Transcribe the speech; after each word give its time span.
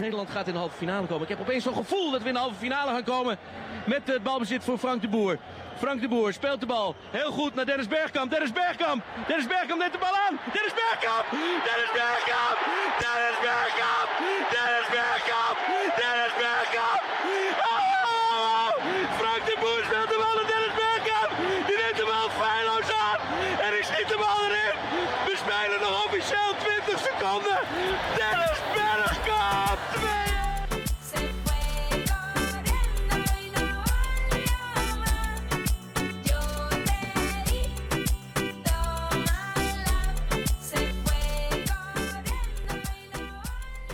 Nederland 0.00 0.30
gaat 0.30 0.46
in 0.46 0.52
de 0.52 0.58
halve 0.58 0.76
finale 0.76 1.06
komen. 1.06 1.22
Ik 1.22 1.28
heb 1.28 1.40
opeens 1.40 1.64
zo'n 1.64 1.74
gevoel 1.74 2.10
dat 2.10 2.22
we 2.22 2.28
in 2.28 2.34
de 2.34 2.40
halve 2.40 2.54
finale 2.54 2.90
gaan 2.90 3.04
komen 3.04 3.38
met 3.84 4.02
het 4.04 4.22
balbezit 4.22 4.64
voor 4.64 4.78
Frank 4.78 5.00
de 5.02 5.08
Boer. 5.08 5.38
Frank 5.78 6.00
de 6.00 6.08
Boer 6.08 6.32
speelt 6.32 6.60
de 6.60 6.66
bal 6.66 6.94
heel 7.10 7.30
goed 7.30 7.54
naar 7.54 7.66
Dennis 7.66 7.88
Bergkamp. 7.88 8.30
Dennis 8.30 8.52
Bergkamp. 8.52 9.02
Dennis 9.26 9.46
Bergkamp 9.46 9.80
neemt 9.80 9.92
de 9.92 9.98
bal 9.98 10.16
aan. 10.28 10.34
Dennis 10.52 10.74
Bergkamp. 10.80 11.24
Dennis 11.68 11.92
Bergkamp. 11.98 12.58
Dennis 13.02 13.38
Bergkamp. 13.46 14.08
Dennis 14.54 14.88
Bergkamp. 14.96 15.56
Dennis 16.00 16.32
Bergkamp. 16.42 16.69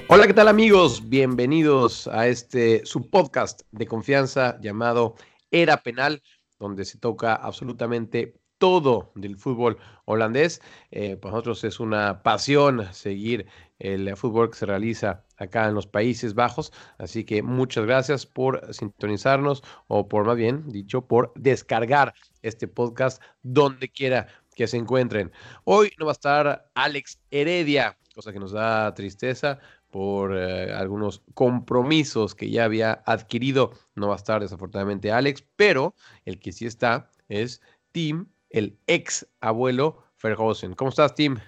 Hola, 0.09 0.29
¿qué 0.29 0.35
tal 0.35 0.47
amigos? 0.47 1.09
Bienvenidos 1.09 2.07
a 2.07 2.29
este 2.29 2.87
su 2.87 3.11
podcast 3.11 3.63
de 3.73 3.89
confianza 3.89 4.57
llamado 4.61 5.17
Era 5.51 5.83
Penal, 5.83 6.23
donde 6.61 6.85
se 6.85 6.97
toca 6.97 7.35
absolutamente 7.35 8.39
todo 8.59 9.11
del 9.17 9.37
fútbol 9.37 9.79
holandés. 10.05 10.63
Eh, 10.93 11.17
para 11.17 11.33
nosotros 11.33 11.65
es 11.65 11.81
una 11.81 12.23
pasión 12.23 12.87
seguir 12.95 13.47
el 13.81 14.17
fútbol 14.17 14.51
que 14.51 14.59
se 14.59 14.67
realiza 14.67 15.25
acá 15.39 15.67
en 15.67 15.75
los 15.75 15.89
Países 15.89 16.35
Bajos, 16.35 16.73
así 16.99 17.25
que 17.25 17.43
muchas 17.43 17.85
gracias 17.85 18.27
por 18.27 18.73
sintonizarnos 18.73 19.65
o 19.89 20.09
por 20.09 20.25
más 20.25 20.37
bien 20.37 20.71
dicho 20.71 21.05
por 21.09 21.33
descargar 21.35 22.15
este 22.43 22.69
podcast 22.69 23.21
donde 23.43 23.89
quiera 23.89 24.29
que 24.55 24.69
se 24.69 24.77
encuentren. 24.77 25.33
Hoy 25.65 25.91
no 25.99 26.07
va 26.07 26.13
a 26.13 26.15
estar 26.15 26.71
Alex 26.75 27.21
Heredia, 27.33 27.99
cosa 28.15 28.33
que 28.33 28.39
nos 28.39 28.53
da 28.53 28.95
tristeza 28.95 29.59
por 29.97 30.37
eh, 30.37 30.75
algunos 30.75 31.23
compromisos 31.33 32.35
que 32.35 32.51
ya 32.51 32.65
había 32.65 33.03
adquirido. 33.07 33.73
No 33.95 34.09
va 34.09 34.13
a 34.13 34.19
estar 34.19 34.43
desafortunadamente 34.43 35.11
Alex, 35.11 35.43
pero 35.57 35.95
el 36.27 36.39
que 36.39 36.53
sí 36.53 36.67
está 36.67 37.11
es 37.31 37.63
Tim, 37.93 38.27
el 38.51 38.77
ex 38.87 39.27
abuelo 39.41 40.05
Ferhausen. 40.19 40.75
¿Cómo 40.75 40.91
estás, 40.91 41.15
Tim? 41.15 41.39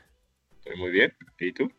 Estoy 0.61 0.79
muy 0.79 0.91
bien. 0.93 1.13
¿Y 1.39 1.53
tú? 1.53 1.71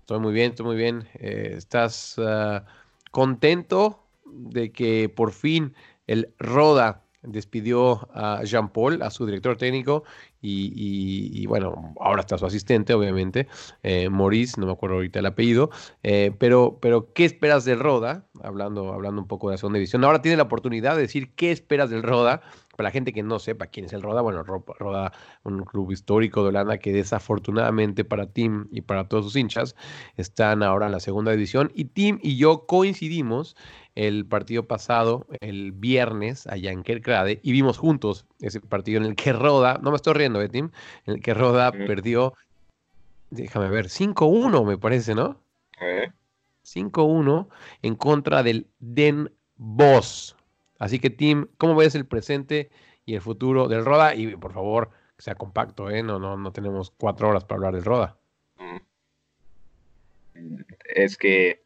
Estoy 0.00 0.18
muy 0.18 0.32
bien, 0.32 0.50
estoy 0.50 0.66
muy 0.66 0.74
bien. 0.74 1.06
Eh, 1.14 1.54
¿Estás 1.56 2.16
ah, 2.18 2.66
contento 3.12 4.04
de 4.26 4.72
que 4.72 5.08
por 5.08 5.30
fin 5.30 5.76
el 6.08 6.34
Roda 6.40 7.04
despidió 7.22 8.08
a 8.12 8.42
Jean 8.42 8.72
Paul, 8.72 9.00
a 9.02 9.10
su 9.10 9.26
director 9.26 9.56
técnico, 9.56 10.02
y, 10.40 10.72
y- 10.74 11.42
y, 11.42 11.46
bueno, 11.46 11.94
ahora 12.00 12.20
está 12.20 12.38
su 12.38 12.46
asistente, 12.46 12.94
obviamente, 12.94 13.46
eh, 13.82 14.08
Maurice, 14.08 14.60
no 14.60 14.66
me 14.66 14.72
acuerdo 14.72 14.96
ahorita 14.96 15.18
el 15.18 15.26
apellido, 15.26 15.70
eh, 16.02 16.32
pero, 16.38 16.78
pero 16.80 17.12
¿qué 17.12 17.24
esperas 17.24 17.64
del 17.64 17.78
Roda? 17.80 18.24
Hablando, 18.42 18.92
hablando 18.92 19.20
un 19.20 19.28
poco 19.28 19.48
de 19.48 19.54
la 19.54 19.58
segunda 19.58 19.78
división. 19.78 20.04
Ahora 20.04 20.22
tiene 20.22 20.36
la 20.36 20.44
oportunidad 20.44 20.94
de 20.96 21.02
decir 21.02 21.34
qué 21.34 21.50
esperas 21.52 21.90
del 21.90 22.02
Roda. 22.02 22.42
Para 22.80 22.88
la 22.88 22.92
gente 22.92 23.12
que 23.12 23.22
no 23.22 23.38
sepa 23.38 23.66
quién 23.66 23.84
es 23.84 23.92
el 23.92 24.00
Roda, 24.00 24.22
bueno, 24.22 24.42
Ro- 24.42 24.64
Roda, 24.78 25.12
un 25.42 25.64
club 25.64 25.92
histórico 25.92 26.42
de 26.42 26.48
Holanda 26.48 26.78
que 26.78 26.94
desafortunadamente 26.94 28.06
para 28.06 28.32
Tim 28.32 28.68
y 28.70 28.80
para 28.80 29.06
todos 29.06 29.26
sus 29.26 29.36
hinchas 29.36 29.76
están 30.16 30.62
ahora 30.62 30.86
en 30.86 30.92
la 30.92 31.00
segunda 31.00 31.30
división. 31.32 31.70
Y 31.74 31.84
Tim 31.84 32.18
y 32.22 32.38
yo 32.38 32.64
coincidimos 32.64 33.54
el 33.96 34.24
partido 34.24 34.66
pasado, 34.66 35.26
el 35.40 35.72
viernes, 35.72 36.46
allá 36.46 36.72
en 36.72 36.82
Kerkrade, 36.82 37.38
y 37.42 37.52
vimos 37.52 37.76
juntos 37.76 38.24
ese 38.40 38.62
partido 38.62 38.98
en 38.98 39.04
el 39.04 39.14
que 39.14 39.34
Roda, 39.34 39.78
no 39.82 39.90
me 39.90 39.96
estoy 39.96 40.14
riendo, 40.14 40.40
¿eh, 40.40 40.48
Tim? 40.48 40.70
En 41.04 41.16
el 41.16 41.20
que 41.20 41.34
Roda 41.34 41.72
perdió, 41.86 42.32
déjame 43.28 43.68
ver, 43.68 43.90
5-1 43.90 44.64
me 44.64 44.78
parece, 44.78 45.14
¿no? 45.14 45.38
¿Eh? 45.82 46.10
5-1 46.62 47.50
en 47.82 47.94
contra 47.94 48.42
del 48.42 48.68
Den 48.78 49.30
Bosch. 49.56 50.34
Así 50.80 50.98
que, 50.98 51.10
Tim, 51.10 51.46
¿cómo 51.58 51.76
ves 51.76 51.94
el 51.94 52.06
presente 52.06 52.70
y 53.04 53.14
el 53.14 53.20
futuro 53.20 53.68
del 53.68 53.84
Roda? 53.84 54.14
Y 54.14 54.34
por 54.36 54.52
favor, 54.52 54.90
que 55.16 55.22
sea 55.22 55.34
compacto, 55.34 55.90
¿eh? 55.90 56.02
No, 56.02 56.18
no, 56.18 56.36
no 56.38 56.52
tenemos 56.52 56.90
cuatro 56.90 57.28
horas 57.28 57.44
para 57.44 57.58
hablar 57.58 57.74
del 57.74 57.84
Roda. 57.84 58.18
Mm. 58.56 58.78
Es 60.94 61.18
que 61.18 61.62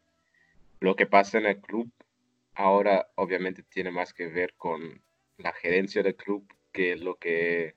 lo 0.81 0.97
que 0.97 1.07
pasa 1.07 1.37
en 1.37 1.45
el 1.45 1.61
club 1.61 1.89
ahora 2.55 3.07
obviamente 3.15 3.63
tiene 3.63 3.89
más 3.89 4.13
que 4.13 4.27
ver 4.27 4.53
con 4.55 5.01
la 5.37 5.53
gerencia 5.53 6.03
del 6.03 6.15
club 6.15 6.45
que 6.71 6.97
lo 6.97 7.15
que 7.15 7.75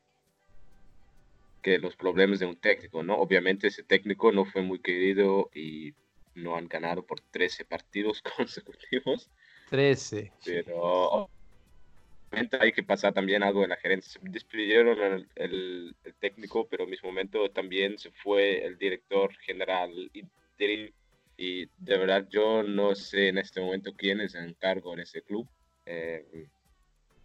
que 1.62 1.78
los 1.78 1.96
problemas 1.96 2.40
de 2.40 2.46
un 2.46 2.56
técnico, 2.56 3.02
¿no? 3.02 3.16
Obviamente 3.16 3.68
ese 3.68 3.82
técnico 3.82 4.32
no 4.32 4.44
fue 4.44 4.62
muy 4.62 4.80
querido 4.80 5.50
y 5.54 5.94
no 6.34 6.56
han 6.56 6.68
ganado 6.68 7.04
por 7.06 7.20
13 7.20 7.64
partidos 7.64 8.22
consecutivos, 8.36 9.30
13. 9.68 10.32
pero 10.42 11.28
hay 12.60 12.72
que 12.72 12.82
pasar 12.82 13.14
también 13.14 13.42
algo 13.42 13.62
en 13.64 13.70
la 13.70 13.76
gerencia. 13.76 14.20
Despidieron 14.24 15.26
el, 15.34 15.96
técnico, 16.20 16.66
pero 16.68 16.84
al 16.84 16.90
mismo 16.90 17.08
momento 17.08 17.50
también 17.50 17.98
se 17.98 18.10
fue 18.10 18.64
el 18.64 18.76
director 18.76 19.34
general 19.38 20.10
y 21.40 21.66
de 21.66 21.98
verdad 21.98 22.26
yo 22.28 22.62
no 22.64 22.94
sé 22.94 23.28
en 23.28 23.38
este 23.38 23.60
momento 23.60 23.94
quién 23.96 24.20
es 24.20 24.34
en 24.34 24.54
cargo 24.54 24.92
en 24.92 25.00
ese 25.00 25.22
club. 25.22 25.48
Eh, 25.86 26.48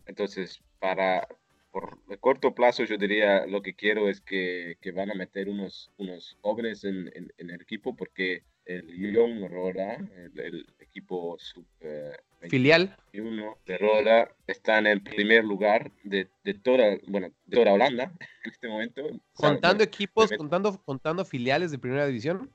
entonces, 0.06 0.62
para 0.80 1.28
por 1.72 1.98
el 2.08 2.20
corto 2.20 2.54
plazo 2.54 2.84
yo 2.84 2.98
diría 2.98 3.48
lo 3.48 3.64
que 3.64 3.74
quiero 3.74 4.08
es 4.08 4.22
que, 4.22 4.78
que 4.80 4.92
van 4.92 5.10
a 5.10 5.16
meter 5.16 5.50
unos, 5.50 5.92
unos 5.98 6.38
jóvenes 6.42 6.84
en, 6.84 7.12
en- 7.16 7.34
en 7.38 7.50
el 7.50 7.62
equipo 7.62 7.96
porque 7.96 8.44
el 8.66 9.14
Young 9.14 9.50
Roda, 9.50 9.96
el, 10.16 10.40
el 10.40 10.66
equipo 10.80 11.38
sub 11.40 11.66
eh, 11.82 12.16
Filial. 12.50 12.96
21 13.14 13.58
de 13.66 13.78
Roda 13.78 14.30
está 14.48 14.80
en 14.80 14.88
el 14.88 15.02
primer 15.02 15.44
lugar 15.46 15.92
de, 16.04 16.28
de 16.44 16.54
toda, 16.54 16.98
bueno, 17.08 17.32
de 17.46 17.56
toda 17.58 17.74
Holanda 17.74 18.12
en 18.44 18.52
este 18.52 18.68
momento. 18.68 19.02
Contando 19.34 19.78
bueno, 19.78 19.84
equipos, 19.84 20.32
contando, 20.32 20.82
contando 20.84 21.26
filiales 21.26 21.72
de 21.72 21.80
primera 21.80 22.06
división. 22.06 22.50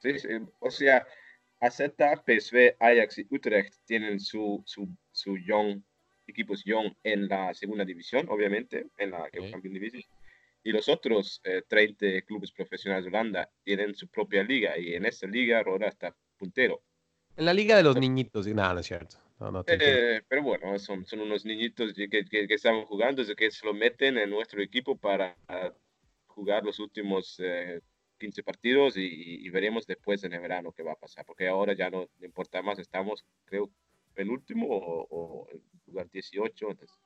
sí, 0.00 0.18
sí, 0.18 0.28
o 0.60 0.70
sea, 0.70 1.06
AZ, 1.60 1.80
PSV, 2.26 2.76
Ajax 2.80 3.18
y 3.18 3.26
Utrecht 3.30 3.74
tienen 3.86 4.18
su, 4.20 4.62
su, 4.66 4.88
su 5.12 5.38
young, 5.38 5.80
equipos 6.26 6.64
young 6.64 6.92
en 7.04 7.28
la 7.28 7.54
segunda 7.54 7.84
división, 7.84 8.26
obviamente, 8.28 8.86
en 8.98 9.10
la 9.12 9.22
Ok. 9.22 9.50
Campeón 9.50 9.74
División. 9.74 10.02
Y 10.64 10.70
los 10.70 10.88
otros 10.88 11.40
eh, 11.44 11.62
30 11.66 12.22
clubes 12.22 12.52
profesionales 12.52 13.04
de 13.04 13.10
Holanda 13.10 13.50
tienen 13.64 13.94
su 13.94 14.08
propia 14.08 14.42
liga 14.42 14.78
y 14.78 14.94
en 14.94 15.06
esta 15.06 15.26
liga 15.26 15.62
Roda 15.62 15.88
está 15.88 16.14
puntero. 16.36 16.82
En 17.36 17.44
la 17.46 17.54
liga 17.54 17.76
de 17.76 17.82
los 17.82 17.96
niñitos. 17.96 18.46
No, 18.46 18.74
no 18.74 18.80
es 18.80 18.86
cierto. 18.86 19.16
No, 19.40 19.50
no. 19.50 19.64
Eh, 19.66 20.22
pero 20.28 20.42
bueno, 20.42 20.78
son, 20.78 21.04
son 21.04 21.20
unos 21.20 21.44
niñitos 21.44 21.92
que, 21.94 22.08
que, 22.08 22.24
que 22.24 22.54
estaban 22.54 22.84
jugando, 22.84 23.24
que 23.34 23.50
se 23.50 23.66
lo 23.66 23.74
meten 23.74 24.18
en 24.18 24.30
nuestro 24.30 24.62
equipo 24.62 24.96
para 24.96 25.36
jugar 26.26 26.64
los 26.64 26.78
últimos 26.78 27.40
eh, 27.42 27.80
15 28.18 28.42
partidos 28.44 28.96
y, 28.96 29.44
y 29.44 29.50
veremos 29.50 29.86
después 29.86 30.22
en 30.22 30.32
el 30.32 30.40
verano 30.40 30.72
qué 30.72 30.84
va 30.84 30.92
a 30.92 30.96
pasar, 30.96 31.24
porque 31.26 31.48
ahora 31.48 31.72
ya 31.72 31.90
no 31.90 32.08
importa 32.20 32.62
más, 32.62 32.78
estamos 32.78 33.24
creo 33.44 33.68
penúltimo 34.14 34.68
o, 34.68 35.06
o 35.10 35.48
lugar 35.86 36.08
18, 36.10 36.70
entonces, 36.70 36.96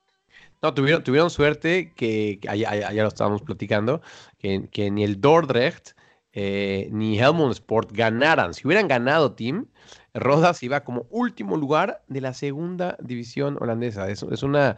No, 0.63 0.75
tuvieron, 0.75 1.05
tuvieron 1.05 1.31
suerte 1.31 1.93
que, 1.95 2.41
allá 2.49 3.03
lo 3.03 3.09
estábamos 3.09 3.43
platicando, 3.43 4.01
que, 4.39 4.69
que 4.71 4.91
ni 4.91 5.05
el 5.05 5.21
Dordrecht 5.21 5.97
eh, 6.39 6.89
ni 6.93 7.19
Helmond 7.19 7.53
Sport 7.53 7.93
ganaran. 7.93 8.53
Si 8.53 8.67
hubieran 8.67 8.89
ganado 8.89 9.33
Team, 9.33 9.69
Rodas 10.13 10.63
iba 10.63 10.85
como 10.85 11.07
último 11.09 11.57
lugar 11.57 12.03
de 12.09 12.21
la 12.21 12.35
segunda 12.35 12.99
división 13.01 13.57
holandesa. 13.59 14.11
Es, 14.11 14.23
es 14.23 14.43
una, 14.43 14.77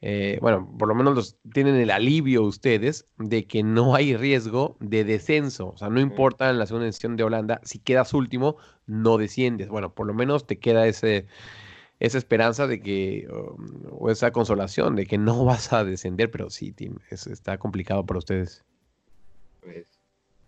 eh, 0.00 0.38
bueno, 0.40 0.72
por 0.78 0.86
lo 0.86 0.94
menos 0.94 1.16
los, 1.16 1.36
tienen 1.52 1.76
el 1.76 1.90
alivio 1.90 2.44
ustedes 2.44 3.08
de 3.18 3.46
que 3.46 3.64
no 3.64 3.96
hay 3.96 4.16
riesgo 4.16 4.76
de 4.78 5.02
descenso. 5.02 5.70
O 5.70 5.76
sea, 5.76 5.88
no 5.88 5.98
importa 5.98 6.48
en 6.48 6.60
la 6.60 6.66
segunda 6.66 6.84
división 6.84 7.16
de 7.16 7.24
Holanda, 7.24 7.60
si 7.64 7.80
quedas 7.80 8.14
último, 8.14 8.56
no 8.86 9.18
desciendes. 9.18 9.68
Bueno, 9.70 9.94
por 9.94 10.06
lo 10.06 10.14
menos 10.14 10.46
te 10.46 10.60
queda 10.60 10.86
ese, 10.86 11.26
esa 12.00 12.18
esperanza 12.18 12.66
de 12.66 12.80
que, 12.82 13.26
um, 13.30 13.82
o 13.90 14.10
esa 14.10 14.32
consolación 14.32 14.96
de 14.96 15.06
que 15.06 15.18
no 15.18 15.44
vas 15.44 15.72
a 15.72 15.84
descender, 15.84 16.30
pero 16.30 16.50
sí, 16.50 16.72
Tim, 16.72 16.98
es- 17.10 17.26
está 17.26 17.58
complicado 17.58 18.04
para 18.06 18.18
ustedes. 18.18 18.64
pues, 19.60 19.86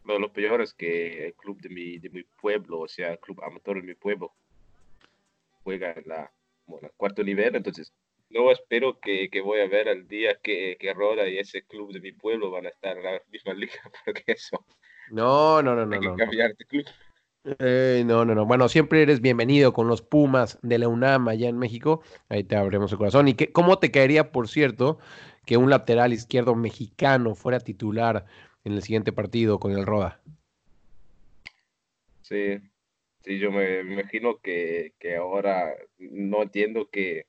lo, 0.05 0.19
lo 0.19 0.33
peor 0.33 0.61
es 0.63 0.75
que 0.75 1.27
el 1.29 1.35
club 1.35 1.61
de 1.61 1.69
mi, 1.69 1.99
de 1.99 2.11
mi 2.11 2.23
pueblo, 2.25 2.81
o 2.81 2.89
sea, 2.89 3.13
el 3.13 3.19
club 3.21 3.43
amateur 3.43 3.77
de 3.77 3.83
mi 3.83 3.95
pueblo, 3.95 4.35
juega 5.63 5.93
en 5.93 6.05
la, 6.07 6.33
bueno, 6.67 6.91
cuarto 6.97 7.23
nivel, 7.25 7.57
entonces 7.57 7.93
no 8.31 8.51
espero 8.51 8.99
que, 9.01 9.29
que 9.31 9.41
voy 9.41 9.61
a 9.61 9.69
ver 9.69 9.89
el 9.89 10.07
día 10.09 10.39
que, 10.43 10.77
que 10.79 10.93
Roda 10.95 11.29
y 11.29 11.39
ese 11.39 11.63
club 11.65 11.93
de 11.93 12.01
mi 12.01 12.13
pueblo 12.13 12.51
van 12.51 12.67
a 12.67 12.71
estar 12.71 12.97
en 12.97 13.05
la 13.05 13.23
misma 13.31 13.55
liga, 13.55 13.81
porque 14.05 14.25
eso, 14.27 14.65
No, 15.11 15.63
no, 15.63 15.75
no, 15.75 15.87
no, 15.87 15.95
hay 15.95 16.01
que 16.01 16.07
no. 16.07 16.13
no. 16.13 16.17
cambiar 16.17 16.55
de 16.57 16.65
club. 16.65 16.85
No, 17.47 18.25
no, 18.25 18.35
no. 18.35 18.45
Bueno, 18.45 18.69
siempre 18.69 19.03
eres 19.03 19.21
bienvenido 19.21 19.73
con 19.73 19.87
los 19.87 20.03
Pumas 20.03 20.59
de 20.63 20.79
la 20.81 20.89
UNAM 20.89 21.29
allá 21.29 21.49
en 21.49 21.59
México. 21.59 22.03
Ahí 22.29 22.43
te 22.43 22.57
abrimos 22.57 22.91
el 22.91 22.99
corazón. 22.99 23.29
¿Y 23.29 23.35
qué, 23.35 23.53
cómo 23.53 23.79
te 23.79 23.93
caería, 23.93 24.33
por 24.33 24.49
cierto, 24.49 24.99
que 25.45 25.57
un 25.57 25.71
lateral 25.71 26.13
izquierdo 26.13 26.57
mexicano 26.57 27.37
fuera 27.37 27.61
titular 27.61 28.27
en 28.65 28.73
el 28.73 28.83
siguiente 28.83 29.13
partido 29.13 29.61
con 29.61 29.71
el 29.71 29.87
Roda? 29.87 30.21
Sí, 32.23 32.59
sí, 33.21 33.39
yo 33.39 33.53
me, 33.53 33.85
me 33.85 33.95
imagino 33.95 34.41
que, 34.41 34.95
que 34.99 35.15
ahora 35.15 35.73
no 35.99 36.43
entiendo 36.43 36.91
que 36.91 37.27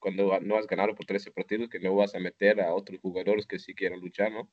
cuando 0.00 0.40
no 0.40 0.56
has 0.56 0.66
ganado 0.66 0.96
por 0.96 1.06
13 1.06 1.30
partidos, 1.30 1.68
que 1.68 1.78
no 1.78 1.94
vas 1.94 2.16
a 2.16 2.18
meter 2.18 2.60
a 2.60 2.74
otros 2.74 2.98
jugadores 3.00 3.46
que 3.46 3.60
sí 3.60 3.72
quieran 3.74 4.00
luchar, 4.00 4.32
¿no? 4.32 4.50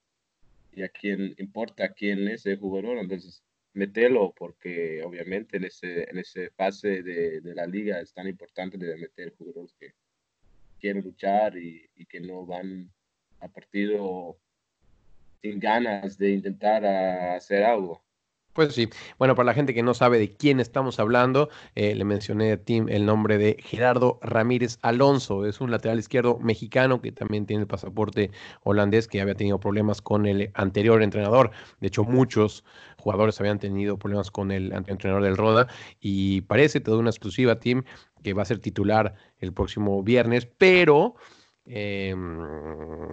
Y 0.73 0.83
a 0.83 0.89
quién 0.89 1.33
importa 1.39 1.93
quién 1.93 2.27
es 2.27 2.45
el 2.45 2.59
jugador, 2.59 2.99
entonces 2.99 3.41
metelo, 3.77 4.33
porque 4.35 5.01
obviamente 5.03 5.57
en 5.57 5.65
ese, 5.65 6.09
en 6.09 6.17
ese 6.17 6.49
fase 6.51 7.03
de, 7.03 7.41
de 7.41 7.55
la 7.55 7.65
liga 7.65 7.99
es 7.99 8.13
tan 8.13 8.27
importante 8.27 8.77
de 8.77 8.97
meter 8.97 9.33
jugadores 9.37 9.73
que 9.79 9.93
quieren 10.79 11.03
luchar 11.03 11.57
y, 11.57 11.89
y 11.95 12.05
que 12.05 12.19
no 12.19 12.45
van 12.45 12.91
a 13.39 13.47
partido 13.47 14.37
sin 15.41 15.59
ganas 15.59 16.17
de 16.17 16.31
intentar 16.31 16.85
hacer 16.85 17.63
algo. 17.63 18.03
Pues 18.57 18.73
sí, 18.73 18.89
bueno, 19.19 19.35
para 19.35 19.45
la 19.45 19.53
gente 19.53 19.75
que 19.75 19.83
no 19.83 19.93
sabe 19.93 20.17
de 20.17 20.33
quién 20.33 20.59
estamos 20.59 20.99
hablando, 20.99 21.49
eh, 21.75 21.93
le 21.93 22.03
mencioné 22.03 22.53
a 22.53 22.57
Tim 22.57 22.89
el 22.89 23.05
nombre 23.05 23.37
de 23.37 23.55
Gerardo 23.59 24.17
Ramírez 24.23 24.79
Alonso. 24.81 25.45
Es 25.45 25.61
un 25.61 25.69
lateral 25.69 25.99
izquierdo 25.99 26.39
mexicano 26.39 26.99
que 26.99 27.11
también 27.11 27.45
tiene 27.45 27.61
el 27.61 27.67
pasaporte 27.67 28.31
holandés, 28.63 29.07
que 29.07 29.21
había 29.21 29.35
tenido 29.35 29.59
problemas 29.59 30.01
con 30.01 30.25
el 30.25 30.49
anterior 30.55 31.03
entrenador. 31.03 31.51
De 31.81 31.89
hecho, 31.89 32.03
muchos 32.03 32.63
jugadores 32.97 33.39
habían 33.39 33.59
tenido 33.59 33.99
problemas 33.99 34.31
con 34.31 34.51
el 34.51 34.73
entrenador 34.87 35.21
del 35.21 35.37
Roda. 35.37 35.67
Y 35.99 36.41
parece, 36.41 36.79
te 36.79 36.89
doy 36.89 36.99
una 36.99 37.11
exclusiva, 37.11 37.59
Tim, 37.59 37.83
que 38.23 38.33
va 38.33 38.41
a 38.41 38.45
ser 38.45 38.57
titular 38.57 39.13
el 39.37 39.53
próximo 39.53 40.01
viernes, 40.01 40.47
pero 40.57 41.13
eh, 41.69 42.15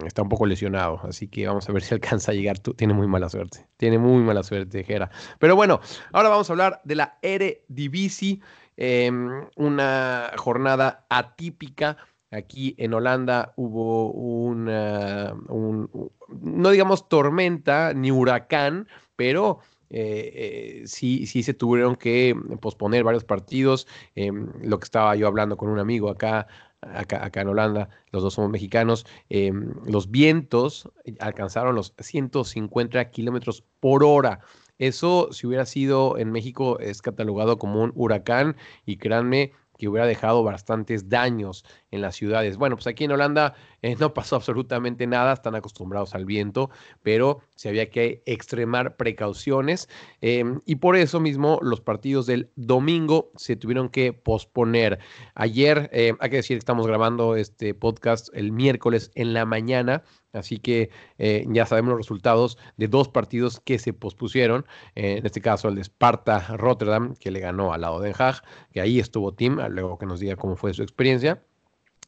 está 0.05 0.21
un 0.21 0.29
poco 0.29 0.45
lesionado, 0.45 1.01
así 1.03 1.27
que 1.27 1.45
vamos 1.47 1.67
a 1.67 1.73
ver 1.73 1.83
si 1.83 1.93
alcanza 1.93 2.31
a 2.31 2.35
llegar. 2.35 2.59
Tiene 2.59 2.93
muy 2.93 3.07
mala 3.07 3.29
suerte, 3.29 3.67
tiene 3.77 3.97
muy 3.97 4.23
mala 4.23 4.43
suerte, 4.43 4.83
Jera. 4.83 5.09
Pero 5.39 5.55
bueno, 5.55 5.79
ahora 6.13 6.29
vamos 6.29 6.49
a 6.49 6.53
hablar 6.53 6.81
de 6.83 6.95
la 6.95 7.17
Eredivisie, 7.21 8.39
eh, 8.77 9.11
una 9.55 10.31
jornada 10.37 11.05
atípica. 11.09 11.97
Aquí 12.31 12.75
en 12.77 12.93
Holanda 12.93 13.53
hubo 13.55 14.11
una, 14.11 15.33
un, 15.47 15.89
no 16.29 16.69
digamos 16.69 17.07
tormenta 17.07 17.93
ni 17.93 18.11
huracán, 18.11 18.87
pero 19.15 19.59
eh, 19.89 20.81
eh, 20.81 20.87
sí, 20.87 21.25
sí 21.25 21.43
se 21.43 21.53
tuvieron 21.53 21.95
que 21.95 22.35
posponer 22.59 23.03
varios 23.03 23.23
partidos. 23.23 23.87
eh, 24.15 24.31
lo 24.61 24.79
que 24.79 24.83
estaba 24.83 25.15
yo 25.15 25.27
hablando 25.27 25.57
con 25.57 25.69
un 25.69 25.79
amigo 25.79 26.09
acá, 26.09 26.47
acá, 26.93 27.41
en 27.41 27.47
Holanda, 27.47 27.89
los 28.11 28.23
dos 28.23 28.33
somos 28.33 28.51
mexicanos, 28.51 29.05
eh, 29.29 29.51
los 29.85 30.11
vientos 30.11 30.89
alcanzaron 31.19 31.75
los 31.75 31.93
150 31.99 33.09
kilómetros 33.11 33.63
por 33.79 34.03
hora. 34.03 34.39
Eso, 34.77 35.29
si 35.31 35.47
hubiera 35.47 35.65
sido 35.65 36.17
en 36.17 36.31
México, 36.31 36.79
es 36.79 37.01
catalogado 37.01 37.57
como 37.57 37.81
un 37.81 37.93
huracán 37.95 38.57
y 38.85 38.97
créanme 38.97 39.53
que 39.77 39.87
hubiera 39.87 40.07
dejado 40.07 40.43
bastantes 40.43 41.09
daños 41.09 41.65
en 41.91 42.01
las 42.01 42.15
ciudades. 42.15 42.57
Bueno, 42.57 42.75
pues 42.75 42.87
aquí 42.87 43.05
en 43.05 43.11
Holanda 43.11 43.53
eh, 43.81 43.95
no 43.99 44.13
pasó 44.13 44.35
absolutamente 44.35 45.07
nada, 45.07 45.33
están 45.33 45.55
acostumbrados 45.55 46.15
al 46.15 46.25
viento, 46.25 46.69
pero 47.01 47.39
se 47.55 47.69
había 47.69 47.89
que 47.89 48.23
extremar 48.25 48.97
precauciones 48.97 49.89
eh, 50.21 50.43
y 50.65 50.75
por 50.77 50.95
eso 50.95 51.19
mismo 51.19 51.59
los 51.61 51.81
partidos 51.81 52.25
del 52.25 52.51
domingo 52.55 53.31
se 53.35 53.55
tuvieron 53.55 53.89
que 53.89 54.13
posponer. 54.13 54.99
Ayer, 55.35 55.89
eh, 55.93 56.13
hay 56.19 56.29
que 56.29 56.37
decir 56.37 56.55
que 56.55 56.59
estamos 56.59 56.87
grabando 56.87 57.35
este 57.35 57.73
podcast 57.73 58.29
el 58.33 58.51
miércoles 58.51 59.11
en 59.15 59.33
la 59.33 59.45
mañana, 59.45 60.03
así 60.35 60.57
que 60.57 60.89
eh, 61.17 61.45
ya 61.49 61.65
sabemos 61.65 61.91
los 61.91 61.99
resultados 61.99 62.57
de 62.77 62.87
dos 62.87 63.09
partidos 63.09 63.59
que 63.59 63.79
se 63.79 63.93
pospusieron, 63.93 64.65
eh, 64.95 65.17
en 65.17 65.25
este 65.25 65.41
caso 65.41 65.69
el 65.69 65.75
de 65.75 65.83
Sparta 65.83 66.39
Rotterdam, 66.55 67.15
que 67.15 67.31
le 67.31 67.39
ganó 67.39 67.73
al 67.73 67.81
lado 67.81 67.99
de 67.99 68.09
Den 68.09 68.15
Haag, 68.17 68.41
que 68.71 68.81
ahí 68.81 68.99
estuvo 68.99 69.33
Tim, 69.33 69.57
luego 69.69 69.97
que 69.97 70.05
nos 70.05 70.19
diga 70.19 70.35
cómo 70.35 70.55
fue 70.55 70.73
su 70.73 70.83
experiencia. 70.83 71.41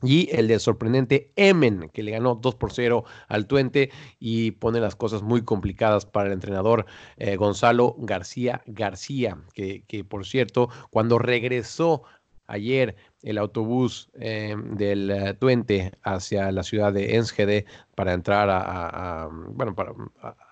Y 0.03 0.29
el 0.31 0.47
de 0.47 0.59
sorprendente 0.59 1.31
Emen, 1.35 1.89
que 1.91 2.03
le 2.03 2.11
ganó 2.11 2.35
2 2.35 2.55
por 2.55 2.71
0 2.71 3.03
al 3.27 3.47
Twente 3.47 3.89
y 4.19 4.51
pone 4.51 4.79
las 4.79 4.95
cosas 4.95 5.23
muy 5.23 5.41
complicadas 5.41 6.05
para 6.05 6.27
el 6.27 6.33
entrenador 6.33 6.85
eh, 7.17 7.35
Gonzalo 7.35 7.95
García 7.97 8.61
García, 8.67 9.39
que, 9.53 9.83
que, 9.87 10.03
por 10.03 10.27
cierto, 10.27 10.69
cuando 10.91 11.17
regresó 11.17 12.03
ayer 12.47 12.95
el 13.21 13.37
autobús 13.37 14.09
eh, 14.19 14.55
del 14.73 15.11
uh, 15.11 15.33
Twente 15.35 15.91
hacia 16.01 16.51
la 16.51 16.63
ciudad 16.63 16.93
de 16.93 17.15
Enschede 17.15 17.65
para 17.95 18.13
entrar 18.13 18.49
a, 18.49 19.29
bueno, 19.31 19.75
para, 19.75 19.93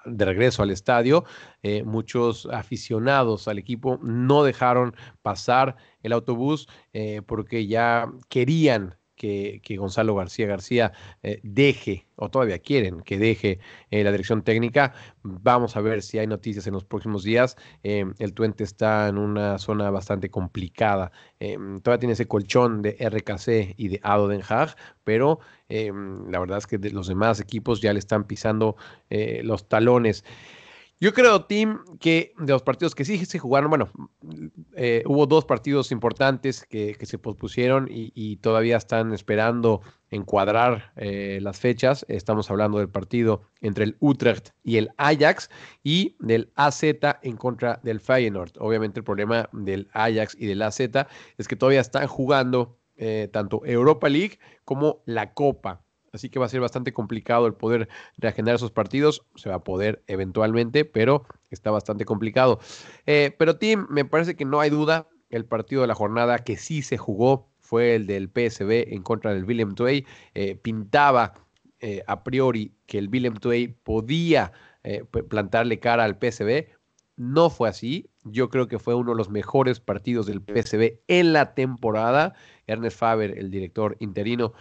de 0.06 0.25
regreso 0.25 0.62
al 0.62 0.71
estadio, 0.71 1.24
eh, 1.63 1.83
muchos 1.83 2.47
aficionados 2.51 3.47
al 3.47 3.57
equipo 3.57 4.00
no 4.01 4.44
dejaron 4.44 4.95
pasar 5.21 5.77
el 6.03 6.13
autobús 6.13 6.68
eh, 6.94 7.21
porque 7.25 7.68
ya 7.68 8.12
querían 8.30 8.95
que, 9.15 9.77
Gonzalo 9.77 10.15
García 10.15 10.47
García 10.47 10.91
eh, 11.23 11.39
deje, 11.44 12.06
o 12.15 12.29
todavía 12.29 12.59
quieren 12.59 13.01
que 13.01 13.17
deje 13.17 13.59
eh, 13.91 14.03
la 14.03 14.12
dirección 14.12 14.44
técnica. 14.44 14.94
Vamos 15.23 15.75
a 15.75 15.81
ver 15.81 16.01
si 16.01 16.19
hay 16.19 16.27
noticias 16.27 16.67
en 16.67 16.73
los 16.73 16.83
próximos 16.83 17.23
días. 17.23 17.57
Eh, 17.83 18.06
el 18.19 18.33
Twente 18.33 18.63
está 18.63 19.07
en 19.07 19.17
una 19.17 19.57
zona 19.57 19.89
bastante 19.89 20.29
complicada. 20.29 21.12
Todavía 21.39 22.00
tiene 22.00 22.13
ese 22.13 22.27
colchón 22.27 22.81
de 22.81 22.97
RKC 23.00 23.75
y 23.77 23.88
de 23.89 24.00
Ado 24.03 24.27
Den 24.27 24.41
Haag, 24.47 24.75
pero 25.03 25.39
la 25.69 26.39
verdad 26.39 26.57
es 26.57 26.65
que 26.65 26.77
los 26.89 27.07
demás 27.07 27.39
equipos 27.39 27.81
ya 27.81 27.94
le 27.94 28.00
están 28.00 28.23
pisando 28.25 28.75
los 29.09 29.67
talones. 29.67 30.23
Yo 31.01 31.13
creo, 31.13 31.44
Tim, 31.45 31.80
que 32.00 32.33
de 32.38 32.53
los 32.53 32.63
partidos 32.63 32.95
que 32.95 33.03
sí 33.03 33.25
se 33.25 33.38
jugaron, 33.38 33.69
bueno, 33.69 33.92
eh, 34.75 35.03
hubo 35.06 35.25
dos 35.25 35.44
partidos 35.44 35.92
importantes 35.92 36.65
que, 36.65 36.95
que 36.95 37.06
se 37.06 37.18
pospusieron 37.18 37.88
y, 37.92 38.13
y, 38.15 38.38
todavía 38.38 38.77
están 38.77 39.13
esperando 39.13 39.81
encuadrar 40.09 40.94
eh, 40.95 41.39
las 41.42 41.59
fechas. 41.59 42.06
Estamos 42.07 42.50
hablando 42.50 42.77
del 42.77 42.89
partido 42.89 43.42
entre 43.59 43.83
el 43.83 43.97
Utrecht 44.00 44.51
y 44.63 44.77
el 44.77 44.89
Ajax 44.97 45.50
y 45.83 46.15
del 46.19 46.51
AZ 46.55 46.84
en 46.84 47.36
contra 47.36 47.81
del 47.84 48.00
Feyenoord. 48.00 48.53
Obviamente 48.60 49.01
el 49.01 49.03
problema 49.03 49.50
del 49.51 49.89
Ajax 49.91 50.38
y 50.39 50.46
del 50.46 50.62
AZ 50.62 50.79
es 50.79 51.48
que 51.48 51.58
todavía 51.58 51.81
están 51.81 52.08
jugando 52.08 52.79
eh, 52.98 53.29
tanto 53.34 53.65
Europa 53.65 54.08
League 54.08 54.39
como 54.63 55.03
la 55.05 55.34
Copa. 55.34 55.85
Así 56.15 56.29
que 56.29 56.39
va 56.39 56.45
a 56.45 56.50
ser 56.50 56.62
bastante 56.62 56.93
complicado 56.93 57.45
el 57.45 57.53
poder 57.53 57.89
reagendar 58.17 58.55
esos 58.55 58.72
partidos. 58.72 59.25
Se 59.36 59.50
va 59.50 59.55
a 59.55 59.63
poder 59.63 60.03
eventualmente, 60.07 60.86
pero 60.86 61.25
está 61.51 61.72
bastante 61.72 62.05
complicado. 62.05 62.60
Eh, 63.05 63.36
pero 63.38 63.57
Tim, 63.57 63.86
me 63.89 64.05
parece 64.05 64.36
que 64.36 64.45
no 64.45 64.60
hay 64.60 64.69
duda. 64.69 65.07
El 65.29 65.45
partido 65.45 65.81
de 65.81 65.88
la 65.88 65.95
jornada 65.95 66.39
que 66.39 66.55
sí 66.55 66.81
se 66.81 66.98
jugó 66.98 67.50
fue 67.65 67.95
el 67.95 68.05
del 68.05 68.29
PSB 68.29 68.93
en 68.93 69.01
contra 69.01 69.34
del 69.34 69.43
Willem 69.43 69.75
Twey. 69.75 70.05
Eh, 70.34 70.55
pintaba 70.55 71.34
eh, 71.79 72.03
a 72.07 72.24
priori 72.24 72.72
que 72.86 73.00
el 73.00 73.10
Willem 73.10 73.36
Twey 73.36 73.67
podía 73.67 74.53
eh, 74.84 75.03
plantarle 75.03 75.79
cara 75.79 76.03
al 76.03 76.17
PSB. 76.17 76.67
No 77.17 77.50
fue 77.50 77.67
así. 77.67 78.10
Yo 78.24 78.50
creo 78.50 78.67
que 78.67 78.79
fue 78.79 78.93
uno 78.93 79.12
de 79.12 79.17
los 79.17 79.29
mejores 79.29 79.79
partidos 79.79 80.27
del 80.27 80.41
PSB 80.41 81.00
en 81.07 81.34
la 81.34 81.55
temporada. 81.55 82.36
Ernest 82.67 82.98
Faber, 82.98 83.38
el 83.38 83.50
director 83.50 83.98
interino, 84.00 84.53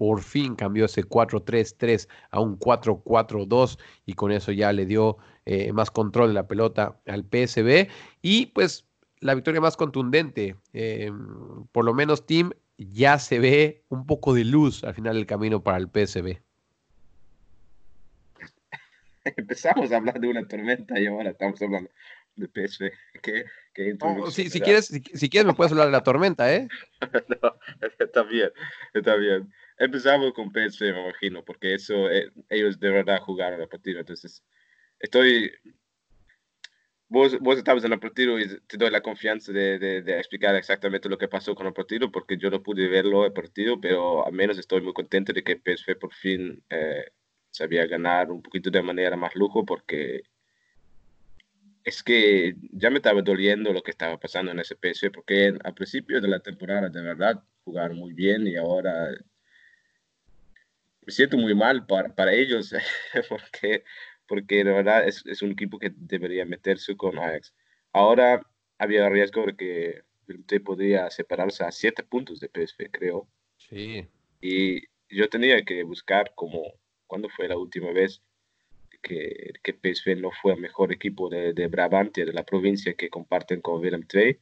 por 0.00 0.22
fin 0.22 0.54
cambió 0.54 0.86
ese 0.86 1.04
4-3-3 1.04 2.08
a 2.30 2.40
un 2.40 2.58
4-4-2 2.58 3.78
y 4.06 4.14
con 4.14 4.32
eso 4.32 4.50
ya 4.50 4.72
le 4.72 4.86
dio 4.86 5.18
eh, 5.44 5.74
más 5.74 5.90
control 5.90 6.28
de 6.28 6.34
la 6.34 6.48
pelota 6.48 6.98
al 7.06 7.22
PSB 7.24 7.90
y 8.22 8.46
pues 8.46 8.86
la 9.20 9.34
victoria 9.34 9.60
más 9.60 9.76
contundente, 9.76 10.56
eh, 10.72 11.12
por 11.70 11.84
lo 11.84 11.92
menos 11.92 12.24
Tim 12.24 12.50
ya 12.78 13.18
se 13.18 13.40
ve 13.40 13.82
un 13.90 14.06
poco 14.06 14.32
de 14.32 14.46
luz 14.46 14.84
al 14.84 14.94
final 14.94 15.16
del 15.16 15.26
camino 15.26 15.62
para 15.62 15.76
el 15.76 15.88
PSB. 15.88 16.40
Empezamos 19.36 19.92
a 19.92 19.98
hablar 19.98 20.18
de 20.18 20.28
una 20.28 20.48
tormenta 20.48 20.98
y 20.98 21.08
ahora 21.08 21.28
estamos 21.28 21.60
hablando 21.60 21.90
de 22.36 22.46
PSV. 22.46 22.90
¿Qué, 23.22 23.44
qué 23.74 23.98
oh, 24.00 24.30
si, 24.30 24.48
si, 24.48 24.62
quieres, 24.62 24.86
si, 24.86 25.02
si, 25.12 25.28
quieres 25.28 25.46
me 25.46 25.52
puedes 25.52 25.72
hablar 25.72 25.88
de 25.88 25.92
la 25.92 26.02
tormenta, 26.02 26.50
¿eh? 26.54 26.68
no, 27.42 27.54
está 27.98 28.22
bien, 28.22 28.48
está 28.94 29.16
bien. 29.16 29.52
Empezamos 29.80 30.34
con 30.34 30.52
PSV, 30.52 30.92
me 30.92 31.02
imagino, 31.04 31.42
porque 31.42 31.72
eso, 31.74 32.10
eh, 32.10 32.30
ellos 32.50 32.78
de 32.78 32.90
verdad 32.90 33.18
jugaron 33.20 33.62
el 33.62 33.68
partido. 33.68 34.00
Entonces, 34.00 34.44
estoy. 34.98 35.50
Vos, 37.08 37.38
vos 37.40 37.56
estabas 37.56 37.82
en 37.84 37.94
el 37.94 37.98
partido 37.98 38.38
y 38.38 38.46
te 38.66 38.76
doy 38.76 38.90
la 38.90 39.00
confianza 39.00 39.52
de, 39.52 39.78
de, 39.78 40.02
de, 40.02 40.18
explicar 40.18 40.54
exactamente 40.54 41.08
lo 41.08 41.16
que 41.16 41.28
pasó 41.28 41.54
con 41.54 41.66
el 41.66 41.72
partido, 41.72 42.12
porque 42.12 42.36
yo 42.36 42.50
no 42.50 42.62
pude 42.62 42.88
verlo 42.88 43.24
el 43.24 43.32
partido, 43.32 43.80
pero 43.80 44.26
al 44.26 44.34
menos 44.34 44.58
estoy 44.58 44.82
muy 44.82 44.92
contento 44.92 45.32
de 45.32 45.42
que 45.42 45.56
PSV 45.56 45.98
por 45.98 46.12
fin 46.12 46.62
eh, 46.68 47.06
sabía 47.50 47.86
ganar 47.86 48.30
un 48.30 48.42
poquito 48.42 48.70
de 48.70 48.82
manera 48.82 49.16
más 49.16 49.34
lujo, 49.34 49.64
porque 49.64 50.24
es 51.84 52.02
que 52.02 52.54
ya 52.72 52.90
me 52.90 52.96
estaba 52.96 53.22
doliendo 53.22 53.72
lo 53.72 53.82
que 53.82 53.92
estaba 53.92 54.18
pasando 54.20 54.52
en 54.52 54.60
ese 54.60 54.76
PSV, 54.76 55.10
porque 55.10 55.54
al 55.64 55.74
principio 55.74 56.20
de 56.20 56.28
la 56.28 56.40
temporada 56.40 56.90
de 56.90 57.02
verdad 57.02 57.42
jugaron 57.64 57.96
muy 57.96 58.12
bien 58.12 58.46
y 58.46 58.56
ahora 58.56 59.10
me 61.10 61.14
siento 61.14 61.36
muy 61.36 61.56
mal 61.56 61.84
para, 61.86 62.14
para 62.14 62.32
ellos, 62.32 62.72
porque, 63.28 63.82
porque 64.28 64.62
de 64.62 64.72
verdad 64.72 65.08
es, 65.08 65.26
es 65.26 65.42
un 65.42 65.50
equipo 65.50 65.76
que 65.76 65.92
debería 65.92 66.44
meterse 66.44 66.96
con 66.96 67.18
Ajax. 67.18 67.52
Ahora 67.92 68.46
había 68.78 69.08
riesgo 69.08 69.44
de 69.44 69.56
que 69.56 70.02
Villarreal 70.28 70.62
podría 70.62 71.10
separarse 71.10 71.64
a 71.64 71.72
siete 71.72 72.04
puntos 72.04 72.38
de 72.38 72.48
PSV, 72.48 72.92
creo. 72.92 73.26
Sí. 73.56 74.06
Y 74.40 74.82
yo 75.08 75.28
tenía 75.28 75.60
que 75.64 75.82
buscar 75.82 76.32
como, 76.36 76.62
¿cuándo 77.08 77.28
fue 77.28 77.48
la 77.48 77.56
última 77.56 77.90
vez 77.90 78.22
que, 79.02 79.54
que 79.64 79.72
PSV 79.72 80.14
no 80.14 80.30
fue 80.30 80.52
el 80.52 80.60
mejor 80.60 80.92
equipo 80.92 81.28
de, 81.28 81.52
de 81.52 81.66
Brabante, 81.66 82.24
de 82.24 82.32
la 82.32 82.44
provincia 82.44 82.94
que 82.94 83.10
comparten 83.10 83.60
con 83.60 83.80
Willem 83.80 84.06
II 84.12 84.38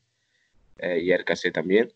eh, 0.81 1.01
y 1.01 1.17
RKC 1.17 1.51
también? 1.51 1.91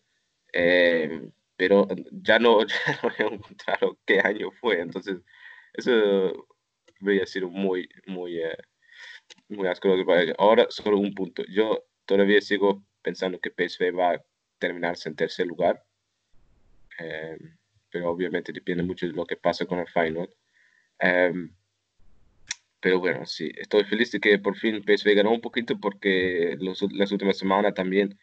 Eh, 0.51 1.29
pero 1.55 1.87
ya 2.11 2.39
no, 2.39 2.59
ya 2.67 2.99
no 3.01 3.09
he 3.17 3.33
encontrado 3.33 3.97
qué 4.05 4.19
año 4.19 4.51
fue, 4.51 4.81
entonces 4.81 5.17
eso 5.73 6.47
habría 7.01 7.25
sido 7.25 7.49
muy, 7.49 7.89
muy, 8.07 8.39
eh, 8.39 8.57
muy 9.49 9.67
asqueroso 9.67 10.05
para 10.05 10.23
ellos. 10.23 10.35
Ahora 10.39 10.67
solo 10.69 10.97
un 10.97 11.13
punto. 11.13 11.43
Yo 11.49 11.83
todavía 12.05 12.41
sigo 12.41 12.83
pensando 13.01 13.39
que 13.39 13.51
PSV 13.51 13.97
va 13.97 14.13
a 14.13 14.25
terminarse 14.59 15.09
en 15.09 15.15
tercer 15.15 15.47
lugar. 15.47 15.83
Eh, 16.99 17.37
pero 17.89 18.09
obviamente 18.09 18.51
depende 18.51 18.83
mucho 18.83 19.05
de 19.05 19.13
lo 19.13 19.25
que 19.25 19.35
pasa 19.35 19.65
con 19.65 19.79
el 19.79 19.87
Feyenoord. 19.87 20.29
Eh, 20.99 21.33
pero 22.79 22.99
bueno, 22.99 23.25
sí, 23.25 23.51
estoy 23.55 23.85
feliz 23.85 24.11
de 24.11 24.19
que 24.19 24.39
por 24.39 24.57
fin 24.57 24.83
PSV 24.83 25.15
ganó 25.15 25.31
un 25.31 25.41
poquito 25.41 25.79
porque 25.79 26.57
los, 26.59 26.81
las 26.91 27.11
últimas 27.11 27.37
semanas 27.37 27.73
también 27.73 28.17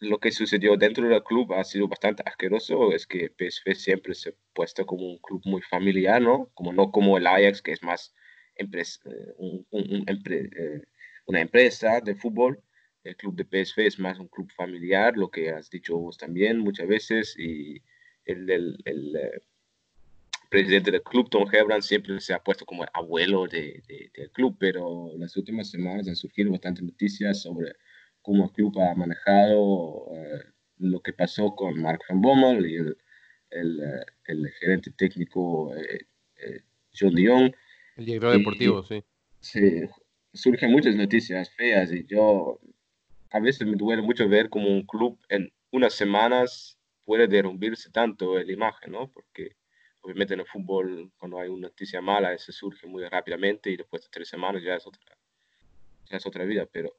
lo 0.00 0.18
que 0.18 0.30
sucedió 0.30 0.76
dentro 0.76 1.08
del 1.08 1.22
club 1.22 1.54
ha 1.54 1.64
sido 1.64 1.88
bastante 1.88 2.22
asqueroso. 2.26 2.92
Es 2.92 3.06
que 3.06 3.30
PSV 3.30 3.74
siempre 3.74 4.14
se 4.14 4.30
ha 4.30 4.32
puesto 4.52 4.84
como 4.86 5.06
un 5.06 5.18
club 5.18 5.42
muy 5.44 5.62
familiar, 5.62 6.20
¿no? 6.20 6.50
Como 6.54 6.72
no 6.72 6.90
como 6.90 7.16
el 7.18 7.26
Ajax, 7.26 7.62
que 7.62 7.72
es 7.72 7.82
más 7.82 8.14
empresa, 8.54 9.00
un, 9.38 9.66
un, 9.70 9.94
un 9.94 10.04
empre, 10.08 10.50
eh, 10.56 10.82
una 11.26 11.40
empresa 11.40 12.00
de 12.00 12.14
fútbol. 12.14 12.60
El 13.04 13.16
club 13.16 13.36
de 13.36 13.44
PSV 13.44 13.86
es 13.86 13.98
más 13.98 14.18
un 14.18 14.28
club 14.28 14.50
familiar, 14.56 15.16
lo 15.16 15.30
que 15.30 15.50
has 15.50 15.70
dicho 15.70 15.96
vos 15.96 16.18
también 16.18 16.58
muchas 16.58 16.88
veces. 16.88 17.36
Y 17.38 17.82
el, 18.24 18.50
el, 18.50 18.76
el 18.84 19.16
eh, 19.16 19.42
presidente 20.50 20.90
del 20.90 21.02
club, 21.02 21.30
Tom 21.30 21.46
Hebran, 21.50 21.82
siempre 21.82 22.20
se 22.20 22.34
ha 22.34 22.42
puesto 22.42 22.66
como 22.66 22.84
abuelo 22.92 23.46
de, 23.46 23.82
de, 23.86 24.10
del 24.14 24.30
club, 24.30 24.56
pero 24.58 25.12
las 25.16 25.36
últimas 25.36 25.70
semanas 25.70 26.08
han 26.08 26.16
surgido 26.16 26.50
bastantes 26.50 26.82
noticias 26.84 27.42
sobre 27.42 27.72
cómo 28.26 28.46
el 28.46 28.50
club 28.50 28.76
ha 28.80 28.92
manejado 28.96 30.08
eh, 30.10 30.42
lo 30.78 31.00
que 31.00 31.12
pasó 31.12 31.54
con 31.54 31.80
Mark 31.80 32.00
Van 32.08 32.20
Bommel 32.20 32.66
y 32.66 32.74
el, 32.74 32.98
el, 33.50 33.80
eh, 33.80 34.04
el 34.26 34.48
gerente 34.58 34.90
técnico 34.90 35.72
eh, 35.76 36.06
eh, 36.38 36.60
John 36.92 37.14
Dion. 37.14 37.54
El 37.96 38.04
director 38.04 38.36
deportivo, 38.36 38.82
sí. 38.82 39.04
Sí, 39.38 39.84
surgen 40.34 40.72
muchas 40.72 40.96
noticias 40.96 41.50
feas 41.50 41.92
y 41.92 42.04
yo 42.06 42.58
a 43.30 43.38
veces 43.38 43.64
me 43.64 43.76
duele 43.76 44.02
mucho 44.02 44.28
ver 44.28 44.50
como 44.50 44.68
un 44.68 44.82
club 44.82 45.16
en 45.28 45.52
unas 45.70 45.94
semanas 45.94 46.76
puede 47.04 47.28
derrumbirse 47.28 47.90
tanto 47.90 48.36
la 48.42 48.52
imagen, 48.52 48.90
¿no? 48.90 49.08
Porque 49.12 49.52
obviamente 50.00 50.34
en 50.34 50.40
el 50.40 50.46
fútbol 50.46 51.12
cuando 51.16 51.38
hay 51.38 51.48
una 51.48 51.68
noticia 51.68 52.00
mala 52.00 52.36
se 52.38 52.50
surge 52.50 52.88
muy 52.88 53.04
rápidamente 53.04 53.70
y 53.70 53.76
después 53.76 54.02
de 54.02 54.08
tres 54.10 54.28
semanas 54.28 54.64
ya 54.64 54.74
es 54.74 54.84
otra, 54.84 55.16
ya 56.10 56.16
es 56.16 56.26
otra 56.26 56.44
vida, 56.44 56.66
pero 56.66 56.92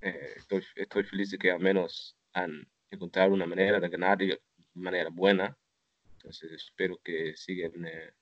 eh, 0.00 0.34
estoy, 0.36 0.62
estoy, 0.74 1.04
feliz 1.04 1.30
de 1.30 1.38
que 1.38 1.50
al 1.50 1.60
menos 1.60 2.16
han 2.32 2.66
encontrado 2.90 3.32
una 3.32 3.46
manera 3.46 3.80
de 3.80 3.88
ganar 3.88 4.18
de 4.18 4.40
manera 4.74 5.10
buena. 5.10 5.56
Entonces 6.12 6.52
espero 6.52 6.98
que 7.02 7.36
sigan 7.36 7.86
eh, 7.86 8.12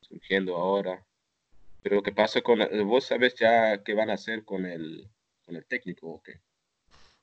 surgiendo 0.00 0.56
ahora. 0.56 1.04
Pero 1.82 1.96
lo 1.96 2.02
que 2.02 2.12
pasa 2.12 2.40
con, 2.40 2.60
vos 2.86 3.04
sabes 3.04 3.34
ya 3.34 3.82
qué 3.82 3.94
van 3.94 4.10
a 4.10 4.14
hacer 4.14 4.44
con 4.44 4.66
el, 4.66 5.08
con 5.44 5.56
el 5.56 5.64
técnico 5.66 6.08
o 6.08 6.22
qué? 6.22 6.40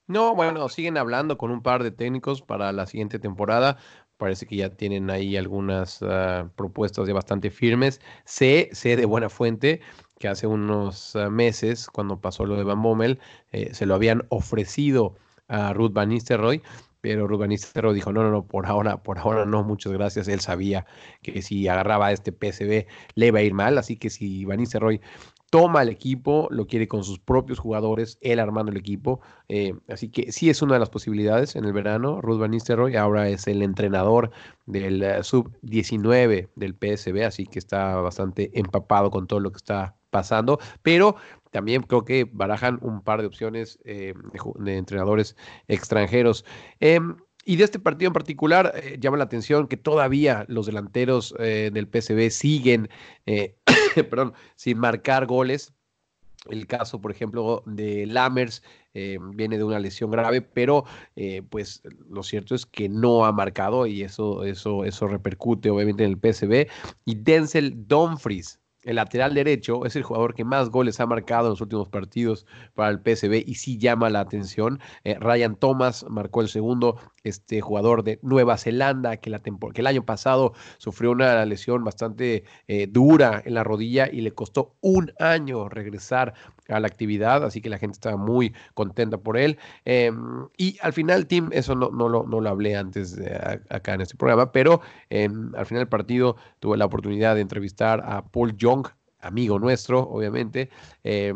No, 0.09 0.33
bueno, 0.35 0.67
siguen 0.69 0.97
hablando 0.97 1.37
con 1.37 1.51
un 1.51 1.61
par 1.61 1.83
de 1.83 1.91
técnicos 1.91 2.41
para 2.41 2.71
la 2.71 2.87
siguiente 2.87 3.19
temporada. 3.19 3.77
Parece 4.17 4.47
que 4.47 4.55
ya 4.55 4.71
tienen 4.71 5.09
ahí 5.11 5.37
algunas 5.37 6.01
uh, 6.01 6.49
propuestas 6.55 7.07
ya 7.07 7.13
bastante 7.13 7.51
firmes. 7.51 8.01
Sé, 8.25 8.69
sé 8.73 8.95
de 8.95 9.05
buena 9.05 9.29
fuente 9.29 9.81
que 10.19 10.27
hace 10.27 10.45
unos 10.45 11.15
uh, 11.15 11.31
meses, 11.31 11.87
cuando 11.87 12.19
pasó 12.19 12.45
lo 12.45 12.55
de 12.57 12.63
Van 12.63 12.81
Bommel, 12.81 13.19
eh, 13.51 13.73
se 13.73 13.85
lo 13.85 13.95
habían 13.95 14.25
ofrecido 14.29 15.15
a 15.47 15.73
Ruth 15.73 15.93
Van 15.93 16.09
Nistelrooy, 16.09 16.61
pero 17.01 17.27
Ruth 17.27 17.39
Van 17.39 17.49
Nistelrooy 17.49 17.95
dijo, 17.95 18.11
no, 18.11 18.21
no, 18.23 18.29
no, 18.29 18.45
por 18.45 18.65
ahora, 18.65 19.01
por 19.01 19.17
ahora 19.17 19.45
no, 19.45 19.63
muchas 19.63 19.93
gracias. 19.93 20.27
Él 20.27 20.41
sabía 20.41 20.85
que 21.21 21.41
si 21.41 21.67
agarraba 21.67 22.07
a 22.07 22.11
este 22.11 22.31
PSV 22.31 22.85
le 23.15 23.27
iba 23.27 23.39
a 23.39 23.43
ir 23.43 23.53
mal, 23.53 23.77
así 23.77 23.95
que 23.95 24.09
si 24.09 24.43
Van 24.45 24.59
Nistelrooy 24.59 25.01
toma 25.49 25.81
el 25.81 25.89
equipo, 25.89 26.47
lo 26.51 26.67
quiere 26.67 26.87
con 26.87 27.03
sus 27.03 27.17
propios 27.19 27.57
jugadores, 27.57 28.17
él 28.21 28.39
armando 28.39 28.71
el 28.71 28.77
equipo. 28.77 29.21
Eh, 29.47 29.73
así 29.87 30.09
que 30.09 30.31
sí 30.31 30.49
es 30.49 30.61
una 30.61 30.73
de 30.73 30.79
las 30.79 30.89
posibilidades 30.89 31.55
en 31.55 31.65
el 31.65 31.73
verano. 31.73 32.21
Ruth 32.21 32.39
Van 32.39 32.51
Nistelrooy 32.51 32.95
ahora 32.97 33.29
es 33.29 33.47
el 33.47 33.61
entrenador 33.61 34.31
del 34.65 35.01
uh, 35.01 35.23
sub-19 35.23 36.49
del 36.55 36.75
PSB, 36.75 37.25
así 37.25 37.47
que 37.47 37.59
está 37.59 37.95
bastante 37.95 38.51
empapado 38.53 39.09
con 39.09 39.25
todo 39.25 39.39
lo 39.39 39.51
que 39.51 39.57
está 39.57 39.95
pasando. 40.09 40.59
Pero 40.81 41.15
también 41.51 41.83
creo 41.83 42.05
que 42.05 42.29
barajan 42.31 42.79
un 42.81 43.01
par 43.01 43.21
de 43.21 43.27
opciones 43.27 43.79
eh, 43.83 44.13
de, 44.59 44.77
entrenadores 44.77 45.35
extranjeros. 45.67 46.45
Eh, 46.79 46.99
y 47.45 47.55
de 47.55 47.63
este 47.63 47.79
partido 47.79 48.09
en 48.09 48.13
particular, 48.13 48.73
eh, 48.75 48.97
llama 48.99 49.17
la 49.17 49.23
atención 49.23 49.67
que 49.67 49.77
todavía 49.77 50.45
los 50.47 50.65
delanteros 50.65 51.33
eh, 51.39 51.71
del 51.73 51.87
PSV 51.87 52.29
siguen, 52.29 52.89
perdón, 53.95 54.33
sin 54.55 54.77
marcar 54.77 55.25
goles. 55.25 55.73
El 56.47 56.67
caso, 56.67 57.01
por 57.01 57.11
ejemplo, 57.11 57.63
de 57.65 58.05
Lammers 58.05 58.63
eh, 58.93 59.19
viene 59.35 59.57
de 59.57 59.63
una 59.63 59.79
lesión 59.79 60.09
grave, 60.09 60.41
pero 60.41 60.85
eh, 61.15 61.43
pues 61.47 61.83
lo 62.09 62.23
cierto 62.23 62.55
es 62.55 62.65
que 62.65 62.89
no 62.89 63.25
ha 63.25 63.31
marcado 63.31 63.85
y 63.85 64.03
eso, 64.03 64.43
eso, 64.43 64.83
eso 64.85 65.07
repercute 65.07 65.69
obviamente 65.69 66.05
en 66.05 66.11
el 66.11 66.17
PSV. 66.17 66.67
Y 67.05 67.15
Denzel 67.15 67.87
Dumfries, 67.87 68.58
el 68.83 68.95
lateral 68.95 69.33
derecho 69.33 69.85
es 69.85 69.95
el 69.95 70.03
jugador 70.03 70.33
que 70.33 70.45
más 70.45 70.69
goles 70.69 70.99
ha 70.99 71.05
marcado 71.05 71.47
en 71.47 71.51
los 71.51 71.61
últimos 71.61 71.89
partidos 71.89 72.45
para 72.75 72.89
el 72.89 72.99
PSV 72.99 73.43
y 73.45 73.55
sí 73.55 73.77
llama 73.77 74.09
la 74.09 74.21
atención. 74.21 74.79
Eh, 75.03 75.17
Ryan 75.19 75.55
Thomas 75.55 76.05
marcó 76.09 76.41
el 76.41 76.47
segundo, 76.47 76.97
este 77.23 77.61
jugador 77.61 78.03
de 78.03 78.19
Nueva 78.21 78.57
Zelanda 78.57 79.17
que, 79.17 79.29
la 79.29 79.41
el 79.75 79.87
año 79.87 80.05
pasado 80.05 80.53
sufrió 80.77 81.11
una 81.11 81.45
lesión 81.45 81.83
bastante 81.83 82.43
eh, 82.67 82.87
dura 82.87 83.41
en 83.45 83.53
la 83.53 83.63
rodilla 83.63 84.09
y 84.11 84.21
le 84.21 84.31
costó 84.31 84.75
un 84.81 85.11
año 85.19 85.69
regresar 85.69 86.33
a 86.69 86.79
la 86.79 86.87
actividad, 86.87 87.43
así 87.43 87.61
que 87.61 87.69
la 87.69 87.77
gente 87.77 87.95
estaba 87.95 88.17
muy 88.17 88.53
contenta 88.73 89.17
por 89.17 89.37
él. 89.37 89.57
Eh, 89.85 90.11
y 90.57 90.77
al 90.81 90.93
final, 90.93 91.27
Tim, 91.27 91.49
eso 91.51 91.75
no, 91.75 91.89
no, 91.89 92.09
lo, 92.09 92.25
no 92.25 92.41
lo 92.41 92.49
hablé 92.49 92.75
antes 92.75 93.15
de, 93.15 93.59
acá 93.69 93.93
en 93.93 94.01
este 94.01 94.15
programa, 94.15 94.51
pero 94.51 94.81
eh, 95.09 95.29
al 95.55 95.65
final 95.65 95.81
del 95.81 95.89
partido 95.89 96.35
tuve 96.59 96.77
la 96.77 96.85
oportunidad 96.85 97.35
de 97.35 97.41
entrevistar 97.41 98.01
a 98.05 98.23
Paul 98.25 98.55
Young, 98.57 98.87
amigo 99.21 99.59
nuestro, 99.59 100.01
obviamente, 100.01 100.69
eh, 101.03 101.33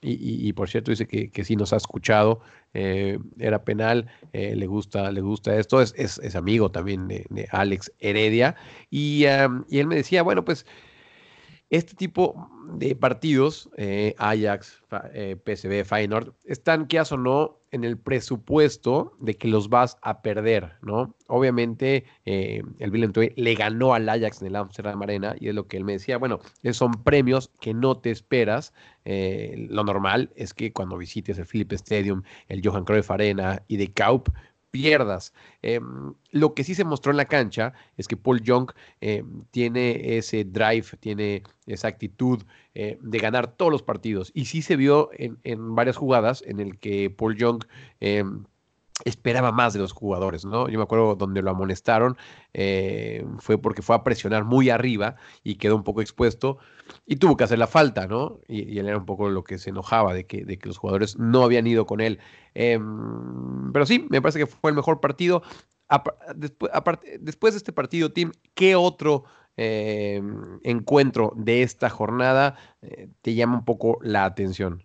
y, 0.00 0.52
por 0.54 0.68
cierto 0.68 0.90
dice 0.90 1.06
que, 1.06 1.30
que 1.30 1.44
sí 1.44 1.56
nos 1.56 1.72
ha 1.72 1.76
escuchado, 1.76 2.40
eh, 2.74 3.18
era 3.38 3.64
penal, 3.64 4.06
eh, 4.32 4.54
le, 4.56 4.66
gusta, 4.66 5.12
le 5.12 5.20
gusta 5.20 5.56
esto, 5.56 5.80
es, 5.82 5.94
es, 5.96 6.36
amigo 6.36 6.70
también 6.70 7.08
de, 7.08 7.48
Alex 7.50 7.92
Heredia, 7.98 8.56
y, 8.90 9.24
y 9.68 9.78
él 9.78 9.86
me 9.86 9.96
decía, 9.96 10.22
bueno, 10.22 10.44
pues 10.44 10.64
este 11.70 11.94
tipo 11.94 12.50
de 12.72 12.94
partidos, 12.96 13.68
eh, 13.76 14.14
Ajax, 14.18 14.82
eh, 15.12 15.36
PSV, 15.44 15.84
Feyenoord, 15.84 16.32
están, 16.44 16.86
que 16.86 17.00
o 17.00 17.16
no, 17.16 17.58
en 17.70 17.84
el 17.84 17.98
presupuesto 17.98 19.12
de 19.20 19.36
que 19.36 19.48
los 19.48 19.68
vas 19.68 19.98
a 20.02 20.22
perder, 20.22 20.72
¿no? 20.82 21.14
Obviamente, 21.26 22.04
eh, 22.24 22.62
el 22.78 22.90
Willem 22.90 23.12
le 23.36 23.54
ganó 23.54 23.94
al 23.94 24.08
Ajax 24.08 24.40
en 24.40 24.48
el 24.48 24.56
Amsterdam 24.56 25.02
Arena 25.02 25.34
y 25.38 25.48
es 25.48 25.54
lo 25.54 25.66
que 25.66 25.76
él 25.76 25.84
me 25.84 25.92
decía, 25.92 26.18
bueno, 26.18 26.40
son 26.72 26.92
premios 27.04 27.50
que 27.60 27.74
no 27.74 27.98
te 27.98 28.10
esperas. 28.10 28.72
Eh, 29.04 29.66
lo 29.70 29.84
normal 29.84 30.30
es 30.36 30.54
que 30.54 30.72
cuando 30.72 30.96
visites 30.96 31.38
el 31.38 31.46
Philips 31.46 31.74
Stadium, 31.74 32.22
el 32.48 32.66
Johan 32.66 32.84
Cruyff 32.84 33.10
Arena 33.10 33.62
y 33.68 33.76
de 33.76 33.92
Kaup, 33.92 34.28
pierdas. 34.70 35.32
Eh, 35.62 35.80
lo 36.30 36.54
que 36.54 36.64
sí 36.64 36.74
se 36.74 36.84
mostró 36.84 37.10
en 37.10 37.16
la 37.16 37.24
cancha 37.24 37.72
es 37.96 38.08
que 38.08 38.16
Paul 38.16 38.42
Young 38.42 38.70
eh, 39.00 39.24
tiene 39.50 40.18
ese 40.18 40.44
drive, 40.44 40.86
tiene 41.00 41.42
esa 41.66 41.88
actitud 41.88 42.42
eh, 42.74 42.98
de 43.00 43.18
ganar 43.18 43.56
todos 43.56 43.72
los 43.72 43.82
partidos. 43.82 44.30
Y 44.34 44.46
sí 44.46 44.62
se 44.62 44.76
vio 44.76 45.10
en, 45.14 45.38
en, 45.44 45.74
varias 45.74 45.96
jugadas 45.96 46.42
en 46.46 46.60
el 46.60 46.78
que 46.78 47.10
Paul 47.10 47.36
Young 47.36 47.64
esperaba 49.04 49.52
más 49.52 49.72
de 49.72 49.78
los 49.78 49.92
jugadores, 49.92 50.44
¿no? 50.44 50.68
Yo 50.68 50.78
me 50.78 50.84
acuerdo 50.84 51.14
donde 51.14 51.42
lo 51.42 51.50
amonestaron, 51.50 52.16
eh, 52.54 53.24
fue 53.38 53.58
porque 53.58 53.82
fue 53.82 53.96
a 53.96 54.02
presionar 54.02 54.44
muy 54.44 54.70
arriba 54.70 55.16
y 55.44 55.56
quedó 55.56 55.76
un 55.76 55.84
poco 55.84 56.00
expuesto 56.00 56.58
y 57.06 57.16
tuvo 57.16 57.36
que 57.36 57.44
hacer 57.44 57.58
la 57.58 57.66
falta, 57.66 58.06
¿no? 58.06 58.40
Y, 58.48 58.78
él 58.78 58.88
era 58.88 58.98
un 58.98 59.06
poco 59.06 59.28
lo 59.28 59.44
que 59.44 59.58
se 59.58 59.70
enojaba 59.70 60.14
de 60.14 60.26
que, 60.26 60.44
de 60.44 60.58
que 60.58 60.68
los 60.68 60.78
jugadores 60.78 61.18
no 61.18 61.42
habían 61.42 61.66
ido 61.66 61.86
con 61.86 62.00
él. 62.00 62.18
Em, 62.54 63.72
pero 63.72 63.86
sí, 63.86 64.06
me 64.10 64.20
parece 64.22 64.40
que 64.40 64.46
fue 64.46 64.70
el 64.70 64.76
mejor 64.76 65.00
partido. 65.00 65.42
Después 67.20 67.54
de 67.54 67.58
este 67.58 67.72
partido, 67.72 68.12
Tim, 68.12 68.32
¿qué 68.54 68.76
otro 68.76 69.24
eh, 69.56 70.22
encuentro 70.62 71.32
de 71.36 71.62
esta 71.62 71.88
jornada 71.88 72.56
eh, 72.82 73.08
te 73.22 73.34
llama 73.34 73.58
un 73.58 73.64
poco 73.64 73.98
la 74.02 74.24
atención? 74.24 74.84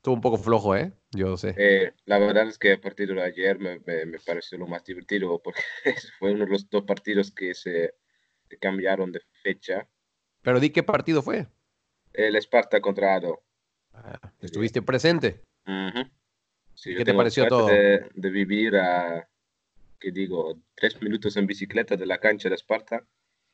Estuvo 0.00 0.14
un 0.14 0.22
poco 0.22 0.38
flojo, 0.38 0.74
¿eh? 0.74 0.94
Yo 1.10 1.36
sé. 1.36 1.50
eh, 1.58 1.92
la 2.06 2.18
verdad 2.18 2.48
es 2.48 2.56
que 2.58 2.72
el 2.72 2.80
partido 2.80 3.14
de 3.14 3.22
ayer 3.22 3.58
me, 3.58 3.80
me- 3.80 4.06
me 4.06 4.18
pareció 4.18 4.56
lo 4.56 4.66
más 4.66 4.82
divertido 4.82 5.38
porque 5.42 5.60
fue 6.18 6.32
uno 6.32 6.46
de 6.46 6.50
los 6.52 6.70
dos 6.70 6.84
partidos 6.84 7.30
que 7.30 7.54
se, 7.54 7.94
cambiaron 8.60 9.12
de 9.12 9.20
fecha. 9.42 9.86
Pero 10.42 10.58
di 10.58 10.70
qué 10.70 10.82
partido 10.82 11.20
fue. 11.20 11.48
El 12.14 12.34
Esparta 12.36 12.80
contra 12.80 13.14
Ado. 13.14 13.42
Ah, 13.92 14.32
¿Estuviste 14.40 14.80
presente? 14.80 15.42
Ujú. 15.66 16.08
Sí, 16.74 16.92
yo 16.92 16.98
¿Qué 16.98 17.04
te 17.04 17.12
pareció 17.12 17.46
todo? 17.46 17.68
De, 17.68 18.08
de 18.14 18.30
vivir 18.30 18.76
a, 18.76 19.28
¿qué 20.00 20.10
digo? 20.12 20.58
Tres 20.74 21.00
minutos 21.02 21.36
en 21.36 21.46
bicicleta 21.46 21.94
de 21.96 22.06
la 22.06 22.16
cancha 22.18 22.48
de 22.48 22.54
Esparta. 22.54 23.04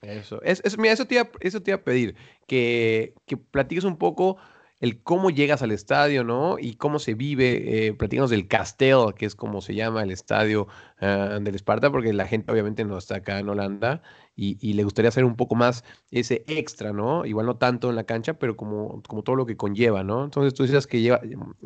Eso, 0.02 0.40
es, 0.42 0.62
es- 0.64 0.78
mira, 0.78 0.92
eso 0.94 1.06
te 1.06 1.16
iba, 1.16 1.28
eso 1.40 1.60
te 1.60 1.72
iba 1.72 1.78
a 1.78 1.82
pedir, 1.84 2.14
que, 2.46 3.14
que 3.26 3.36
platiques 3.36 3.84
un 3.84 3.98
poco 3.98 4.36
el 4.80 5.02
cómo 5.02 5.30
llegas 5.30 5.62
al 5.62 5.72
estadio, 5.72 6.24
¿no? 6.24 6.58
Y 6.58 6.76
cómo 6.76 6.98
se 6.98 7.14
vive, 7.14 7.86
eh, 7.88 7.94
platícanos 7.94 8.30
del 8.30 8.46
Castel, 8.48 9.14
que 9.16 9.26
es 9.26 9.34
como 9.34 9.60
se 9.60 9.74
llama 9.74 10.02
el 10.02 10.10
estadio 10.10 10.66
ah, 11.00 11.38
del 11.40 11.54
Esparta, 11.54 11.90
porque 11.90 12.12
la 12.12 12.26
gente 12.26 12.52
obviamente 12.52 12.84
no 12.84 12.98
está 12.98 13.16
acá 13.16 13.38
en 13.38 13.48
Holanda 13.48 14.02
y, 14.34 14.58
y 14.60 14.74
le 14.74 14.84
gustaría 14.84 15.08
hacer 15.08 15.24
un 15.24 15.36
poco 15.36 15.54
más 15.54 15.84
ese 16.10 16.44
extra, 16.46 16.92
¿no? 16.92 17.24
Igual 17.24 17.46
no 17.46 17.56
tanto 17.56 17.88
en 17.88 17.96
la 17.96 18.04
cancha, 18.04 18.34
pero 18.38 18.56
como, 18.56 19.02
como 19.04 19.22
todo 19.22 19.36
lo 19.36 19.46
que 19.46 19.56
conlleva, 19.56 20.04
¿no? 20.04 20.24
Entonces 20.24 20.54
tú 20.54 20.64
dices 20.64 20.86
que 20.86 21.00
lleva, 21.00 21.20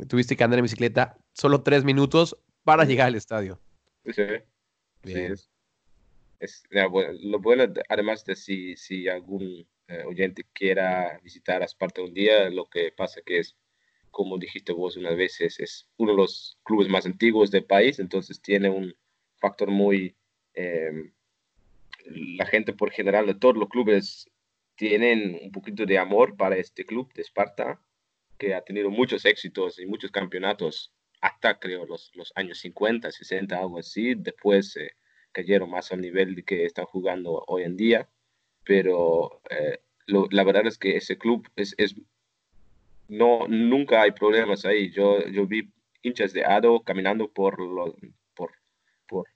tuviste 0.09 0.37
que 0.37 0.45
andar 0.45 0.59
en 0.59 0.65
bicicleta 0.65 1.17
solo 1.33 1.63
tres 1.63 1.85
minutos 1.85 2.37
para 2.65 2.85
llegar 2.85 3.09
al 3.09 3.17
estadio. 3.17 3.59
Sí, 4.05 4.23
sí, 5.05 5.13
es, 6.39 6.63
bueno, 6.91 7.13
lo 7.23 7.39
bueno, 7.41 7.67
de- 7.67 7.83
además 7.89 8.25
de 8.25 8.35
si, 8.37 8.77
si 8.77 9.09
algún 9.09 9.67
eh, 9.91 10.05
oyente 10.07 10.45
quiera 10.53 11.19
visitar 11.23 11.63
Esparta 11.63 12.03
un 12.03 12.15
día, 12.15 12.49
lo 12.51 12.67
que 12.67 12.93
pasa 12.93 13.21
que 13.25 13.41
es, 13.41 13.57
como 14.11 14.39
dijiste 14.39 14.73
vos 14.73 14.97
unas 14.97 15.17
veces, 15.17 15.61
es 15.61 15.89
uno 15.97 16.13
de 16.13 16.19
los 16.19 16.59
clubes 16.65 16.89
más 16.89 17.07
antiguos 17.07 17.51
del 17.51 17.65
país, 17.65 17.99
entonces 17.99 18.41
tiene 18.41 18.71
un 18.71 18.95
factor 19.41 19.71
muy... 19.71 20.17
eh, 20.55 21.13
la 22.07 22.47
gente 22.47 22.73
por 22.73 22.91
general 22.91 23.27
de 23.27 23.35
todos 23.35 23.57
los 23.57 23.69
clubes 23.69 24.31
tienen 24.77 25.39
un 25.43 25.53
poquito 25.53 25.85
de 25.85 25.99
amor 25.99 26.37
para 26.37 26.57
este 26.57 26.85
club 26.87 27.13
de 27.13 27.23
Esparta, 27.23 27.81
que 28.39 28.55
ha 28.55 28.63
tenido 28.63 28.91
muchos 28.91 29.27
éxitos 29.27 29.79
y 29.79 29.87
muchos 29.87 30.11
campeonatos 30.11 30.95
hasta 31.21 31.59
creo 31.59 31.85
los, 31.85 32.11
los 32.15 32.33
años 32.35 32.59
50, 32.61 33.11
60, 33.11 33.59
algo 33.59 33.79
así. 33.79 34.15
Después 34.15 34.77
eh, 34.77 34.93
cayeron 35.33 35.71
más 35.71 35.93
al 35.93 36.01
nivel 36.01 36.45
que 36.45 36.65
están 36.65 36.87
jugando 36.87 37.45
hoy 37.47 37.65
en 37.65 37.77
día. 37.77 38.09
Pero 38.65 39.41
eh, 39.51 39.81
lo- 40.07 40.29
la 40.31 40.45
verdad 40.45 40.67
es 40.67 40.79
que 40.79 40.97
ese 40.97 41.17
club 41.19 41.49
es, 41.57 41.75
es 41.79 41.95
no, 43.09 43.47
nunca 43.49 44.03
hay 44.03 44.13
problemas 44.13 44.65
ahí. 44.65 44.91
Yo, 44.91 45.27
yo 45.29 45.47
vi 45.47 45.69
hinchas 46.03 46.33
de 46.33 46.45
Ado 46.45 46.81
caminando 46.83 47.31
por, 47.31 47.59
lo- 47.61 47.97
por, 48.35 48.53
por, 49.09 49.27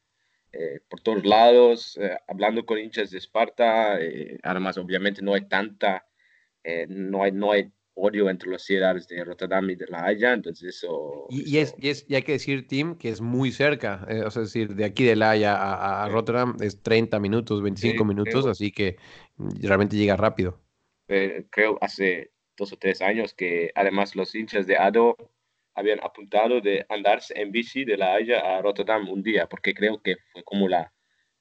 eh, 0.53 0.81
por 0.89 1.01
todos 1.01 1.25
lados, 1.25 1.99
eh, 2.01 2.17
hablando 2.29 2.65
con 2.65 2.79
hinchas 2.79 3.11
de 3.11 3.19
Esparta. 3.19 4.01
eh, 4.01 4.39
además, 4.43 4.79
obviamente 4.79 5.23
no 5.23 5.35
hay 5.35 5.47
tanta, 5.49 6.07
eh, 6.63 6.87
no 6.89 7.23
hay, 7.25 7.33
no 7.33 7.51
hay 7.53 7.71
odio 7.95 8.31
entre 8.31 8.51
las 8.51 8.63
ciudades 8.65 9.07
de 9.09 9.25
Rotterdam 9.25 9.71
y 9.71 9.77
de 9.77 9.87
La 9.89 10.05
Haya, 10.07 10.33
entonces 10.35 10.77
eso... 10.77 11.29
Y, 11.29 11.43
y 11.51 11.59
es, 11.59 11.75
eso- 11.75 11.79
y, 11.79 11.89
es- 11.89 12.05
y 12.09 12.15
hay 12.17 12.23
que 12.23 12.33
decir, 12.33 12.67
Tim, 12.69 12.97
que 12.97 13.09
es 13.09 13.21
muy 13.21 13.51
cerca. 13.53 14.07
eh, 14.09 14.23
o 14.25 14.31
sea, 14.31 14.43
es 14.43 14.49
decir, 14.53 14.75
de 14.75 14.85
aquí 14.85 15.05
de 15.05 15.17
La 15.17 15.31
Haya 15.31 15.55
a, 15.57 16.05
a. 16.05 16.09
Rotterdam 16.09 16.57
es 16.61 16.83
30 16.83 17.19
minutos, 17.19 17.63
25 17.63 18.05
Sí, 18.05 18.05
minutos, 18.05 18.47
creo. 18.47 18.47
así 18.47 18.71
que 18.73 18.97
realmente 19.39 19.97
llega 19.97 20.17
rápido. 20.17 20.61
eh, 21.09 21.47
creo 21.51 21.79
hace 21.81 22.33
dos 22.57 22.73
o 22.73 22.77
tres 22.79 23.03
años 23.03 23.35
que 23.35 23.71
además 23.75 24.17
los 24.17 24.35
hinchas 24.35 24.67
de 24.67 24.77
ADO 24.77 25.17
habían 25.75 26.01
apuntado 26.03 26.61
de 26.61 26.87
andarse 26.89 27.35
en 27.41 27.51
bici 27.53 27.85
de 27.85 27.97
La 27.97 28.15
Haya 28.15 28.41
a 28.59 28.63
Rotterdam 28.63 29.09
un 29.11 29.23
día, 29.23 29.49
porque 29.49 29.75
creo 29.75 30.01
que 30.03 30.17
fue 30.33 30.45
como 30.45 30.69
la, 30.69 30.93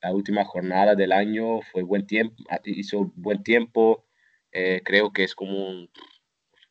la 0.02 0.12
última 0.12 0.44
jornada 0.46 0.96
del 0.96 1.12
año, 1.12 1.62
fue 1.72 1.84
buen 1.84 2.08
tiempo, 2.08 2.36
hizo 2.66 3.12
buen 3.16 3.44
tiempo, 3.44 4.06
eh, 4.52 4.82
creo 4.84 5.12
que 5.13 5.24
es 5.24 5.36
como 5.36 5.68
un 5.70 5.89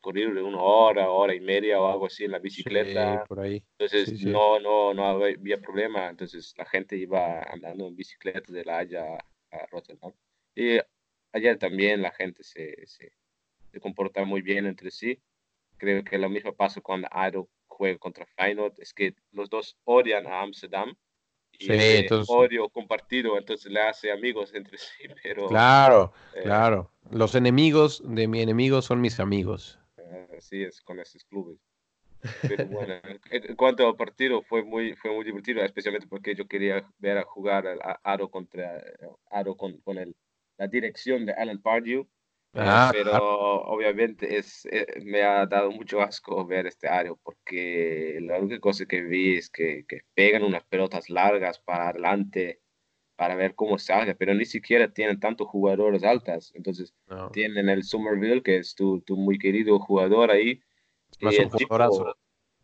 corrido 0.02 0.34
de 0.34 0.42
una 0.42 0.60
hora, 0.60 1.08
hora 1.10 1.34
y 1.34 1.40
media 1.40 1.80
o 1.80 1.90
algo 1.90 2.06
así 2.06 2.24
en 2.24 2.32
la 2.32 2.38
bicicleta. 2.38 3.20
Sí, 3.22 3.28
por 3.28 3.40
ahí. 3.40 3.62
Entonces 3.78 4.08
Sí, 4.10 4.18
sí. 4.18 4.26
no, 4.26 4.60
no, 4.60 4.92
no 4.92 5.06
había 5.06 5.58
problema. 5.60 6.08
Entonces 6.10 6.52
la 6.58 6.66
gente 6.66 6.96
iba 6.96 7.40
andando 7.44 7.86
en 7.86 7.96
bicicleta 7.96 8.52
de 8.52 8.64
La 8.64 8.78
Haya 8.78 9.04
a 9.50 9.66
Rotterdam. 9.70 10.12
Y 10.54 10.78
ayer 11.32 11.56
también 11.58 12.02
la 12.02 12.10
gente 12.10 12.42
se, 12.44 12.86
se, 12.86 13.12
se 13.70 13.80
comporta 13.80 14.24
muy 14.26 14.42
bien 14.42 14.66
entre 14.66 14.90
sí. 14.90 15.18
Creo 15.78 16.04
que 16.04 16.18
lo 16.18 16.28
mismo 16.28 16.52
pasa 16.54 16.80
cuando 16.82 17.08
ADO 17.10 17.48
juega 17.66 17.98
contra 17.98 18.26
Feyenoord. 18.36 18.74
Es 18.78 18.92
que 18.92 19.14
los 19.32 19.48
dos 19.48 19.76
odian 19.84 20.26
a 20.26 20.42
Amsterdam. 20.42 20.94
Y 21.52 21.66
Sí, 21.66 21.70
entonces- 21.72 22.28
odio 22.30 22.68
compartido, 22.70 23.36
entonces 23.38 23.70
le 23.70 23.80
hace 23.80 24.10
amigos 24.10 24.52
entre 24.54 24.78
sí. 24.78 25.04
Pero 25.22 25.48
Claro, 25.48 26.12
eh, 26.34 26.40
claro. 26.42 26.90
Los 27.10 27.34
enemigos 27.34 28.02
de 28.04 28.26
mi 28.26 28.40
enemigo 28.40 28.80
son 28.82 29.00
mis 29.00 29.20
amigos. 29.20 29.78
Así 30.36 30.62
es 30.62 30.80
con 30.82 31.00
estos 31.00 31.24
clubes. 31.24 31.58
Pero 32.46 32.68
bueno, 32.68 32.94
en 33.32 33.56
cuanto 33.56 33.88
al 33.88 33.96
partido, 33.96 34.42
fue 34.42 34.64
muy, 34.64 34.96
fue 34.96 35.12
muy 35.12 35.24
divertido, 35.24 35.62
especialmente 35.64 36.08
porque 36.08 36.34
yo 36.36 36.48
quería 36.48 36.88
ver 36.98 37.18
a 37.18 37.24
jugar 37.24 37.66
al- 37.68 37.82
a 37.82 38.00
Aro 38.04 38.30
contra 38.30 38.82
Aro 39.30 39.56
con, 39.56 39.78
con 39.82 39.98
el, 39.98 40.16
la 40.58 40.68
dirección 40.68 41.26
de 41.26 41.34
Alan 41.34 41.62
Pardew. 41.62 42.08
Ah, 42.54 42.92
pero 42.94 43.62
obviamente 43.64 44.38
es, 44.38 44.66
eh, 44.66 44.86
me 45.04 45.22
ha 45.24 45.46
dado 45.46 45.72
mucho 45.72 46.02
asco 46.02 46.46
ver 46.46 46.66
este 46.68 46.88
Aro 46.88 47.18
porque 47.24 48.18
la 48.22 48.38
única 48.40 48.60
cosa 48.60 48.86
que 48.86 49.02
vi 49.02 49.36
es 49.38 49.50
que, 49.50 49.86
que 49.88 50.02
pegan 50.14 50.44
unas 50.44 50.64
pelotas 50.66 51.10
largas 51.10 51.60
para 51.60 51.90
adelante 51.90 52.61
para 53.22 53.36
ver 53.36 53.54
cómo 53.54 53.78
salga, 53.78 54.14
pero 54.14 54.34
ni 54.34 54.44
siquiera 54.44 54.92
tienen 54.92 55.20
tantos 55.20 55.46
jugadores 55.46 56.02
altas. 56.02 56.50
Entonces, 56.56 56.92
no, 57.06 57.30
tienen 57.30 57.68
el 57.68 57.84
Somerville, 57.84 58.42
que 58.42 58.56
es 58.56 58.74
tu, 58.74 59.00
tu 59.02 59.16
muy 59.16 59.38
querido 59.38 59.78
jugador 59.78 60.32
ahí. 60.32 60.60
más 61.20 61.34
y 61.34 61.36
un 61.36 61.44
el 61.44 61.50
tipo, 61.52 62.16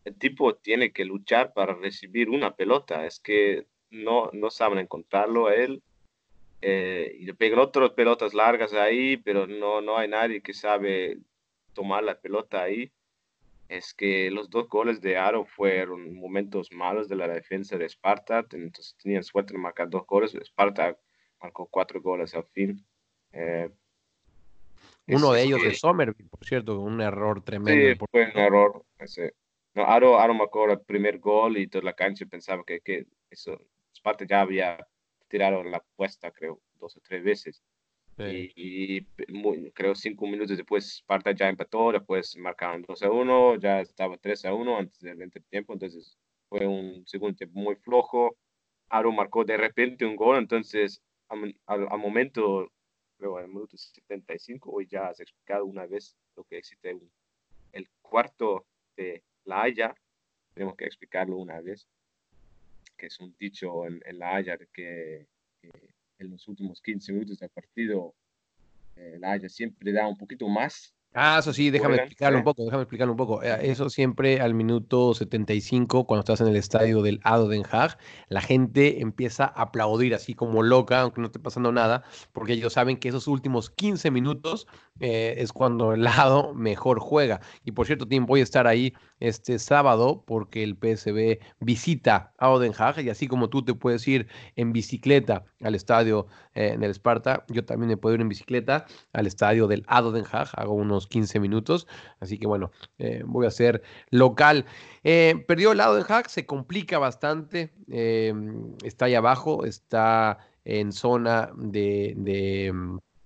el 0.05 0.15
tipo 0.17 0.57
tiene 0.57 0.93
que 0.93 1.05
luchar 1.05 1.53
para 1.53 1.75
recibir 1.75 2.29
una 2.29 2.57
pelota. 2.57 3.07
Es 3.07 3.21
que 3.21 3.69
no, 3.91 4.31
no 4.33 4.51
saben 4.51 4.81
encontrarlo 4.81 5.47
a 5.47 5.55
él. 5.55 5.81
Eh, 6.61 7.17
y 7.21 7.25
le 7.25 7.35
pegan 7.35 7.61
otras 7.61 7.91
pelotas 7.91 8.35
largas 8.35 8.73
ahí, 8.73 9.17
pero 9.17 9.47
no, 9.47 9.81
no 9.81 9.97
hay 9.97 10.09
nadie 10.09 10.41
que 10.41 10.55
sabe 10.55 11.19
tomar 11.73 12.03
la 12.03 12.19
pelota 12.19 12.65
ahí. 12.65 12.91
Es 13.69 13.93
que 13.93 14.31
los 14.31 14.49
dos 14.49 14.67
goles 14.69 15.01
de 15.03 15.19
Aro 15.19 15.45
fueron 15.45 16.15
momentos 16.15 16.73
malos 16.73 17.07
de 17.09 17.17
la 17.17 17.29
defensa 17.29 17.77
de 17.77 17.87
Sparta, 17.87 18.39
entonces 18.51 18.97
tenían 19.03 19.23
suerte 19.23 19.53
de 19.53 19.59
marcar 19.59 19.91
dos 19.91 20.07
goles. 20.07 20.33
Sparta 20.35 20.99
marcó 21.41 21.67
cuatro 21.67 22.01
goles 22.01 22.35
al 22.35 22.45
fin. 22.45 22.83
Eh, 23.33 23.71
Uno 25.09 25.33
de 25.33 25.43
ellos 25.43 25.63
que- 25.63 25.69
de 25.69 25.75
Somerville, 25.75 26.29
por 26.31 26.45
cierto, 26.47 26.81
un 26.81 27.01
error 27.01 27.43
tremendo. 27.43 27.91
Sí, 27.93 28.07
fue 28.11 28.25
un 28.25 28.39
error. 28.39 28.85
ese. 28.99 29.35
No, 29.75 29.85
Aro, 29.85 30.19
Aro 30.19 30.35
marcó 30.35 30.71
el 30.71 30.81
primer 30.81 31.19
gol 31.19 31.59
y 31.59 31.69
toda 31.69 31.85
la 31.85 31.93
cancha 31.93 32.25
pensaba 32.27 32.65
que, 32.65 32.81
que 32.81 33.07
eso, 33.31 33.61
Sparta 33.95 34.25
ya 34.27 34.41
había 34.41 34.87
tirado 35.29 35.63
la 35.63 35.77
apuesta, 35.77 36.31
creo, 36.31 36.61
dos 36.81 36.97
o 36.97 37.01
tres 37.01 37.23
veces. 37.23 37.63
Sí. 38.19 38.53
Y, 38.57 38.97
y 38.99 39.07
muy- 39.33 39.71
creo 39.73 39.95
cinco 39.95 40.27
minutos 40.27 40.57
después 40.57 40.97
Sparta 40.99 41.31
ya 41.33 41.49
empató, 41.49 41.93
después 41.93 42.37
marcaron 42.37 42.83
2 42.83 43.03
a 43.03 43.11
1, 43.11 43.57
ya 43.57 43.81
estaba 43.81 44.17
3 44.19 44.45
a 44.45 44.53
1 44.55 44.77
antes 44.77 44.99
del 45.01 45.23
entretiempo, 45.23 45.73
entonces 45.73 46.19
fue 46.49 46.67
un 46.67 47.07
segundo 47.07 47.37
tiempo 47.37 47.59
muy 47.61 47.77
flojo. 47.77 48.37
Aro 48.91 49.13
marcó 49.13 49.45
de 49.45 49.57
repente 49.57 50.05
un 50.05 50.17
gol, 50.17 50.39
entonces 50.39 51.01
al, 51.29 51.55
al- 51.67 51.99
momento, 51.99 52.73
creo 53.19 53.37
al 53.37 53.49
minuto 53.49 53.77
75, 53.77 54.71
hoy 54.73 54.87
ya 54.87 55.09
has 55.09 55.21
explicado 55.21 55.65
una 55.67 55.87
vez 55.87 56.17
lo 56.37 56.45
que 56.45 56.59
existe 56.59 56.95
un- 56.95 57.11
el 57.73 57.89
cuarto 58.03 58.67
de 58.97 59.23
La 59.45 59.63
Haya, 59.63 59.95
tenemos 60.55 60.75
que 60.77 60.87
explicarlo 60.87 61.37
una 61.37 61.61
vez, 61.61 61.87
que 62.97 63.07
es 63.07 63.21
un 63.21 63.35
dicho 63.39 63.87
en, 63.87 64.01
en 64.05 64.19
La 64.19 64.35
Haya 64.37 64.57
que, 64.73 65.27
que 65.61 65.71
en 66.19 66.31
los 66.31 66.47
últimos 66.49 66.81
15 66.83 67.13
minutos 67.13 67.39
del 67.39 67.51
partido 67.51 68.15
eh, 68.97 69.17
La 69.19 69.33
Haya 69.33 69.49
siempre 69.49 69.93
da 69.93 70.07
un 70.07 70.17
poquito 70.17 70.49
más 70.49 70.95
Ah, 71.15 71.39
eso 71.41 71.55
sí, 71.55 71.71
déjame 71.71 71.97
explicarlo 71.97 72.39
un 72.39 72.45
poco, 72.45 72.65
déjame 72.65 72.83
explicarlo 72.83 73.13
un 73.13 73.17
poco. 73.17 73.43
Eh, 73.43 73.71
Eso 73.71 73.89
siempre 73.89 74.41
al 74.41 74.53
minuto 74.55 75.15
75, 75.15 76.07
cuando 76.07 76.21
estás 76.21 76.43
en 76.43 76.49
el 76.49 76.57
estadio 76.57 77.03
del 77.03 77.19
ADO 77.25 77.49
Den 77.49 77.65
Haag, 77.69 77.97
la 78.29 78.43
gente 78.43 79.01
empieza 79.01 79.45
a 79.45 79.63
aplaudir 79.63 80.15
así 80.15 80.35
como 80.35 80.63
loca, 80.63 81.01
aunque 81.01 81.21
no 81.21 81.29
esté 81.29 81.39
pasando 81.39 81.73
nada, 81.73 82.05
porque 82.33 82.53
ellos 82.53 82.75
saben 82.75 82.99
que 82.99 83.09
esos 83.09 83.27
últimos 83.27 83.71
15 83.71 84.11
minutos 84.11 84.67
eh, 85.01 85.37
es 85.39 85.53
cuando 85.53 85.95
el 85.95 86.07
ADO 86.07 86.55
mejor 86.55 87.01
juega. 87.01 87.41
Y 87.65 87.73
por 87.73 87.87
cierto, 87.87 88.07
Tim, 88.07 88.27
voy 88.27 88.41
a 88.41 88.45
estar 88.45 88.67
ahí 88.67 88.93
este 89.21 89.59
sábado 89.59 90.25
porque 90.27 90.63
el 90.63 90.77
PSV 90.77 91.39
visita 91.61 92.33
ADO 92.39 92.59
Den 92.59 92.73
Haag 92.77 93.01
y 93.01 93.11
así 93.11 93.27
como 93.27 93.49
tú 93.49 93.65
te 93.65 93.75
puedes 93.75 94.07
ir 94.07 94.29
en 94.57 94.73
bicicleta 94.73 95.45
al 95.63 95.75
estadio 95.75 96.27
eh, 96.55 96.73
en 96.75 96.83
el 96.83 96.93
Sparta, 96.95 97.45
yo 97.49 97.65
también 97.65 97.89
me 97.89 97.97
puedo 97.97 98.15
ir 98.15 98.21
en 98.21 98.29
bicicleta 98.29 98.87
al 99.13 99.27
estadio 99.27 99.67
del 99.67 99.85
ADO 99.89 100.13
Den 100.13 100.25
Haag, 100.31 100.49
hago 100.55 100.75
unos 100.75 101.07
15 101.07 101.41
minutos, 101.41 101.87
así 102.21 102.39
que 102.39 102.47
bueno, 102.47 102.71
eh, 102.99 103.23
voy 103.25 103.47
a 103.47 103.51
ser 103.51 103.83
local. 104.11 104.67
Eh, 105.05 105.45
perdió 105.47 105.73
el 105.73 105.81
ADO 105.81 105.97
Den 105.97 106.07
Haag, 106.09 106.31
se 106.31 106.47
complica 106.47 106.99
bastante, 106.99 107.73
eh, 107.91 108.33
está 108.85 109.07
ahí 109.07 109.15
abajo, 109.15 109.65
está 109.65 110.39
en 110.65 110.93
zona 110.93 111.51
de, 111.57 112.15
de, 112.17 112.73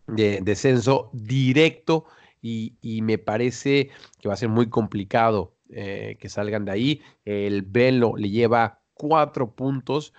de 0.07 0.41
descenso 0.43 1.11
directo 1.13 2.07
y, 2.41 2.77
y 2.81 3.03
me 3.03 3.19
parece 3.19 3.91
que 4.21 4.29
va 4.29 4.35
a 4.35 4.37
ser 4.37 4.49
muy 4.49 4.69
complicado 4.69 5.55
eh, 5.73 6.17
que 6.21 6.29
salgan 6.29 6.65
de 6.65 6.73
ahí. 6.73 7.03
El 7.25 7.63
Benlo 7.63 8.17
le 8.17 8.31
lleva 8.31 8.81
cuatro 8.95 9.55
puntos 9.55 10.13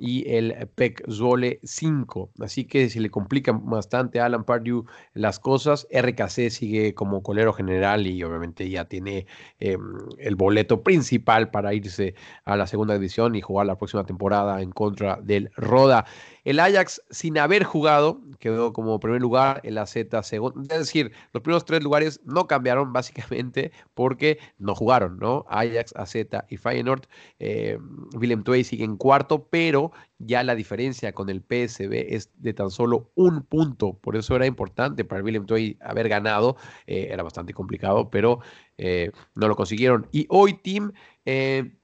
y 0.00 0.26
el 0.34 0.66
PEC 0.74 1.04
Zole 1.10 1.60
5. 1.62 2.30
Así 2.40 2.64
que 2.64 2.88
se 2.88 3.00
le 3.00 3.10
complican 3.10 3.68
bastante 3.68 4.18
a 4.18 4.24
Alan 4.24 4.44
Pardew 4.44 4.86
las 5.12 5.38
cosas. 5.38 5.86
RKC 5.92 6.48
sigue 6.48 6.94
como 6.94 7.22
colero 7.22 7.52
general 7.52 8.06
y 8.06 8.22
obviamente 8.24 8.70
ya 8.70 8.86
tiene 8.86 9.26
eh, 9.58 9.76
el 10.18 10.36
boleto 10.36 10.82
principal 10.82 11.50
para 11.50 11.74
irse 11.74 12.14
a 12.46 12.56
la 12.56 12.66
segunda 12.66 12.94
división 12.94 13.34
y 13.36 13.42
jugar 13.42 13.66
la 13.66 13.76
próxima 13.76 14.04
temporada 14.04 14.62
en 14.62 14.70
contra 14.70 15.18
del 15.22 15.50
Roda. 15.54 16.06
El 16.50 16.58
Ajax, 16.58 17.00
sin 17.10 17.38
haber 17.38 17.62
jugado, 17.62 18.20
quedó 18.40 18.72
como 18.72 18.98
primer 18.98 19.20
lugar, 19.20 19.60
el 19.62 19.78
AZ 19.78 19.94
segundo. 20.22 20.60
Es 20.62 20.80
decir, 20.80 21.12
los 21.32 21.44
primeros 21.44 21.64
tres 21.64 21.80
lugares 21.80 22.20
no 22.24 22.48
cambiaron 22.48 22.92
básicamente 22.92 23.70
porque 23.94 24.40
no 24.58 24.74
jugaron, 24.74 25.20
¿no? 25.20 25.46
Ajax, 25.48 25.94
AZ 25.94 26.16
y 26.48 26.56
Feyenoord. 26.56 27.02
Eh, 27.38 27.78
Willem 28.18 28.42
Twey 28.42 28.64
sigue 28.64 28.82
en 28.82 28.96
cuarto, 28.96 29.46
pero 29.48 29.92
ya 30.18 30.42
la 30.42 30.56
diferencia 30.56 31.12
con 31.12 31.30
el 31.30 31.40
PSV 31.40 32.16
es 32.16 32.30
de 32.34 32.52
tan 32.52 32.72
solo 32.72 33.12
un 33.14 33.44
punto. 33.44 33.92
Por 33.92 34.16
eso 34.16 34.34
era 34.34 34.44
importante 34.44 35.04
para 35.04 35.22
Willem 35.22 35.46
Twey 35.46 35.78
haber 35.80 36.08
ganado. 36.08 36.56
Eh, 36.88 37.10
era 37.12 37.22
bastante 37.22 37.54
complicado, 37.54 38.10
pero 38.10 38.40
eh, 38.76 39.12
no 39.36 39.46
lo 39.46 39.54
consiguieron. 39.54 40.08
Y 40.10 40.26
hoy, 40.28 40.54
Team, 40.54 40.94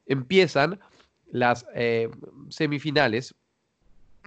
empiezan 0.07 0.81
las 1.31 1.65
semifinales 2.49 3.37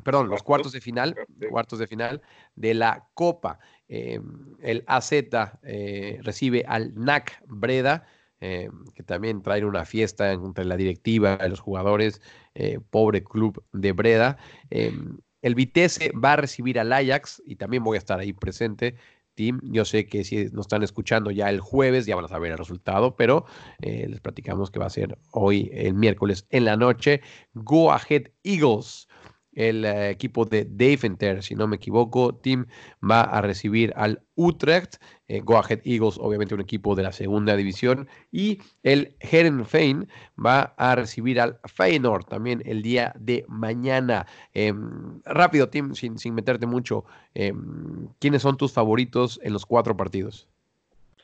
perdón, 0.03 0.29
los 0.29 0.43
cuartos 0.43 0.71
de 0.71 0.81
final, 0.81 1.15
cuartos 1.49 1.79
de 1.79 1.88
final 1.88 2.21
de 2.55 2.73
la 2.73 3.07
Copa. 3.13 3.59
Eh, 3.88 4.19
el 4.62 4.83
AZ 4.88 5.12
eh, 5.12 6.19
recibe 6.21 6.63
al 6.67 6.93
NAC 6.95 7.41
Breda, 7.47 8.05
eh, 8.41 8.69
que 8.95 9.03
también 9.03 9.41
trae 9.41 9.65
una 9.65 9.85
fiesta 9.85 10.31
entre 10.31 10.65
la 10.65 10.77
directiva 10.77 11.38
y 11.45 11.49
los 11.49 11.59
jugadores, 11.59 12.21
eh, 12.55 12.79
pobre 12.89 13.23
club 13.23 13.63
de 13.73 13.91
Breda. 13.91 14.38
Eh, 14.69 14.93
el 15.41 15.55
Vitesse 15.55 16.12
va 16.12 16.33
a 16.33 16.35
recibir 16.38 16.79
al 16.79 16.91
Ajax 16.93 17.41
y 17.45 17.55
también 17.55 17.83
voy 17.83 17.95
a 17.95 17.99
estar 17.99 18.19
ahí 18.19 18.33
presente. 18.33 18.95
Team, 19.35 19.62
yo 19.63 19.85
sé 19.85 20.05
que 20.05 20.23
si 20.23 20.45
nos 20.51 20.65
están 20.65 20.83
escuchando 20.83 21.31
ya 21.31 21.49
el 21.49 21.62
jueves 21.62 22.05
ya 22.05 22.15
van 22.15 22.25
a 22.25 22.29
saber 22.29 22.51
el 22.51 22.57
resultado, 22.57 23.15
pero 23.15 23.45
eh, 23.81 24.07
les 24.09 24.19
platicamos 24.19 24.69
que 24.69 24.79
va 24.79 24.88
a 24.88 24.89
ser 24.89 25.17
hoy 25.31 25.69
el 25.73 25.93
miércoles 25.93 26.45
en 26.49 26.65
la 26.65 26.75
noche. 26.75 27.21
Go 27.53 27.91
Ahead 27.91 28.31
Eagles 28.43 29.07
el 29.53 29.85
eh, 29.85 30.09
equipo 30.09 30.45
de 30.45 30.65
Deventer, 30.65 31.43
si 31.43 31.55
no 31.55 31.67
me 31.67 31.77
equivoco, 31.77 32.35
Team 32.35 32.67
va 33.03 33.21
a 33.21 33.41
recibir 33.41 33.93
al 33.95 34.21
Utrecht, 34.35 34.95
eh, 35.27 35.41
Go 35.41 35.57
Ahead 35.57 35.81
Eagles, 35.83 36.17
obviamente 36.19 36.55
un 36.55 36.62
equipo 36.62 36.95
de 36.95 37.03
la 37.03 37.12
segunda 37.12 37.55
división, 37.55 38.07
y 38.31 38.59
el 38.83 39.15
Herenveen 39.19 40.07
va 40.43 40.73
a 40.77 40.95
recibir 40.95 41.39
al 41.39 41.59
Feyenoord 41.65 42.25
también 42.25 42.62
el 42.65 42.81
día 42.81 43.13
de 43.19 43.45
mañana. 43.47 44.27
Em, 44.53 45.21
rápido, 45.25 45.69
Team, 45.69 45.95
sin, 45.95 46.17
sin 46.17 46.35
meterte 46.35 46.65
mucho, 46.65 47.05
em, 47.33 48.07
¿quiénes 48.19 48.41
son 48.41 48.57
tus 48.57 48.71
favoritos 48.71 49.39
en 49.43 49.53
los 49.53 49.65
cuatro 49.65 49.97
partidos? 49.97 50.47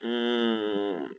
Mm, 0.01 1.11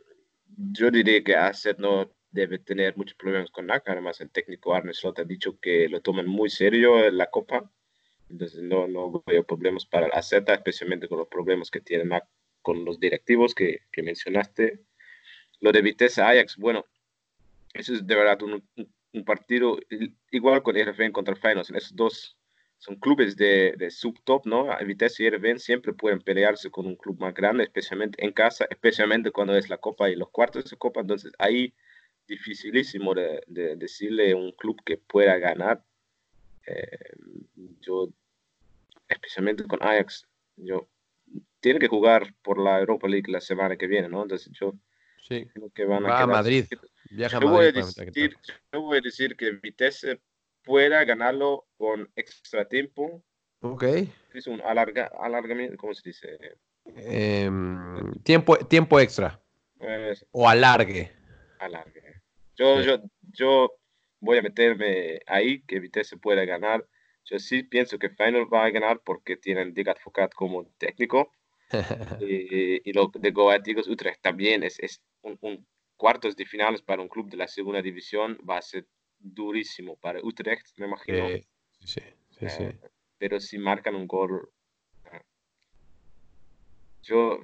yo 0.73 0.91
diría 0.91 1.23
que 1.23 1.35
AZ 1.35 1.67
no 1.77 2.09
debe 2.31 2.59
tener 2.59 2.95
muchos 2.97 3.15
problemas 3.17 3.49
con 3.51 3.67
NAC. 3.67 3.89
Además, 3.89 4.21
el 4.21 4.29
técnico 4.29 4.73
Arne 4.73 4.93
Slot 4.93 5.19
ha 5.19 5.23
dicho 5.23 5.59
que 5.59 5.87
lo 5.89 6.01
toman 6.01 6.27
muy 6.27 6.49
serio 6.49 7.09
la 7.11 7.27
Copa. 7.29 7.71
Entonces, 8.29 8.61
no, 8.61 8.87
no 8.87 9.23
veo 9.25 9.43
problemas 9.45 9.85
para 9.85 10.07
el 10.07 10.11
AZ, 10.13 10.33
especialmente 10.33 11.07
con 11.07 11.19
los 11.19 11.27
problemas 11.29 11.71
que 11.71 11.79
tiene 11.81 12.03
NAC 12.05 12.25
con 12.61 12.83
los 12.83 12.99
directivos 12.99 13.55
que, 13.55 13.81
que 13.91 14.03
mencionaste. 14.03 14.81
Lo 15.61 15.71
de 15.71 15.81
Vitesse 15.81 16.19
Ajax, 16.19 16.57
bueno, 16.57 16.85
eso 17.73 17.93
es 17.93 18.05
de 18.05 18.15
verdad 18.15 18.41
un, 18.43 18.63
un- 19.13 19.23
partido 19.25 19.79
igual 20.31 20.61
con 20.61 20.75
RFN 20.77 21.11
contra 21.11 21.35
Feyenoord. 21.35 21.75
Esos 21.75 21.95
dos 21.95 22.37
son 22.77 22.97
clubes 22.97 23.35
de, 23.35 23.73
de 23.77 23.89
subtop, 23.89 24.45
¿no? 24.45 24.67
Vitesse 24.85 25.21
y 25.23 25.29
RFN 25.29 25.57
siempre 25.59 25.93
pueden 25.93 26.19
pelearse 26.19 26.69
con 26.69 26.85
un 26.85 26.95
club 26.95 27.19
más 27.19 27.33
grande, 27.33 27.63
especialmente 27.63 28.23
en 28.23 28.31
casa, 28.31 28.67
especialmente 28.69 29.31
cuando 29.31 29.55
es 29.55 29.69
la 29.69 29.77
Copa 29.77 30.09
y 30.09 30.15
los 30.15 30.29
cuartos 30.29 30.69
de 30.69 30.77
Copa. 30.77 30.99
Entonces, 31.01 31.31
ahí 31.39 31.73
dificilísimo 32.27 33.13
de, 33.13 33.41
de 33.47 33.75
decirle 33.75 34.31
a 34.31 34.35
un 34.35 34.51
club 34.51 34.81
que 34.85 34.97
pueda 34.97 35.37
ganar. 35.37 35.83
Eh, 36.65 37.13
yo, 37.81 38.09
especialmente 39.07 39.63
con 39.65 39.81
Ajax, 39.81 40.27
yo 40.57 40.87
tiene 41.59 41.79
que 41.79 41.87
jugar 41.87 42.33
por 42.41 42.59
la 42.59 42.79
Europa 42.79 43.07
League 43.07 43.31
la 43.31 43.41
semana 43.41 43.77
que 43.77 43.87
viene, 43.87 44.09
¿no? 44.09 44.21
Entonces 44.23 44.51
yo 44.53 44.73
Sí, 45.21 45.45
creo 45.53 45.69
que 45.71 45.83
van 45.85 46.05
a 46.05 46.09
va 46.09 46.21
a 46.21 46.27
Madrid, 46.27 46.65
viaja 47.09 47.37
a 47.37 47.41
Yo 47.41 47.47
voy 47.49 47.65
a 47.65 47.71
Madrid. 47.71 47.83
ver 47.95 47.95
qué 47.95 48.05
decir, 48.21 48.37
yo 48.71 48.81
voy 48.81 48.97
a 48.97 49.01
decir 49.01 49.35
que 49.35 49.51
Vitesse 49.51 50.19
pueda 50.63 51.03
ganarlo 51.03 51.65
con 51.77 52.09
extra 52.15 52.65
tiempo. 52.67 53.23
Ok. 53.61 53.83
Es 54.33 54.47
un 54.47 54.61
alarga, 54.61 55.11
alargamiento, 55.19 55.75
¿cómo 55.77 55.93
se 55.93 56.09
dice? 56.09 56.37
Em, 56.95 58.13
tiempo, 58.23 58.57
tiempo 58.57 58.99
extra 58.99 59.41
Eh, 59.79 60.13
o 60.31 60.47
alargue. 60.47 61.11
alargue. 61.59 62.06
Yo, 62.57 62.81
Sí. 62.81 62.87
yo, 62.87 62.97
yo 63.31 63.71
voy 64.19 64.37
a 64.39 64.41
meterme 64.41 65.19
ahí, 65.27 65.61
que 65.63 65.79
Vitesse 65.79 66.17
pueda 66.17 66.43
ganar. 66.45 66.85
Yo 67.25 67.39
sí 67.39 67.63
pienso 67.63 67.99
que 67.99 68.09
Feyenoord 68.09 68.51
va 68.51 68.65
a 68.65 68.69
ganar 68.69 69.01
porque 69.03 69.37
tienen 69.37 69.73
Dick 69.73 69.87
Advocat 69.89 70.33
como 70.33 70.65
técnico. 70.77 71.31
y, 72.21 72.89
y 72.89 72.93
lo 72.93 73.11
de 73.13 73.31
Go 73.31 73.49
Ahead 73.51 73.67
Eagles 73.67 73.87
Utrecht 73.87 74.21
también 74.21 74.63
es, 74.63 74.79
es 74.79 75.01
un, 75.21 75.37
un 75.41 75.67
cuartos 75.97 76.35
de 76.35 76.45
finales 76.45 76.81
para 76.81 77.01
un 77.01 77.09
club 77.09 77.29
de 77.29 77.37
la 77.37 77.47
segunda 77.47 77.81
división. 77.81 78.37
Va 78.49 78.57
a 78.57 78.61
ser 78.61 78.87
durísimo 79.19 79.97
para 79.97 80.19
Utrecht, 80.23 80.67
me 80.77 80.85
imagino. 80.87 81.27
Sí, 81.83 82.01
sí, 82.29 82.49
sí. 82.49 82.63
Eh, 82.63 82.79
pero 83.17 83.39
si 83.39 83.57
marcan 83.57 83.95
un 83.95 84.07
gol. 84.07 84.49
eh, 85.11 85.21
Yo 87.03 87.39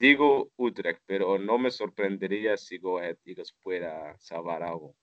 digo 0.00 0.50
Utrecht, 0.56 1.02
pero 1.06 1.38
no 1.38 1.58
me 1.58 1.70
sorprendería 1.70 2.56
si 2.56 2.78
Go 2.78 2.98
Ahead 2.98 3.18
Eagles 3.24 3.54
pueda 3.62 4.16
salvar 4.18 4.62
algo. 4.62 4.96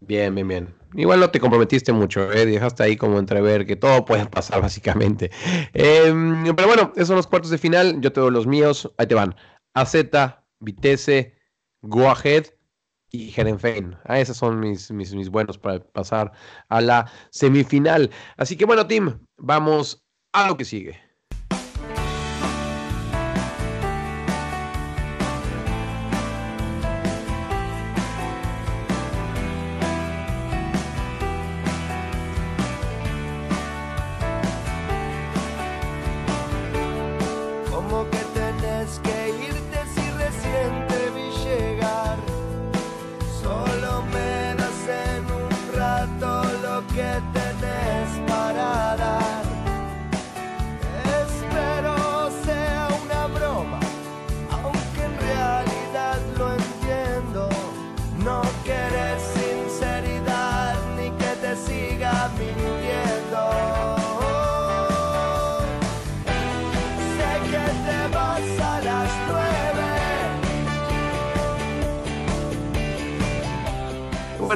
Bien, 0.00 0.34
bien, 0.34 0.48
bien. 0.48 0.74
Igual 0.94 1.20
no 1.20 1.30
te 1.30 1.40
comprometiste 1.40 1.92
mucho, 1.92 2.32
¿eh? 2.32 2.46
dejaste 2.46 2.82
ahí 2.84 2.96
como 2.96 3.18
entrever 3.18 3.66
que 3.66 3.76
todo 3.76 4.04
puede 4.04 4.26
pasar 4.26 4.62
básicamente. 4.62 5.30
Em, 5.74 6.54
pero 6.56 6.68
bueno, 6.68 6.92
esos 6.96 7.08
son 7.08 7.16
los 7.16 7.26
cuartos 7.26 7.50
de 7.50 7.58
final. 7.58 8.00
Yo 8.00 8.12
te 8.12 8.20
doy 8.20 8.30
los 8.30 8.46
míos. 8.46 8.92
Ahí 8.96 9.06
te 9.06 9.14
van. 9.14 9.34
AZ, 9.74 9.94
Vitesse, 10.60 11.34
Go 11.82 12.08
Ahead 12.08 12.46
y 13.10 13.32
Herenveen. 13.38 13.96
Ah, 14.04 14.20
esos 14.20 14.36
son 14.36 14.60
mis, 14.60 14.90
mis, 14.90 15.14
mis 15.14 15.28
buenos 15.28 15.58
para 15.58 15.80
pasar 15.80 16.32
a 16.68 16.80
la 16.80 17.10
semifinal. 17.30 18.10
Así 18.36 18.56
que 18.56 18.64
bueno, 18.64 18.86
Tim, 18.86 19.18
vamos 19.36 20.04
a 20.32 20.46
lo 20.46 20.56
que 20.56 20.64
sigue. 20.64 21.07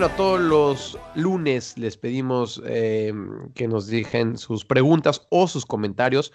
Bueno, 0.03 0.17
todos 0.17 0.41
los 0.41 0.99
lunes 1.15 1.79
les 1.79 1.97
pedimos 1.97 2.61
eh, 2.67 3.15
que 3.55 3.69
nos 3.69 3.87
dejen 3.87 4.37
sus 4.37 4.65
preguntas 4.65 5.29
o 5.31 5.47
sus 5.47 5.65
comentarios 5.65 6.33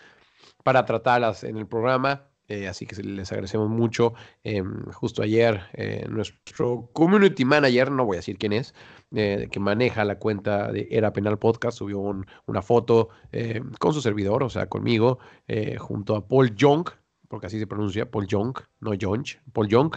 para 0.64 0.86
tratarlas 0.86 1.44
en 1.44 1.58
el 1.58 1.68
programa. 1.68 2.30
eh, 2.48 2.70
así 2.70 2.86
que 2.86 2.96
les 3.04 3.30
agradecemos 3.30 3.68
mucho. 3.68 4.14
Eh, 4.46 4.64
justo 4.94 5.22
ayer, 5.22 5.60
nuestro 6.10 6.90
community 6.94 7.44
manager, 7.44 7.92
no 7.92 8.06
voy 8.06 8.16
a 8.16 8.20
decir 8.20 8.38
quién 8.38 8.54
es, 8.54 8.74
que 9.12 9.60
maneja 9.60 10.06
la 10.06 10.18
cuenta 10.18 10.72
de 10.72 10.88
Era 10.90 11.12
Penal 11.12 11.38
Podcast, 11.38 11.78
subió 11.78 12.00
un- 12.00 12.26
una 12.46 12.62
foto 12.62 13.10
con 13.80 13.94
su 13.94 14.00
servidor, 14.00 14.44
o 14.44 14.50
sea, 14.50 14.68
conmigo, 14.70 15.20
junto 15.78 16.16
a 16.16 16.26
Paul 16.26 16.56
Young, 16.56 16.88
porque 17.28 17.48
así 17.48 17.60
se 17.60 17.68
pronuncia, 17.68 18.10
Paul 18.10 18.28
Young, 18.28 18.58
no 18.80 18.92
Jonch, 18.98 19.42
Paul 19.52 19.68
Young. 19.68 19.92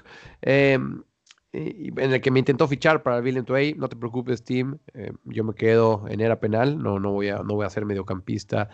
Eh, 1.53 1.91
en 1.97 2.13
el 2.13 2.21
que 2.21 2.31
me 2.31 2.39
intentó 2.39 2.69
fichar 2.69 3.03
para 3.03 3.21
Willem 3.21 3.45
Tway. 3.45 3.75
No 3.75 3.89
te 3.89 3.97
preocupes, 3.97 4.45
Tim. 4.45 4.79
eh, 4.95 5.13
yo 5.25 5.45
me 5.45 5.55
quedo 5.55 6.07
en 6.09 6.21
era 6.21 6.41
penal. 6.41 6.79
No, 6.79 6.99
no, 6.99 7.13
voy, 7.13 7.29
a, 7.29 7.39
no 7.39 7.55
voy 7.55 7.67
a 7.67 7.71
ser 7.71 7.85
mediocampista 7.87 8.69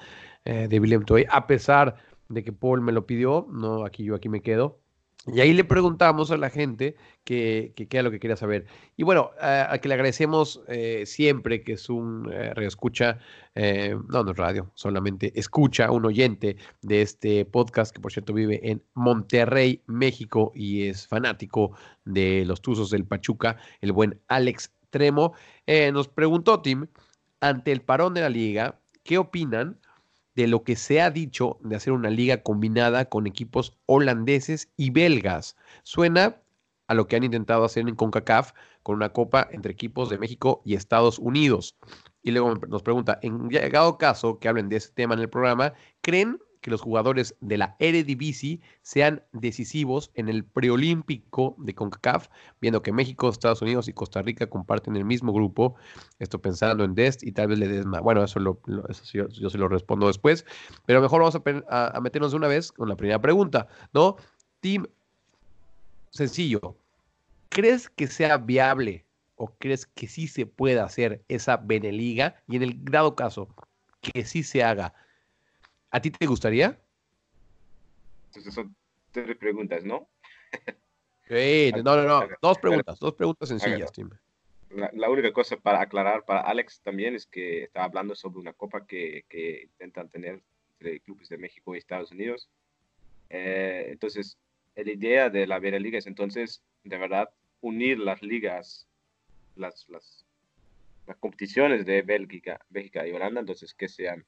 eh, 0.44 0.68
de 0.68 0.80
Willem 0.80 1.04
Tway. 1.04 1.26
A 1.30 1.46
pesar 1.46 1.96
de 2.28 2.42
que 2.44 2.52
Paul 2.52 2.80
me 2.82 2.92
lo 2.92 3.06
pidió, 3.06 3.46
no, 3.50 3.84
aquí 3.84 4.04
yo 4.04 4.14
aquí 4.14 4.28
me 4.28 4.42
quedo. 4.42 4.80
Y 5.26 5.40
ahí 5.40 5.52
le 5.52 5.64
preguntamos 5.64 6.30
a 6.30 6.36
la 6.36 6.50
gente 6.50 6.94
que, 7.24 7.72
que 7.74 7.88
qué 7.88 7.96
era 7.96 8.04
lo 8.04 8.10
que 8.12 8.20
quería 8.20 8.36
saber. 8.36 8.66
Y 8.96 9.02
bueno, 9.02 9.30
a, 9.40 9.72
a 9.72 9.78
que 9.78 9.88
le 9.88 9.94
agradecemos 9.94 10.62
eh, 10.68 11.02
siempre 11.04 11.62
que 11.62 11.72
es 11.72 11.90
un 11.90 12.30
eh, 12.32 12.54
radioescucha, 12.54 13.18
eh, 13.56 13.96
no, 14.08 14.22
no 14.22 14.30
es 14.30 14.36
radio, 14.36 14.70
solamente 14.74 15.32
escucha, 15.34 15.90
un 15.90 16.04
oyente 16.04 16.56
de 16.82 17.02
este 17.02 17.44
podcast, 17.44 17.92
que 17.92 18.00
por 18.00 18.12
cierto 18.12 18.32
vive 18.32 18.60
en 18.62 18.82
Monterrey, 18.94 19.82
México, 19.86 20.52
y 20.54 20.84
es 20.84 21.08
fanático 21.08 21.72
de 22.04 22.44
los 22.46 22.62
Tuzos 22.62 22.90
del 22.90 23.04
Pachuca, 23.04 23.56
el 23.80 23.90
buen 23.92 24.20
Alex 24.28 24.70
Tremo. 24.90 25.32
Eh, 25.66 25.90
nos 25.90 26.06
preguntó, 26.06 26.60
Tim, 26.62 26.86
ante 27.40 27.72
el 27.72 27.80
parón 27.80 28.14
de 28.14 28.20
la 28.20 28.28
liga, 28.28 28.78
¿qué 29.02 29.18
opinan 29.18 29.80
de 30.36 30.46
lo 30.46 30.62
que 30.62 30.76
se 30.76 31.00
ha 31.00 31.10
dicho 31.10 31.58
de 31.62 31.76
hacer 31.76 31.92
una 31.92 32.10
liga 32.10 32.42
combinada 32.42 33.06
con 33.06 33.26
equipos 33.26 33.76
holandeses 33.86 34.70
y 34.76 34.90
belgas? 34.90 35.56
Suena 35.82 36.40
a 36.88 36.94
lo 36.94 37.08
que 37.08 37.16
han 37.16 37.24
intentado 37.24 37.64
hacer 37.64 37.88
en 37.88 37.96
CONCACAF 37.96 38.52
con 38.82 38.96
una 38.96 39.08
copa 39.08 39.48
entre 39.50 39.72
equipos 39.72 40.10
de 40.10 40.18
México 40.18 40.62
y 40.64 40.74
Estados 40.74 41.18
Unidos. 41.18 41.76
Y 42.22 42.30
luego 42.30 42.54
nos 42.68 42.82
pregunta, 42.82 43.18
en 43.22 43.48
llegado 43.48 43.98
caso 43.98 44.38
que 44.38 44.48
hablen 44.48 44.68
de 44.68 44.76
ese 44.76 44.92
tema 44.92 45.14
en 45.14 45.20
el 45.20 45.28
programa, 45.28 45.72
¿creen 46.02 46.38
que 46.66 46.72
los 46.72 46.80
jugadores 46.80 47.36
de 47.40 47.58
la 47.58 47.76
Eredivisie 47.78 48.60
sean 48.82 49.22
decisivos 49.32 50.10
en 50.14 50.28
el 50.28 50.44
preolímpico 50.44 51.54
de 51.58 51.76
CONCACAF, 51.76 52.26
viendo 52.60 52.82
que 52.82 52.90
México, 52.90 53.28
Estados 53.28 53.62
Unidos 53.62 53.86
y 53.86 53.92
Costa 53.92 54.20
Rica 54.20 54.48
comparten 54.48 54.96
el 54.96 55.04
mismo 55.04 55.32
grupo? 55.32 55.76
Esto 56.18 56.42
pensando 56.42 56.82
en 56.82 56.96
Dest 56.96 57.22
y 57.22 57.30
tal 57.30 57.46
vez 57.46 57.60
le 57.60 57.68
des 57.68 57.86
más. 57.86 58.00
Bueno, 58.02 58.24
eso, 58.24 58.40
lo, 58.40 58.60
yo, 59.12 59.48
se 59.48 59.58
lo 59.58 59.68
respondo 59.68 60.08
después, 60.08 60.44
pero 60.86 61.00
mejor 61.00 61.20
vamos 61.20 61.40
a, 61.68 62.00
meternos 62.00 62.32
de 62.32 62.36
una 62.36 62.48
vez 62.48 62.72
con 62.72 62.88
la 62.88 62.96
primera 62.96 63.20
pregunta, 63.20 63.68
¿no? 63.94 64.16
Tim, 64.58 64.86
sencillo, 66.10 66.76
¿crees 67.48 67.88
que 67.88 68.08
sea 68.08 68.38
viable 68.38 69.06
o 69.36 69.54
crees 69.60 69.86
que 69.86 70.08
sí 70.08 70.26
se 70.26 70.46
pueda 70.46 70.82
hacer 70.82 71.22
esa 71.28 71.58
Beneliga? 71.58 72.42
Y 72.48 72.56
en 72.56 72.64
el 72.64 72.84
dado 72.86 73.14
caso 73.14 73.54
que 74.00 74.24
sí 74.24 74.42
se 74.42 74.64
haga, 74.64 74.94
¿a 75.96 76.00
ti 76.00 76.10
te 76.10 76.26
gustaría? 76.26 76.78
Entonces 78.28 78.52
son 78.52 78.76
tres 79.12 79.36
preguntas, 79.36 79.84
¿no? 79.84 80.08
Sí, 81.28 81.72
no, 81.72 81.96
no, 81.96 82.04
no. 82.04 82.28
Dos 82.40 82.56
preguntas, 82.58 83.00
dos 83.00 83.14
preguntas 83.14 83.48
sencillas. 83.48 83.90
Tim. 83.90 84.08
La, 84.70 84.88
la 84.94 85.10
única 85.10 85.32
cosa 85.32 85.56
para 85.56 85.80
aclarar 85.80 86.24
para 86.24 86.42
Alex 86.42 86.80
también 86.82 87.16
es 87.16 87.26
que 87.26 87.64
está 87.64 87.82
hablando 87.82 88.14
sobre 88.14 88.38
una 88.38 88.52
copa 88.52 88.86
que, 88.86 89.24
que 89.28 89.62
intentan 89.64 90.08
tener 90.08 90.40
entre 90.74 91.00
clubes 91.00 91.28
de 91.28 91.36
México 91.36 91.74
y 91.74 91.78
Estados 91.78 92.12
Unidos. 92.12 92.48
Eh, 93.28 93.88
entonces, 93.88 94.38
la 94.76 94.88
idea 94.88 95.28
de 95.28 95.48
la 95.48 95.58
Vera 95.58 95.80
Liga 95.80 95.98
es 95.98 96.06
entonces, 96.06 96.62
de 96.84 96.96
verdad, 96.96 97.28
unir 97.60 97.98
las 97.98 98.22
ligas, 98.22 98.86
las, 99.56 99.88
las, 99.88 100.24
las 101.08 101.16
competiciones 101.16 101.84
de 101.84 102.02
Bélgica, 102.02 102.64
Bélgica 102.68 103.04
y 103.04 103.10
Holanda, 103.10 103.40
entonces 103.40 103.74
que 103.74 103.88
sean 103.88 104.24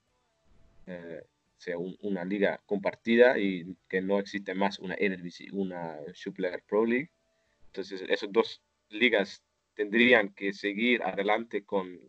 eh, 0.89 1.23
sea 1.59 1.77
un- 1.79 1.97
una 2.03 2.25
liga 2.25 2.61
compartida 2.67 3.39
y 3.39 3.77
que 3.89 4.01
no 4.01 4.19
existe 4.19 4.55
más 4.55 4.79
una 4.79 4.95
Eredivisie, 4.95 5.51
una 5.53 5.97
Super 6.15 6.63
Pro 6.67 6.85
League. 6.87 7.11
Entonces, 7.67 8.03
esas 8.09 8.33
dos 8.33 8.63
ligas 8.91 9.43
tendrían 9.75 10.33
que 10.35 10.53
seguir 10.53 11.03
adelante 11.03 11.65
con, 11.65 12.01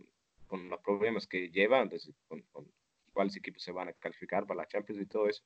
con 0.48 0.70
los 0.70 0.80
problemas 0.82 1.28
que 1.28 1.50
llevan, 1.50 1.84
entonces, 1.84 2.16
con, 2.28 2.42
con 2.52 2.72
cuáles 3.14 3.36
equipos 3.36 3.62
se 3.64 3.72
van 3.72 3.90
a 3.90 3.94
calificar 3.94 4.46
para 4.46 4.62
la 4.62 4.68
Champions 4.68 5.02
y 5.02 5.06
todo 5.06 5.28
eso. 5.28 5.44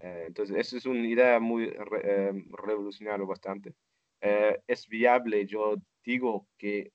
Eh, 0.00 0.24
entonces, 0.28 0.56
esa 0.56 0.76
es 0.76 0.86
una 0.86 1.06
idea 1.06 1.40
muy 1.40 1.66
re- 1.70 2.02
eh, 2.04 2.44
revolucionaria 2.52 3.26
bastante. 3.26 3.74
Eh, 4.22 4.58
es 4.66 4.86
viable, 4.88 5.46
yo 5.46 5.76
digo 6.04 6.46
que 6.56 6.92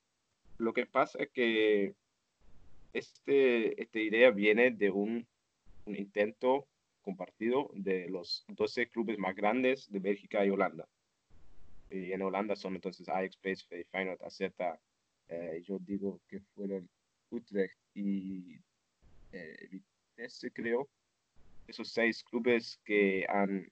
lo 0.57 0.73
que 0.73 0.85
pasa 0.85 1.19
es 1.23 1.29
que 1.31 1.93
este, 2.93 3.81
esta 3.81 3.99
idea 3.99 4.31
viene 4.31 4.71
de 4.71 4.89
un, 4.89 5.27
un 5.85 5.95
intento 5.95 6.67
compartido 7.01 7.69
de 7.73 8.09
los 8.09 8.43
12 8.47 8.89
clubes 8.89 9.17
más 9.17 9.35
grandes 9.35 9.89
de 9.91 9.99
Bélgica 9.99 10.45
y 10.45 10.49
Holanda. 10.49 10.87
Y 11.89 12.11
en 12.11 12.21
Holanda 12.23 12.55
son 12.55 12.75
entonces 12.75 13.07
Ajax, 13.07 13.37
PSV, 13.37 13.85
Feyenoord, 13.91 14.21
AZ. 14.23 14.41
eh, 15.27 15.61
yo 15.63 15.77
digo 15.79 16.19
que 16.27 16.39
fueron 16.55 16.89
Utrecht 17.29 17.77
y 17.93 18.57
eh, 19.31 19.67
Vitesse, 19.69 20.51
creo. 20.51 20.89
Esos 21.67 21.91
seis 21.91 22.23
clubes 22.23 22.79
que 22.83 23.25
han 23.27 23.67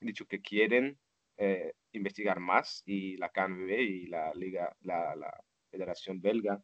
dicho 0.00 0.26
que 0.26 0.40
quieren 0.40 0.96
eh, 1.36 1.74
investigar 1.92 2.38
más 2.40 2.82
y 2.86 3.16
la 3.16 3.30
KNVB 3.30 3.80
y 3.80 4.06
la 4.06 4.32
liga, 4.34 4.76
la, 4.82 5.16
la 5.16 5.44
Federación 5.70 6.20
Belga 6.20 6.62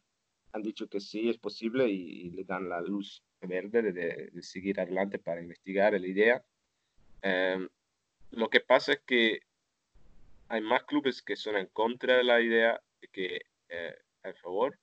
han 0.57 0.62
dicho 0.62 0.88
que 0.88 1.01
sí 1.01 1.29
es 1.31 1.38
posible 1.38 1.88
y, 1.88 2.27
y 2.29 2.31
le 2.31 2.45
dan 2.45 2.69
la 2.69 2.81
luz 2.81 3.25
verde 3.40 3.83
de, 3.83 3.92
de- 3.92 4.31
de 4.33 4.42
seguir 4.42 4.81
adelante 4.81 5.19
para 5.19 5.42
investigar 5.42 5.92
la 6.01 6.07
idea. 6.07 6.45
Em, 7.23 7.69
lo 8.33 8.51
que 8.51 8.61
pasa 8.61 8.95
es 8.95 9.01
que 9.07 9.40
hay 10.49 10.61
más 10.61 10.85
clubes 10.85 11.23
que 11.23 11.37
son 11.37 11.57
en 11.57 11.66
contra 11.66 12.16
de 12.19 12.25
la 12.25 12.40
idea 12.40 12.83
que 13.12 13.40
eh, 13.69 13.95
a 14.23 14.33
favor, 14.35 14.79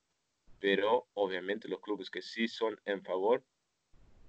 pero 0.60 1.08
obviamente 1.14 1.68
los 1.68 1.80
clubes 1.80 2.10
que 2.10 2.22
sí 2.22 2.48
son 2.48 2.80
en 2.84 3.02
favor 3.02 3.44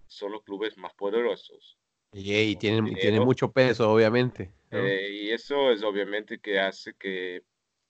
son 0.08 0.31
los 0.34 0.43
clubes 0.43 0.77
más 0.77 0.93
poderosos. 0.95 1.77
Y, 2.13 2.34
y 2.34 2.55
tienen, 2.55 2.86
Dinero. 2.86 3.01
tienen 3.01 3.23
mucho 3.23 3.51
peso, 3.51 3.91
obviamente. 3.91 4.51
¿no? 4.71 4.79
Eh, 4.79 5.10
y 5.12 5.31
eso 5.31 5.71
es 5.71 5.84
obviamente 5.84 6.39
que 6.39 6.60
hace 6.60 6.93
que, 6.95 7.43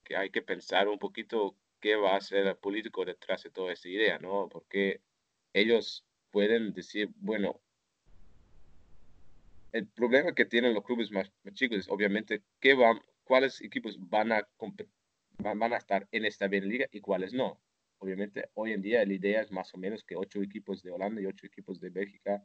que 0.03 0.15
hay 0.15 0.29
que 0.29 0.41
pensar 0.41 0.87
un 0.87 0.99
poquito 0.99 1.57
qué 1.85 1.95
va 1.95 2.13
a 2.13 2.17
hacer 2.17 2.47
el 2.47 2.55
político 2.55 3.05
detrás 3.05 3.43
de 3.43 3.51
toda 3.51 3.71
esa 3.71 3.87
idea, 3.87 4.17
¿no? 4.17 4.49
Porque 4.49 5.01
ellos 5.53 6.03
pueden 6.31 6.73
decir, 6.73 7.11
bueno, 7.17 7.61
el 9.71 9.85
problema 9.89 10.33
que 10.33 10.45
tienen 10.45 10.73
los 10.73 10.83
clubes 10.83 11.11
más, 11.11 11.31
más 11.43 11.53
chicos 11.53 11.77
es 11.77 11.87
obviamente 11.87 12.41
qué 12.59 12.73
van, 12.73 12.99
cuáles 13.23 13.61
equipos 13.61 13.97
van 13.99 14.31
a, 14.31 14.47
van, 15.37 15.73
a 15.73 15.77
estar 15.77 16.07
en 16.11 16.25
esta 16.25 16.47
liga 16.47 16.87
y 16.91 17.01
cuáles 17.01 17.33
no. 17.33 17.61
Obviamente 17.99 18.49
hoy 18.55 18.71
en 18.71 18.81
día 18.81 19.05
la 19.05 19.13
idea 19.13 19.41
es 19.41 19.51
más 19.51 19.71
o 19.75 19.77
menos 19.77 20.03
que 20.03 20.15
ocho 20.15 20.41
equipos 20.41 20.81
de 20.81 20.89
Holanda 20.89 21.21
y 21.21 21.27
ocho 21.27 21.45
equipos 21.45 21.79
de 21.79 21.91
Bélgica 21.91 22.43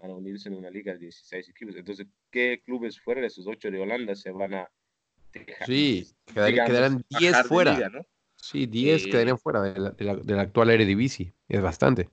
van 0.00 0.10
a 0.10 0.14
unirse 0.14 0.50
en 0.50 0.56
una 0.56 0.68
liga 0.68 0.92
de 0.92 0.98
16 0.98 1.48
equipos. 1.48 1.76
Entonces, 1.76 2.06
¿qué 2.30 2.60
clubes 2.62 3.00
fuera 3.00 3.22
de 3.22 3.28
esos 3.28 3.46
ocho 3.46 3.70
de 3.70 3.80
Holanda 3.80 4.14
se 4.14 4.32
van 4.32 4.52
a 4.52 4.70
dejar? 5.32 5.66
Sí, 5.66 6.06
quedarán 6.26 7.02
bajar 7.08 7.20
10 7.20 7.36
de 7.38 7.44
fuera. 7.44 7.74
liga, 7.74 7.88
¿no? 7.88 8.06
Sí, 8.42 8.66
10 8.66 9.06
Eh, 9.06 9.10
quedarían 9.10 9.38
fuera 9.38 9.62
de 9.62 9.78
la, 9.78 9.90
de 9.90 10.04
la- 10.04 10.16
de 10.16 10.34
la 10.34 10.42
actual 10.42 10.70
Eredivisie. 10.70 11.32
Es 11.48 11.62
bastante. 11.62 12.10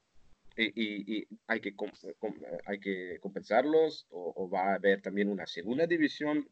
y, 0.55 0.65
y- 0.75 1.17
y 1.19 1.27
hay, 1.47 1.61
que 1.61 1.73
com- 1.73 1.89
com- 2.19 2.35
hay 2.65 2.79
que 2.81 3.17
compensarlos 3.21 4.05
o, 4.09 4.33
o 4.35 4.49
va 4.49 4.71
a 4.71 4.75
haber 4.75 5.01
también 5.01 5.29
una 5.29 5.47
segunda 5.47 5.87
división 5.87 6.47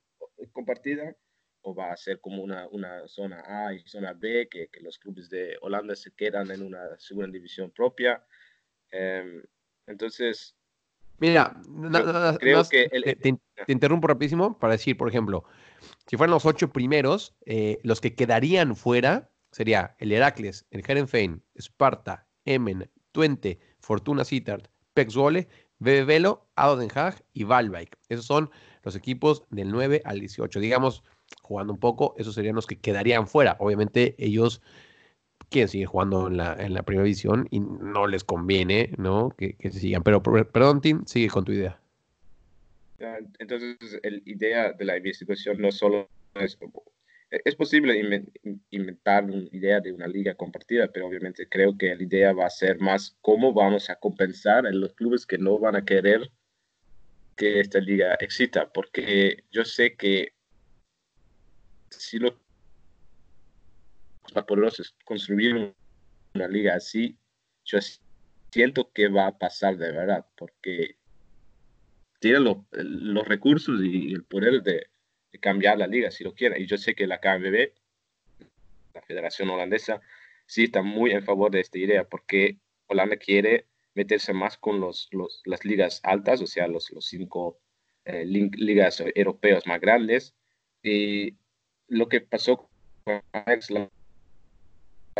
compartida 0.53 1.13
o 1.61 1.75
va 1.75 1.91
a 1.91 1.97
ser 1.97 2.21
como 2.21 2.41
una, 2.41 2.67
una 2.69 3.05
zona 3.09 3.43
A 3.45 3.73
y 3.73 3.79
zona 3.85 4.13
B 4.13 4.47
que, 4.49 4.69
que 4.69 4.79
los 4.79 4.97
clubes 4.97 5.29
de 5.29 5.57
Holanda 5.61 5.93
se 5.95 6.11
quedan 6.11 6.49
en 6.51 6.61
una 6.63 6.97
segunda 6.97 7.29
división 7.29 7.69
propia. 7.71 8.23
Em, 8.91 9.43
entonces, 9.87 10.55
Mira, 11.19 11.59
na- 11.67 11.89
Creo- 12.01 12.13
na- 12.13 12.37
creo 12.37 12.57
más- 12.59 12.69
que 12.69 12.87
el- 12.91 13.03
te, 13.03 13.15
te- 13.15 13.37
te 13.65 13.71
interrumpo 13.73 14.07
rapidísimo 14.07 14.57
para 14.57 14.73
decir, 14.73 14.95
por 14.95 15.09
ejemplo, 15.09 15.43
si 16.05 16.15
fueran 16.15 16.31
los 16.31 16.45
ocho 16.45 16.71
primeros, 16.71 17.35
eh, 17.45 17.79
los 17.83 17.99
que 18.01 18.15
quedarían 18.15 18.75
fuera 18.77 19.31
sería 19.51 19.95
el 19.99 20.11
Heracles, 20.11 20.65
el 20.71 20.83
Herenfein, 20.87 21.41
Sparta, 21.57 22.27
Emmen, 22.45 22.89
Twente, 23.11 23.59
Fortuna 23.79 24.23
Sittard, 24.23 24.63
Pek 24.93 25.09
Zwolle, 25.09 25.47
BB 25.79 26.05
Velo, 26.05 26.47
Den 26.55 26.89
Haag 26.93 27.23
y 27.33 27.43
Valbijk. 27.43 27.97
Esos 28.09 28.25
son 28.25 28.49
los 28.83 28.95
equipos 28.95 29.43
del 29.49 29.69
9 29.71 30.01
al 30.05 30.19
18. 30.19 30.59
Digamos, 30.59 31.03
jugando 31.41 31.73
un 31.73 31.79
poco, 31.79 32.15
esos 32.17 32.33
serían 32.35 32.55
los 32.55 32.67
que 32.67 32.77
quedarían 32.79 33.27
fuera. 33.27 33.57
Obviamente 33.59 34.15
ellos 34.17 34.61
quieren 35.49 35.69
seguir 35.69 35.87
jugando 35.87 36.27
en 36.27 36.37
la, 36.37 36.55
en 36.59 36.73
la 36.73 36.83
primera 36.83 37.03
división 37.03 37.47
y 37.51 37.59
no 37.59 38.07
les 38.07 38.23
conviene, 38.23 38.91
¿no? 38.97 39.29
Que, 39.37 39.53
que 39.53 39.71
se 39.71 39.79
sigan. 39.79 40.03
Pero, 40.03 40.21
per- 40.23 40.49
perdón, 40.49 40.81
Tim, 40.81 41.05
sigue 41.05 41.29
con 41.29 41.45
tu 41.45 41.51
idea. 41.51 41.79
Entonces, 43.39 43.77
la 44.03 44.19
idea 44.25 44.73
de 44.73 44.85
la 44.85 44.97
investigación 44.97 45.61
no 45.61 45.71
solo 45.71 46.09
es, 46.33 46.57
es 47.29 47.55
posible 47.55 47.93
inven- 48.01 48.61
inventar 48.69 49.25
una 49.25 49.37
idea 49.51 49.79
de 49.81 49.91
una 49.91 50.07
liga 50.07 50.35
compartida, 50.35 50.91
pero 50.91 51.07
obviamente 51.07 51.47
creo 51.49 51.77
que 51.77 51.95
la 51.95 52.03
idea 52.03 52.33
va 52.33 52.45
a 52.45 52.49
ser 52.49 52.79
más 52.79 53.17
cómo 53.21 53.53
vamos 53.53 53.89
a 53.89 53.97
compensar 53.97 54.65
a 54.65 54.71
los 54.71 54.93
clubes 54.93 55.25
que 55.25 55.37
no 55.37 55.59
van 55.59 55.75
a 55.75 55.85
querer 55.85 56.31
que 57.35 57.59
esta 57.59 57.79
liga 57.79 58.15
exista, 58.15 58.71
porque 58.71 59.43
yo 59.51 59.63
sé 59.63 59.95
que 59.95 60.33
si 61.89 62.17
los 62.19 62.33
poderosos 64.47 64.95
construyeron 65.05 65.75
una 66.35 66.47
liga 66.47 66.75
así, 66.75 67.17
yo 67.63 67.79
siento 68.51 68.91
que 68.91 69.07
va 69.07 69.27
a 69.27 69.37
pasar 69.37 69.77
de 69.77 69.91
verdad, 69.91 70.25
porque 70.35 70.97
tiene 72.19 72.39
lo- 72.39 72.67
los 72.71 73.27
recursos 73.27 73.79
y 73.83 74.13
el 74.13 74.25
poder 74.25 74.63
de, 74.63 74.73
de 74.73 74.89
cambiar 75.41 75.77
la 75.77 75.87
liga 75.87 76.11
si 76.11 76.23
lo 76.23 76.33
quiere. 76.33 76.59
Y 76.59 76.65
yo 76.67 76.77
sé 76.77 76.95
que 76.95 77.07
la 77.07 77.19
KNVB, 77.19 77.73
la 78.93 79.01
Federación 79.01 79.49
Holandesa, 79.49 80.01
sí 80.45 80.65
está 80.65 80.81
muy 80.81 81.11
en 81.11 81.23
favor 81.23 81.51
de 81.51 81.59
esta 81.61 81.77
idea 81.77 82.03
porque 82.05 82.57
Holanda 82.87 83.17
quiere 83.17 83.67
meterse 83.93 84.33
más 84.33 84.57
con 84.57 84.79
los, 84.79 85.07
los- 85.11 85.41
las 85.45 85.65
ligas 85.65 85.99
altas, 86.03 86.41
o 86.41 86.47
sea, 86.47 86.67
los, 86.67 86.91
los 86.91 87.05
cinco 87.05 87.59
eh, 88.05 88.25
ligas 88.25 89.03
europeas 89.15 89.65
más 89.67 89.81
grandes. 89.81 90.35
Y 90.83 91.35
lo 91.87 92.07
que 92.07 92.21
pasó 92.21 92.69
con 93.03 93.21
Ajax 93.33 93.71
la 93.71 93.89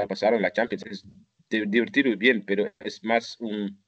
pasaron 0.08 0.42
la 0.42 0.54
Champions 0.54 0.86
es 0.86 1.06
di- 1.50 1.66
divertido 1.66 2.10
y 2.10 2.16
bien, 2.16 2.46
pero 2.46 2.72
es 2.80 3.04
más 3.04 3.36
un... 3.40 3.84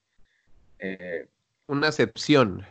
eh, 0.79 1.27
Una 1.67 1.87
excepción, 1.87 2.65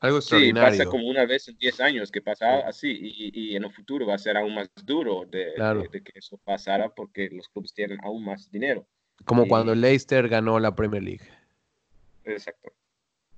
algo 0.00 0.20
Sí, 0.20 0.26
extraordinario. 0.50 0.78
pasa 0.78 0.90
como 0.90 1.08
una 1.08 1.26
vez 1.26 1.48
en 1.48 1.56
10 1.58 1.80
años 1.80 2.10
que 2.10 2.20
pasa 2.22 2.60
así 2.66 2.88
y, 2.90 3.30
y 3.52 3.56
en 3.56 3.64
el 3.64 3.72
futuro 3.72 4.06
va 4.06 4.14
a 4.14 4.18
ser 4.18 4.36
aún 4.36 4.54
más 4.54 4.70
duro 4.84 5.24
de, 5.26 5.54
Claro. 5.54 5.82
de- 5.82 5.88
de 5.88 6.02
que 6.02 6.12
eso 6.18 6.38
pasara 6.38 6.88
porque 6.90 7.28
los 7.30 7.48
clubes 7.48 7.72
tienen 7.74 7.98
aún 8.04 8.24
más 8.24 8.50
dinero. 8.50 8.86
Como 9.24 9.44
y- 9.44 9.48
cuando 9.48 9.74
Leicester 9.74 10.28
ganó 10.28 10.60
la 10.60 10.74
Premier 10.74 11.02
League. 11.02 11.24
Exacto. 12.24 12.72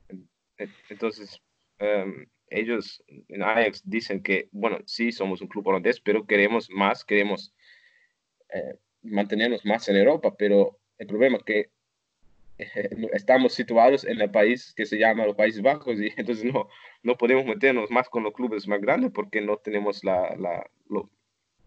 En- 0.08 0.28
en- 0.58 0.72
Entonces, 0.90 1.40
em, 1.78 2.26
ellos 2.48 3.02
en 3.28 3.42
Ajax 3.42 3.82
dicen 3.84 4.22
que, 4.22 4.48
bueno, 4.52 4.78
sí, 4.84 5.12
somos 5.12 5.40
un 5.40 5.48
club 5.48 5.66
holandés, 5.68 6.00
pero 6.00 6.26
queremos 6.26 6.68
más, 6.70 7.04
queremos 7.04 7.54
eh, 8.52 8.74
mantenernos 9.02 9.64
más 9.64 9.88
en 9.88 9.96
Europa, 9.96 10.34
pero 10.36 10.78
el 10.98 11.06
problema 11.06 11.36
es 11.38 11.44
que 11.44 11.70
estamos 13.12 13.54
situados 13.54 14.04
en 14.04 14.20
el 14.20 14.30
país 14.30 14.72
que 14.74 14.86
se 14.86 14.98
llama 14.98 15.26
los 15.26 15.36
Países 15.36 15.62
Bajos 15.62 15.98
y 16.00 16.12
entonces 16.16 16.44
no, 16.44 16.68
no 17.02 17.16
podemos 17.16 17.44
meternos 17.44 17.90
más 17.90 18.08
con 18.08 18.22
los 18.22 18.32
clubes 18.32 18.66
más 18.68 18.80
grandes 18.80 19.10
porque 19.12 19.40
no 19.40 19.56
tenemos 19.58 20.04
la, 20.04 20.34
la- 20.36 20.70
lo- 20.88 21.10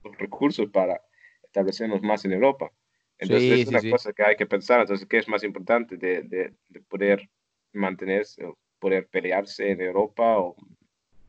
los 0.04 0.18
recursos 0.18 0.70
para 0.70 1.02
establecernos 1.44 2.02
más 2.02 2.26
en 2.26 2.34
Europa. 2.34 2.72
Entonces 3.20 3.48
Sí, 3.50 3.54
es 3.62 3.64
sí, 3.68 3.70
una 3.70 3.82
sí. 3.82 3.90
cosa 3.90 4.12
que 4.14 4.24
hay 4.24 4.36
que 4.36 4.46
pensar. 4.46 4.82
Entonces, 4.82 5.08
¿qué 5.08 5.18
es 5.20 5.28
más 5.28 5.44
importante 5.44 5.96
de, 5.98 6.24
de- 6.24 6.54
de 6.70 6.82
poder 6.82 7.30
mantenerse, 7.72 8.44
poder 8.80 9.08
pelearse 9.08 9.72
en 9.72 9.82
Europa 9.82 10.40
o 10.40 10.56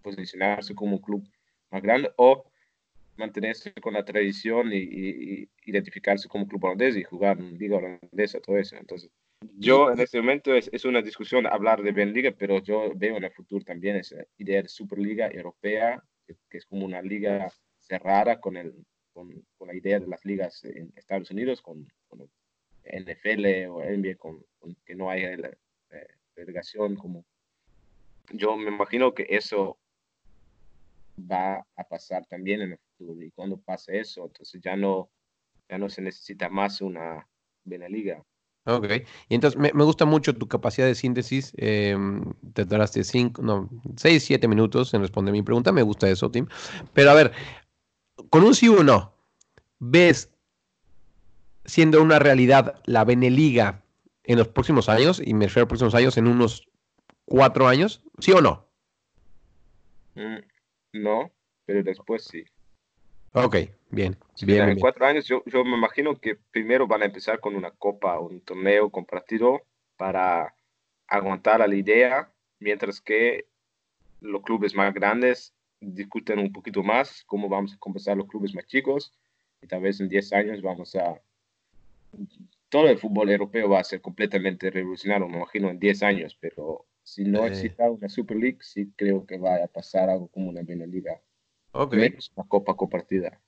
posicionarse 0.03 0.75
como 0.75 0.97
un 0.97 1.03
club 1.03 1.23
más 1.71 1.83
grande 1.83 2.11
o 2.17 2.51
mantenerse 3.17 3.73
con 3.75 3.95
la 3.95 4.05
tradición 4.05 4.73
y, 4.73 4.77
y- 4.79 5.43
y 5.43 5.49
identificarse 5.67 6.29
como 6.29 6.47
club 6.49 6.65
holandés 6.65 6.97
y 6.97 7.05
jugar 7.05 7.39
en 7.39 7.57
liga 7.59 7.77
holandesa, 7.77 8.41
todo 8.41 8.59
eso. 8.59 8.77
Entonces, 8.77 9.11
yo 9.57 9.91
en 9.91 10.01
este 10.01 10.21
momento 10.21 10.55
es, 10.55 10.69
es 10.73 10.85
una 10.85 11.03
discusión 11.03 11.47
hablar 11.47 11.83
de 11.83 11.93
Benliga, 11.93 12.33
pero 12.37 12.63
yo 12.63 12.93
veo 12.95 13.17
en 13.17 13.25
el 13.25 13.33
futuro 13.33 13.65
también 13.65 13.97
esa 13.97 14.17
idea 14.39 14.63
de 14.63 14.69
Superliga 14.69 15.29
Europea, 15.31 16.03
que, 16.27 16.37
que 16.49 16.59
es 16.59 16.67
como 16.67 16.85
una 16.85 17.03
liga 17.03 17.51
cerrada 17.79 18.41
con, 18.41 18.57
el, 18.57 18.75
con, 19.13 19.31
con 19.57 19.69
la 19.69 19.75
idea 19.75 20.01
de 20.01 20.07
las 20.07 20.25
ligas 20.25 20.65
en 20.65 20.93
Estados 20.97 21.31
Unidos, 21.31 21.63
con, 21.63 21.87
con 22.09 22.29
NFL 22.85 23.67
o 23.69 23.83
NBA, 23.83 24.17
con, 24.17 24.45
con 24.59 24.75
que 24.85 24.95
no 24.95 25.11
haya 25.11 25.37
la, 25.37 25.49
eh, 25.49 26.07
delegación 26.37 26.97
como... 26.97 27.25
Yo 28.33 28.57
me 28.57 28.71
imagino 28.71 29.15
que 29.15 29.27
eso 29.29 29.79
va 31.19 31.67
a 31.77 31.85
pasar 31.85 32.27
también 32.27 32.63
en 32.63 32.73
el 32.73 32.79
futuro 32.79 33.23
y 33.23 33.31
cuando 33.31 33.59
pase 33.59 34.01
eso, 34.01 34.25
entonces 34.25 34.61
ya 34.63 34.77
no, 34.77 35.11
ya 35.69 35.79
no 35.79 35.89
se 35.89 36.03
necesita 36.03 36.49
más 36.49 36.81
una 36.81 37.27
Beneliga. 37.65 38.23
Ok, 38.67 38.87
y 39.29 39.35
entonces 39.35 39.61
me, 39.61 39.73
me 39.75 39.85
gusta 39.85 40.07
mucho 40.07 40.35
tu 40.35 40.49
capacidad 40.49 40.87
de 40.87 40.95
síntesis. 40.95 41.53
eh, 41.59 41.97
te 42.55 42.65
tardaste 42.65 43.05
cinco, 43.05 43.43
no, 43.43 43.69
seis, 43.97 44.25
siete 44.25 44.49
minutos 44.49 44.95
en 44.95 45.03
responder 45.03 45.33
mi 45.33 45.43
pregunta. 45.43 45.71
Me 45.71 45.83
gusta 45.83 46.09
eso, 46.09 46.31
Tim. 46.31 46.47
Pero 46.95 47.11
a 47.11 47.15
ver, 47.15 47.33
con 48.31 48.43
un 48.43 48.55
sí 48.55 48.69
o 48.69 48.83
no, 48.83 49.13
¿ves 49.79 50.31
siendo 51.67 52.03
una 52.03 52.19
realidad 52.19 52.81
la 52.87 53.05
Beneliga 53.05 53.85
en 54.23 54.39
los 54.39 54.49
próximos 54.49 54.89
años? 54.89 55.21
Y 55.23 55.35
me 55.35 55.47
refiero 55.47 55.65
a 55.65 55.69
próximos 55.69 55.95
años 55.95 56.17
en 56.17 56.27
unos 56.27 56.67
cuatro 57.27 57.69
años, 57.69 58.03
¿sí 58.19 58.33
o 58.33 58.41
no? 58.41 58.67
Mm, 60.15 60.39
No, 60.95 61.31
pero 61.67 61.83
después 61.83 62.25
sí. 62.25 62.45
Ok, 63.37 63.57
bien, 63.91 64.17
Sí, 64.35 64.47
bien, 64.47 64.61
en 64.61 64.67
bien, 64.69 64.79
cuatro 64.79 65.07
años 65.07 65.27
yo, 65.27 65.43
yo 65.47 65.65
me 65.65 65.77
imagino 65.77 66.19
que 66.21 66.37
primero 66.53 66.87
van 66.87 67.03
a 67.03 67.07
empezar 67.07 67.41
con 67.41 67.57
una 67.57 67.73
copa, 67.73 68.21
un 68.21 68.41
torneo 68.41 68.91
compartido 68.91 69.63
para 69.97 70.55
aguantar 71.09 71.61
a 71.61 71.67
la 71.67 71.75
idea, 71.75 72.33
mientras 72.61 73.01
que 73.01 73.47
los 74.21 74.41
clubes 74.43 74.75
más 74.75 74.95
grandes 74.95 75.53
discuten 75.81 76.39
un 76.39 76.53
poquito 76.53 76.85
más 76.85 77.25
cómo 77.27 77.49
vamos 77.49 77.75
a 77.75 77.79
compensar 77.79 78.17
los 78.17 78.29
clubes 78.29 78.55
más 78.55 78.67
chicos 78.67 79.13
y 79.61 79.67
tal 79.67 79.83
vez 79.83 80.01
en 80.01 80.09
10 80.09 80.33
años 80.33 80.63
vamos 80.63 80.95
a... 80.95 81.21
Todo 82.69 82.89
el 82.89 82.99
fútbol 82.99 83.31
europeo 83.31 83.69
va 83.69 83.81
a 83.81 83.85
ser 83.85 84.01
completamente 84.01 84.71
revolucionario, 84.71 85.29
me 85.29 85.39
imagino, 85.39 85.71
en 85.71 85.79
10 85.81 86.03
años, 86.05 86.37
pero 86.41 86.87
si 87.03 87.25
no 87.25 87.45
Eh. 87.45 87.49
exista 87.49 87.91
una 87.91 88.09
Super 88.09 88.37
League, 88.37 88.59
sí 88.61 88.93
creo 88.97 89.27
que 89.27 89.39
vaya 89.39 89.65
a 89.65 89.69
pasar 89.69 90.09
algo 90.09 90.29
como 90.29 90.51
una 90.51 90.63
Beneliga, 90.63 91.21
Ok. 91.75 91.95
menos 91.95 92.33
una 92.37 92.49
copa 92.49 92.75
compartida. 92.75 93.41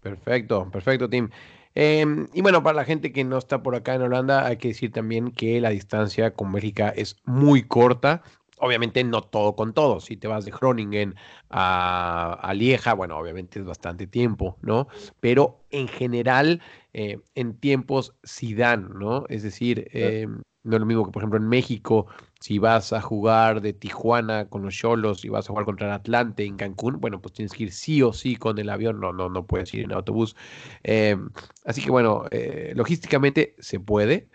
Perfecto, 0.00 0.70
perfecto, 0.70 1.08
Tim. 1.08 1.28
Em, 1.74 2.26
y 2.32 2.40
bueno, 2.40 2.62
para 2.62 2.76
la 2.76 2.84
gente 2.84 3.12
que 3.12 3.22
no 3.22 3.36
está 3.36 3.62
por 3.62 3.74
acá 3.74 3.94
en 3.94 4.02
Holanda, 4.02 4.46
hay 4.46 4.56
que 4.56 4.68
decir 4.68 4.92
también 4.92 5.30
que 5.30 5.60
la 5.60 5.70
distancia 5.70 6.32
con 6.32 6.52
Bélgica 6.52 6.88
es 6.88 7.16
muy 7.24 7.64
corta. 7.64 8.22
Obviamente 8.58 9.04
no 9.04 9.20
todo 9.20 9.54
con 9.54 9.74
todo. 9.74 10.00
Si 10.00 10.16
te 10.16 10.26
vas 10.26 10.46
de 10.46 10.52
Groningen 10.52 11.16
a, 11.50 12.38
a 12.40 12.54
Lieja, 12.54 12.94
bueno, 12.94 13.18
obviamente 13.18 13.58
es 13.58 13.66
bastante 13.66 14.06
tiempo, 14.06 14.56
¿no? 14.62 14.88
Pero 15.20 15.66
en 15.68 15.88
general, 15.88 16.62
eh, 16.94 17.18
en 17.34 17.58
tiempos 17.58 18.14
sí 18.22 18.54
dan, 18.54 18.98
¿no? 18.98 19.26
Es 19.28 19.42
decir, 19.42 19.88
em, 19.92 20.40
no 20.62 20.76
es 20.76 20.80
lo 20.80 20.86
mismo 20.86 21.04
que, 21.04 21.12
por 21.12 21.22
ejemplo, 21.22 21.38
en 21.38 21.48
México, 21.48 22.06
si 22.40 22.58
vas 22.58 22.92
a 22.92 23.00
jugar 23.00 23.60
de 23.60 23.72
Tijuana 23.72 24.48
con 24.48 24.62
los 24.62 24.74
Cholos 24.74 25.24
y 25.24 25.28
vas 25.28 25.46
a 25.46 25.48
jugar 25.48 25.64
contra 25.64 25.86
el 25.86 25.92
Atlante 25.92 26.44
en 26.44 26.56
Cancún, 26.56 27.00
bueno, 27.00 27.20
pues 27.20 27.34
tienes 27.34 27.52
que 27.52 27.64
ir 27.64 27.72
sí 27.72 28.02
o 28.02 28.12
sí 28.12 28.36
con 28.36 28.58
el 28.58 28.68
avión, 28.68 29.00
no, 29.00 29.12
no, 29.12 29.28
no 29.28 29.46
puedes 29.46 29.72
ir 29.74 29.84
en 29.84 29.92
autobús. 29.92 30.36
Eh, 30.84 31.16
así 31.64 31.82
que 31.82 31.90
bueno, 31.90 32.24
eh, 32.30 32.72
logísticamente 32.76 33.54
se 33.58 33.80
puede. 33.80 34.28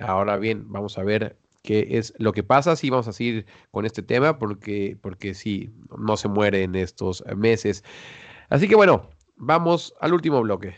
Ahora 0.00 0.36
bien, 0.36 0.64
vamos 0.68 0.98
a 0.98 1.02
ver 1.02 1.36
qué 1.62 1.86
es 1.90 2.14
lo 2.18 2.32
que 2.32 2.42
pasa. 2.42 2.76
Sí, 2.76 2.90
vamos 2.90 3.08
a 3.08 3.12
seguir 3.12 3.46
con 3.70 3.84
este 3.84 4.02
tema 4.02 4.38
porque, 4.38 4.96
porque 5.00 5.34
sí, 5.34 5.70
no 5.98 6.16
se 6.16 6.28
muere 6.28 6.62
en 6.62 6.74
estos 6.76 7.24
meses. 7.36 7.84
Así 8.48 8.68
que 8.68 8.76
bueno, 8.76 9.10
vamos 9.36 9.94
al 10.00 10.14
último 10.14 10.40
bloque. 10.42 10.76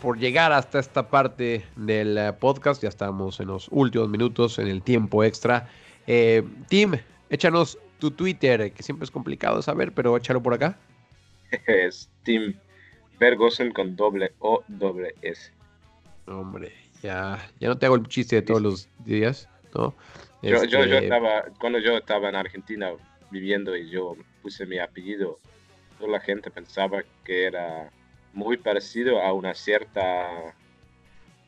Por, 0.00 0.18
llegar 0.18 0.52
hasta 0.52 0.78
esta 0.78 1.08
parte 1.08 1.64
del 1.76 2.16
eh, 2.18 2.32
podcast. 2.32 2.82
Ya 2.82 2.88
estamos 2.88 3.40
en 3.40 3.48
los 3.48 3.68
últimos 3.70 4.08
minutos, 4.08 4.58
en 4.58 4.68
el 4.68 4.82
tiempo 4.82 5.24
extra. 5.24 5.68
Eh, 6.06 6.42
Tim, 6.68 6.92
échanos 7.30 7.78
tu 7.98 8.10
Twitter, 8.10 8.72
que 8.72 8.82
siempre 8.82 9.04
es 9.04 9.10
complicado 9.10 9.62
saber, 9.62 9.92
pero 9.92 10.16
échalo 10.16 10.42
por 10.42 10.54
acá. 10.54 10.78
es 11.66 12.10
Team 12.24 12.54
Bergosen 13.18 13.72
con 13.72 13.94
doble 13.96 14.32
O, 14.40 14.62
doble 14.68 15.14
S. 15.22 15.52
Hombre, 16.26 16.72
ya, 17.02 17.38
ya 17.60 17.68
no 17.68 17.78
te 17.78 17.86
hago 17.86 17.96
el 17.96 18.06
chiste 18.08 18.36
de 18.36 18.42
todos 18.42 18.62
los 18.62 18.88
días, 19.04 19.48
¿no? 19.74 19.94
Yo, 20.42 20.64
yo, 20.64 20.84
yo 20.84 20.96
Este, 20.96 21.04
estaba, 21.04 21.44
cuando 21.60 21.78
yo 21.78 21.96
estaba 21.96 22.28
en 22.28 22.36
Argentina 22.36 22.90
viviendo 23.30 23.76
y 23.76 23.88
yo 23.90 24.16
puse 24.42 24.66
mi 24.66 24.78
apellido, 24.78 25.38
toda 25.98 26.10
la 26.10 26.20
gente 26.20 26.50
pensaba 26.50 27.02
que 27.24 27.44
era 27.44 27.90
muy 28.32 28.56
parecido 28.56 29.20
a 29.22 29.32
una 29.32 29.54
cierta 29.54 30.54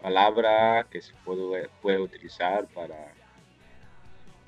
palabra 0.00 0.86
que 0.90 1.00
se 1.00 1.12
puede, 1.24 1.68
puede 1.80 1.98
utilizar 1.98 2.66
para... 2.68 3.12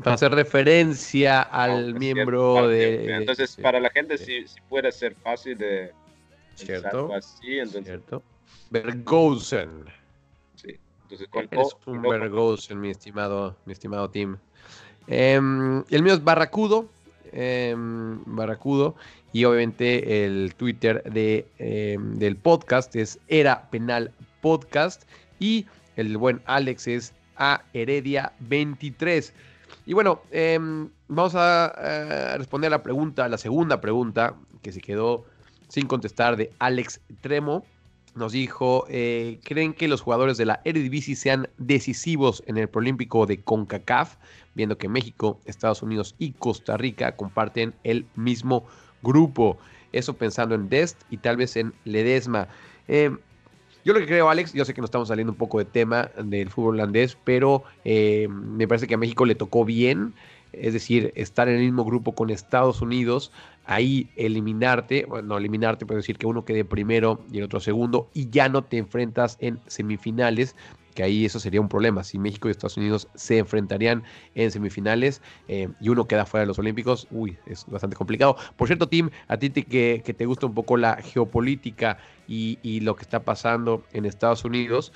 Para 0.03 0.14
hacer 0.14 0.32
referencia 0.32 1.41
al 1.41 1.95
miembro 1.95 2.68
de... 2.68 3.14
Entonces, 3.14 3.57
para 3.57 3.80
la 3.80 3.89
gente 3.89 4.18
sí, 4.18 4.47
sí 4.47 4.59
puede 4.68 4.93
ser 4.93 5.14
fácil 5.14 5.57
de 5.57 5.93
Cierto. 6.57 7.12
así, 7.14 7.59
entonces, 7.59 7.84
¿Cierto? 7.84 8.22
Bergosen. 8.70 9.84
sí. 10.55 10.78
Entonces, 11.03 11.28
con 11.28 11.49
Eres 11.51 11.68
O, 11.87 11.91
un 11.91 12.03
Bergosen, 12.03 12.80
mi 12.80 12.91
estimado, 12.91 13.57
mi 13.64 13.72
estimado 13.72 14.11
Tim. 14.11 14.37
Em, 15.07 15.84
el 15.89 16.03
mío 16.03 16.14
es 16.14 16.24
Barracudo. 16.24 16.89
em, 17.32 18.22
Barracudo. 18.24 18.97
Y 19.37 19.45
obviamente 19.45 20.24
el 20.24 20.55
Twitter 20.55 21.03
de, 21.03 21.47
em, 21.59 22.14
del 22.14 22.37
podcast 22.37 22.97
es 22.97 23.18
Era 23.28 23.68
Penal 23.68 24.11
Podcast. 24.41 25.03
Y 25.39 25.66
el 25.97 26.16
buen 26.16 26.41
Alex 26.47 26.87
es 26.87 27.12
A 27.37 27.62
Heredia 27.74 28.32
23. 28.41 29.34
Y 29.84 29.93
bueno, 29.93 30.22
em, 30.30 30.89
vamos 31.09 31.34
a, 31.34 31.70
eh, 31.76 32.39
responder 32.39 32.68
a 32.68 32.78
la 32.78 32.82
pregunta, 32.82 33.28
la 33.28 33.37
segunda 33.37 33.78
pregunta 33.78 34.34
que 34.62 34.72
se 34.72 34.80
quedó 34.80 35.26
sin 35.68 35.87
contestar 35.87 36.39
de 36.39 36.51
Alex 36.59 37.03
Tremo 37.20 37.62
nos 38.14 38.32
dijo, 38.32 38.87
eh, 38.89 39.39
¿creen 39.45 39.74
que 39.74 39.89
los 39.89 40.01
jugadores 40.01 40.39
de 40.39 40.47
la 40.47 40.62
Eredivisie 40.64 41.14
sean 41.14 41.51
decisivos 41.59 42.43
en 42.47 42.57
el 42.57 42.66
Prolímpico 42.66 43.26
de 43.26 43.43
CONCACAF? 43.43 44.16
Viendo 44.55 44.78
que 44.78 44.89
México, 44.89 45.39
Estados 45.45 45.82
Unidos 45.82 46.14
y 46.18 46.32
Costa 46.32 46.78
Rica 46.78 47.14
comparten 47.14 47.74
el 47.84 48.07
mismo 48.14 48.64
grupo. 49.07 49.59
Eso 49.93 50.15
pensando 50.15 50.55
en 50.55 50.69
Dest 50.69 51.01
y 51.11 51.19
tal 51.19 51.37
vez 51.37 51.57
en 51.57 51.73
Ledesma. 51.85 52.49
Eh, 52.89 53.11
yo 53.87 53.93
lo 53.93 54.01
que 54.01 54.07
creo, 54.07 54.29
Alex, 54.29 54.53
yo 54.53 54.65
sé 54.65 54.75
que 54.75 54.81
nos 54.81 54.89
estamos 54.89 55.07
saliendo 55.07 55.33
un 55.33 55.39
poco 55.39 55.59
de 55.59 55.65
tema 55.65 56.11
del 56.21 56.51
fútbol 56.51 56.75
holandés, 56.75 57.17
pero 57.23 57.63
eh, 57.85 58.27
me 58.29 58.67
parece 58.67 58.89
que 58.89 58.95
a 58.95 58.99
México 58.99 59.25
le 59.25 59.37
tocó 59.37 59.65
bien, 59.65 60.13
es 60.53 60.73
decir, 60.73 61.13
estar 61.15 61.49
en 61.49 61.55
el 61.55 61.63
mismo 61.63 61.85
grupo 61.85 62.13
con 62.13 62.31
Estados 62.31 62.83
Unidos, 62.83 63.31
ahí 63.65 64.09
eliminarte, 64.17 65.07
bueno, 65.09 65.29
no 65.29 65.39
eliminarte, 65.39 65.87
pero 65.87 65.99
decir 65.99 66.19
que 66.19 66.27
uno 66.27 66.45
quede 66.45 66.65
primero 66.65 67.21
y 67.31 67.39
el 67.39 67.45
otro 67.45 67.61
segundo, 67.61 68.09
y 68.13 68.29
ya 68.29 68.49
no 68.49 68.65
te 68.65 68.79
enfrentas 68.79 69.37
en 69.41 69.61
semifinales, 69.69 70.57
que 70.97 71.05
ahí 71.05 71.25
eso 71.27 71.39
sería 71.39 71.61
un 71.61 71.69
problema. 71.69 72.03
Si 72.03 72.19
México 72.19 72.49
y 72.49 72.51
Estados 72.51 72.77
Unidos 72.77 73.07
se 73.15 73.39
enfrentarían 73.39 74.03
en 74.35 74.51
semifinales 74.51 75.23
eh, 75.47 75.69
y 75.79 75.91
uno 75.91 76.09
queda 76.09 76.27
fuera 76.27 76.41
de 76.41 76.49
los 76.49 76.59
Olímpicos, 76.59 77.07
uy, 77.13 77.39
es 77.47 77.65
bastante 77.67 77.95
complicado. 77.95 78.37
Por 78.57 78.67
cierto, 78.67 78.89
Tim, 78.89 79.11
a 79.29 79.37
ti 79.37 79.51
te, 79.51 79.63
que, 79.63 80.01
te 80.01 80.27
gusta 80.27 80.47
un 80.47 80.55
poco 80.55 80.77
la 80.77 80.97
geopolítica 80.97 81.99
y 82.27 82.81
lo 82.81 82.97
que 82.97 83.03
está 83.03 83.21
pasando 83.21 83.85
en 83.93 84.07
Estados 84.07 84.45
Unidos, 84.45 84.93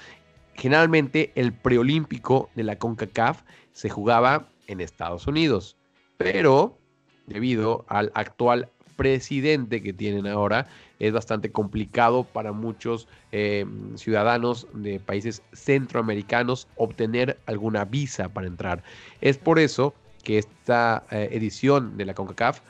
generalmente 0.54 1.30
el 1.36 1.52
preolímpico 1.52 2.50
de 2.56 2.64
la 2.64 2.76
CONCACAF 2.76 3.42
se 3.72 3.88
jugaba 3.88 4.48
en 4.66 4.80
Estados 4.80 5.26
Unidos, 5.26 5.76
pero 6.16 6.78
debido 7.26 7.84
al 7.88 8.10
actual 8.14 8.70
presidente 9.00 9.82
que 9.82 9.94
tienen 9.94 10.26
ahora, 10.26 10.66
es 10.98 11.10
bastante 11.10 11.50
complicado 11.50 12.22
para 12.22 12.52
muchos 12.52 13.08
eh, 13.32 13.64
ciudadanos 13.94 14.66
de 14.74 15.00
países 15.00 15.40
centroamericanos 15.54 16.68
obtener 16.76 17.38
alguna 17.46 17.86
visa 17.86 18.28
para 18.28 18.46
entrar. 18.46 18.82
Es 19.22 19.38
por 19.38 19.58
eso 19.58 19.94
que 20.22 20.36
esta 20.36 21.04
eh, 21.10 21.30
edición 21.32 21.96
de 21.96 22.04
la 22.04 22.12
CONCACAF 22.12 22.60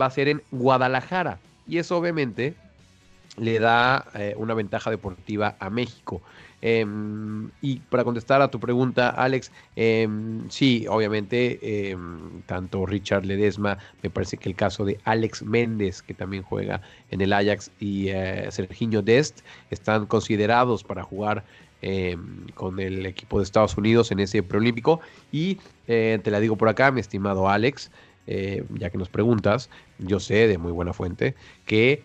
va 0.00 0.06
a 0.06 0.10
ser 0.10 0.26
en 0.26 0.42
Guadalajara 0.50 1.38
y 1.68 1.78
eso 1.78 1.96
obviamente 1.96 2.56
le 3.36 3.60
da 3.60 4.04
eh, 4.14 4.34
una 4.36 4.54
ventaja 4.54 4.90
deportiva 4.90 5.54
a 5.60 5.70
México. 5.70 6.22
Eh, 6.62 6.84
y 7.60 7.80
para 7.80 8.04
contestar 8.04 8.42
a 8.42 8.50
tu 8.50 8.58
pregunta, 8.58 9.10
Alex, 9.10 9.52
eh, 9.76 10.08
sí, 10.48 10.86
obviamente, 10.88 11.58
eh, 11.62 11.96
tanto 12.46 12.86
Richard 12.86 13.24
Ledesma, 13.24 13.78
me 14.02 14.10
parece 14.10 14.36
que 14.36 14.48
el 14.48 14.56
caso 14.56 14.84
de 14.84 14.98
Alex 15.04 15.42
Méndez, 15.42 16.02
que 16.02 16.14
también 16.14 16.42
juega 16.42 16.80
en 17.10 17.20
el 17.20 17.32
Ajax, 17.32 17.70
y 17.78 18.08
eh, 18.08 18.46
Serginho 18.50 19.02
Dest, 19.02 19.40
están 19.70 20.06
considerados 20.06 20.82
para 20.84 21.02
jugar 21.02 21.44
con 22.54 22.80
el 22.80 23.06
equipo 23.06 23.38
de 23.38 23.44
Estados 23.44 23.76
Unidos 23.76 24.10
en 24.10 24.18
ese 24.18 24.42
preolímpico. 24.42 24.98
Y 25.30 25.58
eh, 25.86 26.18
te 26.24 26.32
la 26.32 26.40
digo 26.40 26.56
por 26.56 26.68
acá, 26.68 26.90
mi 26.90 27.00
estimado 27.00 27.48
Alex, 27.48 27.92
eh, 28.26 28.64
ya 28.70 28.90
que 28.90 28.98
nos 28.98 29.08
preguntas, 29.08 29.70
yo 29.98 30.18
sé 30.18 30.48
de 30.48 30.58
muy 30.58 30.72
buena 30.72 30.92
fuente 30.92 31.36
que 31.64 32.02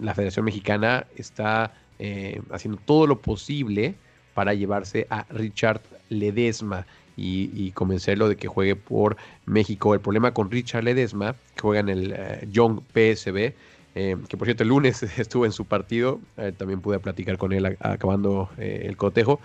la 0.00 0.14
Federación 0.14 0.44
Mexicana 0.44 1.06
está 1.16 1.72
eh, 1.98 2.40
haciendo 2.50 2.80
todo 2.84 3.06
lo 3.06 3.20
posible 3.20 3.94
para 4.34 4.54
llevarse 4.54 5.06
a 5.10 5.24
Richard 5.30 5.80
Ledesma 6.08 6.86
y, 7.16 7.50
y, 7.54 7.72
convencerlo 7.72 8.28
de 8.28 8.36
que 8.36 8.46
juegue 8.46 8.76
por 8.76 9.16
México. 9.46 9.94
El 9.94 10.00
problema 10.00 10.32
con 10.32 10.50
Richard 10.50 10.84
Ledesma, 10.84 11.34
que 11.54 11.60
juega 11.60 11.80
en 11.80 11.88
el 11.88 12.12
eh, 12.16 12.48
Young 12.52 12.80
PSB, 12.92 13.52
eh, 13.96 14.16
que 14.28 14.36
por 14.36 14.46
cierto 14.46 14.62
el 14.62 14.68
lunes 14.68 15.02
estuve 15.18 15.46
en 15.46 15.52
su 15.52 15.64
partido, 15.64 16.20
también 16.56 16.80
pude 16.80 17.00
platicar 17.00 17.36
con 17.36 17.52
él 17.52 17.76
acabando 17.80 18.48
el 18.58 18.96
cotejo, 18.96 19.40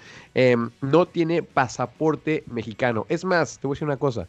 no 0.81 1.07
tiene 1.07 1.41
pasaporte 1.41 2.43
mexicano. 2.45 3.07
Es 3.09 3.25
más, 3.25 3.57
te 3.57 3.65
voy 3.65 3.73
a 3.73 3.75
decir 3.75 3.87
una 3.87 3.97
cosa, 3.97 4.27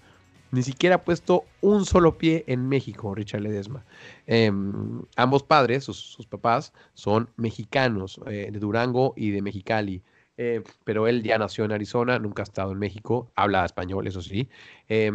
ni 0.54 0.62
siquiera 0.62 0.96
ha 0.96 1.04
puesto 1.04 1.44
un 1.60 1.84
solo 1.84 2.16
pie 2.16 2.44
en 2.46 2.68
México, 2.68 3.14
Richard 3.14 3.42
Ledesma. 3.42 3.84
Eh, 4.26 4.50
ambos 5.16 5.42
padres, 5.42 5.84
sus, 5.84 6.26
papás, 6.28 6.72
son 6.94 7.28
mexicanos, 7.36 8.20
eh, 8.26 8.48
de 8.52 8.58
Durango 8.58 9.14
y 9.16 9.30
de 9.30 9.42
Mexicali. 9.42 10.02
Eh, 10.36 10.62
pero 10.82 11.06
él 11.06 11.22
ya 11.22 11.38
nació 11.38 11.64
en 11.64 11.72
Arizona, 11.72 12.18
nunca 12.18 12.42
ha 12.42 12.44
estado 12.44 12.72
en 12.72 12.78
México, 12.78 13.30
habla 13.36 13.64
español, 13.64 14.06
eso 14.06 14.20
sí. 14.20 14.48
Eh, 14.88 15.10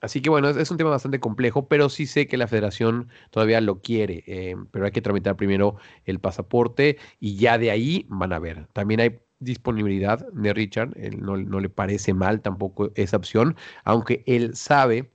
así 0.00 0.22
que 0.22 0.30
bueno, 0.30 0.48
es, 0.48 0.70
un 0.70 0.78
tema 0.78 0.90
bastante 0.90 1.20
complejo, 1.20 1.68
pero 1.68 1.88
sí 1.88 2.06
sé 2.06 2.26
que 2.26 2.38
la 2.38 2.48
federación 2.48 3.08
todavía 3.30 3.60
lo 3.60 3.80
quiere, 3.82 4.24
eh, 4.26 4.56
pero 4.70 4.86
hay 4.86 4.92
que 4.92 5.02
tramitar 5.02 5.36
primero 5.36 5.76
el 6.06 6.18
pasaporte 6.18 6.98
y 7.20 7.36
ya 7.36 7.58
de 7.58 7.70
ahí 7.70 8.06
van 8.08 8.32
a 8.32 8.38
ver. 8.38 8.66
También 8.72 9.00
hay 9.00 9.20
disponibilidad 9.42 10.26
de 10.32 10.52
Richard, 10.52 10.92
él 10.96 11.20
no, 11.20 11.36
no, 11.36 11.60
le 11.60 11.68
parece 11.68 12.14
mal 12.14 12.40
tampoco 12.40 12.90
esa 12.94 13.16
opción, 13.16 13.56
aunque 13.84 14.22
él 14.26 14.54
sabe 14.56 15.10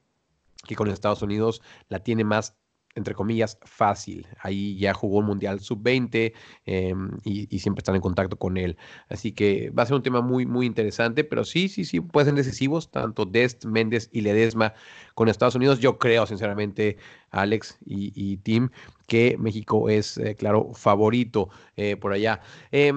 que 0.67 0.75
con 0.75 0.89
Estados 0.89 1.21
Unidos 1.21 1.61
la 1.89 1.99
tiene 1.99 2.23
más, 2.23 2.55
entre 2.95 3.13
comillas, 3.13 3.59
fácil. 3.63 4.28
Ahí 4.39 4.78
ya 4.78 4.93
jugó 4.93 5.19
un 5.19 5.25
Mundial 5.25 5.59
Sub-20 5.59 6.34
eh, 6.65 6.93
y, 7.23 7.55
y, 7.55 7.59
siempre 7.59 7.82
están 7.82 7.95
en 7.95 8.01
contacto 8.01 8.38
con 8.38 8.57
él. 8.57 8.78
Así 9.07 9.32
que 9.32 9.69
va 9.69 9.84
a 9.84 9.86
ser 9.86 9.95
un 9.95 10.03
tema 10.03 10.21
muy, 10.21 10.45
muy 10.45 10.65
interesante, 10.65 11.23
pero 11.23 11.45
sí, 11.45 11.69
sí, 11.69 11.86
sí, 11.86 12.01
pueden 12.01 12.36
ser 12.36 12.45
decisivos, 12.45 12.91
tanto 12.91 13.25
Dest, 13.25 13.65
Méndez 13.65 14.09
y 14.11 14.21
Ledesma 14.21 14.73
con 15.18 15.30
Estados 15.30 15.55
Unidos. 15.55 15.80
Yo 15.80 15.97
creo, 15.97 16.28
sinceramente, 16.28 16.97
Alex 17.32 17.80
y, 17.84 18.38
Tim, 18.38 18.70
que 19.07 19.36
México 19.39 19.89
es, 19.89 20.20
eh, 20.20 20.36
claro, 20.36 20.76
favorito 20.76 21.49
eh, 21.76 21.95
por 21.95 22.13
allá. 22.13 22.39
Eh, 22.72 22.93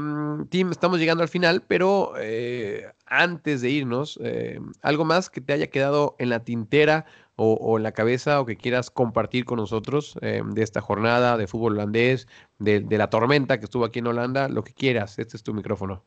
Tim, 0.50 0.70
estamos 0.70 0.98
llegando 0.98 1.22
al 1.22 1.30
final, 1.30 1.62
pero 1.66 2.12
eh, 2.18 2.84
antes 3.06 3.62
de 3.62 3.70
irnos, 3.70 4.20
eh, 4.22 4.60
¿algo 4.82 5.06
más 5.06 5.30
que 5.30 5.40
te 5.40 5.54
haya 5.54 5.68
quedado 5.68 6.14
en 6.18 6.28
la 6.28 6.44
tintera 6.44 7.06
o, 7.36 7.78
en 7.78 7.84
la 7.84 7.92
cabeza 7.92 8.38
o 8.38 8.44
que 8.44 8.58
quieras 8.58 8.90
compartir 8.90 9.46
con 9.46 9.56
nosotros 9.56 10.18
eh, 10.20 10.42
de 10.44 10.62
esta 10.62 10.82
jornada 10.82 11.38
de 11.38 11.46
fútbol 11.46 11.72
holandés, 11.72 12.28
de, 12.58 12.80
de, 12.80 12.98
la 12.98 13.08
tormenta 13.08 13.58
que 13.58 13.64
estuvo 13.64 13.86
aquí 13.86 14.00
en 14.00 14.08
Holanda? 14.08 14.50
Lo 14.50 14.62
que 14.62 14.74
quieras, 14.74 15.18
este 15.18 15.38
es 15.38 15.42
tu 15.42 15.54
micrófono. 15.54 16.04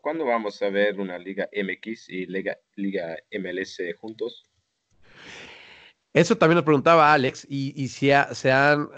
¿Cuándo 0.00 0.24
vamos 0.24 0.62
a 0.62 0.70
ver 0.70 1.00
una 1.00 1.18
Liga 1.18 1.48
MX 1.52 2.08
y 2.08 2.26
Liga, 2.26 2.56
Liga 2.76 3.16
MLS 3.32 3.80
juntos? 3.98 4.44
Eso 6.12 6.36
también 6.36 6.56
nos 6.56 6.64
preguntaba 6.64 7.12
Alex, 7.12 7.46
y, 7.48 7.86
si 7.86 8.10
se 8.32 8.52
han, 8.52 8.88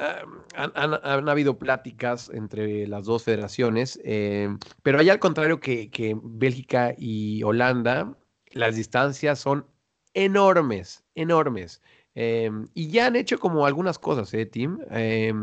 habido 1.29 1.59
pláticas 1.59 2.31
entre 2.33 2.87
las 2.87 3.05
dos 3.05 3.25
federaciones, 3.25 4.01
eh, 4.03 4.49
pero 4.83 4.99
hay 4.99 5.11
al 5.11 5.19
contrario 5.19 5.61
que, 5.61 6.17
Bélgica 6.23 6.95
y 6.97 7.43
Holanda, 7.43 8.17
las 8.53 8.77
distancias 8.77 9.39
son 9.39 9.67
enormes, 10.15 11.05
enormes. 11.15 11.83
Eh, 12.15 12.51
y 12.75 12.89
ya 12.89 13.07
han 13.07 13.17
hecho 13.17 13.39
como 13.39 13.67
algunas 13.67 13.99
cosas, 13.99 14.33
¿eh, 14.33 14.47
Tim? 14.47 14.79
Eh, 14.91 15.35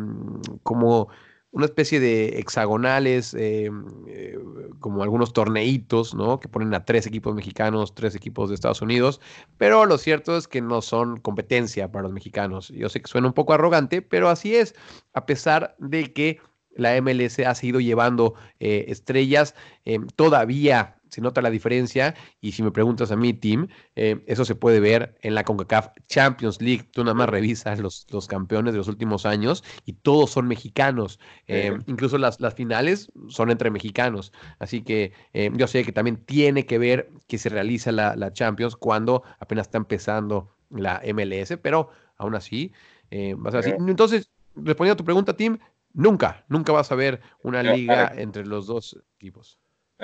como 0.64 1.10
una 1.52 1.66
especie 1.66 2.00
de 2.00 2.40
hexagonales, 2.40 3.34
eh, 3.34 3.72
eh, 4.08 4.38
como 4.80 5.02
algunos 5.02 5.34
torneitos, 5.34 6.14
¿no? 6.14 6.40
Que 6.40 6.48
ponen 6.48 6.74
a 6.74 6.86
tres 6.86 7.08
equipos 7.08 7.34
mexicanos, 7.34 7.96
tres 7.96 8.16
equipos 8.16 8.50
de 8.50 8.56
Estados 8.56 8.82
Unidos, 8.82 9.20
pero 9.58 9.86
lo 9.86 9.98
cierto 9.98 10.38
es 10.38 10.48
que 10.48 10.62
no 10.62 10.82
son 10.82 11.18
competencia 11.18 11.92
para 11.92 12.04
los 12.04 12.14
mexicanos. 12.14 12.70
Yo 12.70 12.90
sé 12.90 13.02
que 13.02 13.08
suena 13.08 13.28
un 13.28 13.34
poco 13.34 13.54
arrogante, 13.54 14.02
pero 14.02 14.30
así 14.30 14.56
es, 14.56 14.76
a 15.14 15.26
pesar 15.26 15.76
de 15.80 16.14
que 16.14 16.40
la 16.76 17.00
MLS 17.02 17.40
ha 17.40 17.56
seguido 17.56 17.80
llevando 17.80 18.36
eh, 18.60 18.86
estrellas, 18.88 19.56
eh, 19.86 20.00
todavía 20.16 20.99
se 21.10 21.22
nota 21.22 21.42
la 21.42 21.50
diferencia 21.50 22.16
y 22.42 22.52
si 22.54 22.64
me 22.64 22.72
preguntas 22.72 23.12
a 23.12 23.16
mí, 23.16 23.34
Tim, 23.34 23.68
eh, 23.96 24.24
eso 24.28 24.46
se 24.46 24.56
puede 24.56 24.80
ver 24.80 25.18
en 25.22 25.36
la 25.36 25.44
CONCACAF 25.44 25.90
Champions 26.08 26.62
League. 26.62 26.84
Tú 26.92 27.04
nada 27.04 27.14
más 27.14 27.30
revisas 27.30 27.80
los, 27.80 28.08
los 28.12 28.28
campeones 28.28 28.74
de 28.74 28.78
los 28.78 28.88
últimos 28.88 29.26
años 29.26 29.64
y 29.86 29.94
todos 29.94 30.30
son 30.32 30.48
mexicanos. 30.48 31.20
Eh, 31.48 31.72
incluso 31.88 32.18
las, 32.18 32.40
las 32.40 32.54
finales 32.54 33.12
son 33.28 33.52
entre 33.52 33.70
mexicanos. 33.72 34.32
Así 34.60 34.82
que 34.82 35.12
eh, 35.34 35.52
yo 35.56 35.68
sé 35.68 35.84
que 35.84 35.92
también 35.92 36.18
tiene 36.18 36.66
que 36.66 36.78
ver 36.78 37.10
que 37.28 37.38
se 37.38 37.50
realiza 37.50 37.92
la, 37.92 38.16
la 38.16 38.32
Champions 38.32 38.76
cuando 38.76 39.24
apenas 39.40 39.68
está 39.68 39.78
empezando 39.78 40.56
la 40.70 41.02
MLS, 41.04 41.58
pero 41.62 41.90
aún 42.18 42.36
así 42.36 42.72
eh, 43.12 43.34
va 43.34 43.50
a. 43.50 43.62
Pero- 43.62 43.78
Entonces, 43.88 44.30
respondiendo 44.56 44.94
a 44.94 44.98
tu 44.98 45.06
pregunta, 45.06 45.36
Tim, 45.36 45.58
nunca, 45.94 46.46
nunca 46.50 46.72
vas 46.72 46.92
a 46.92 46.96
ver 46.96 47.22
una 47.42 47.64
liga 47.76 48.12
entre 48.22 48.46
los 48.46 48.68
dos 48.68 48.98
equipos. 49.18 49.58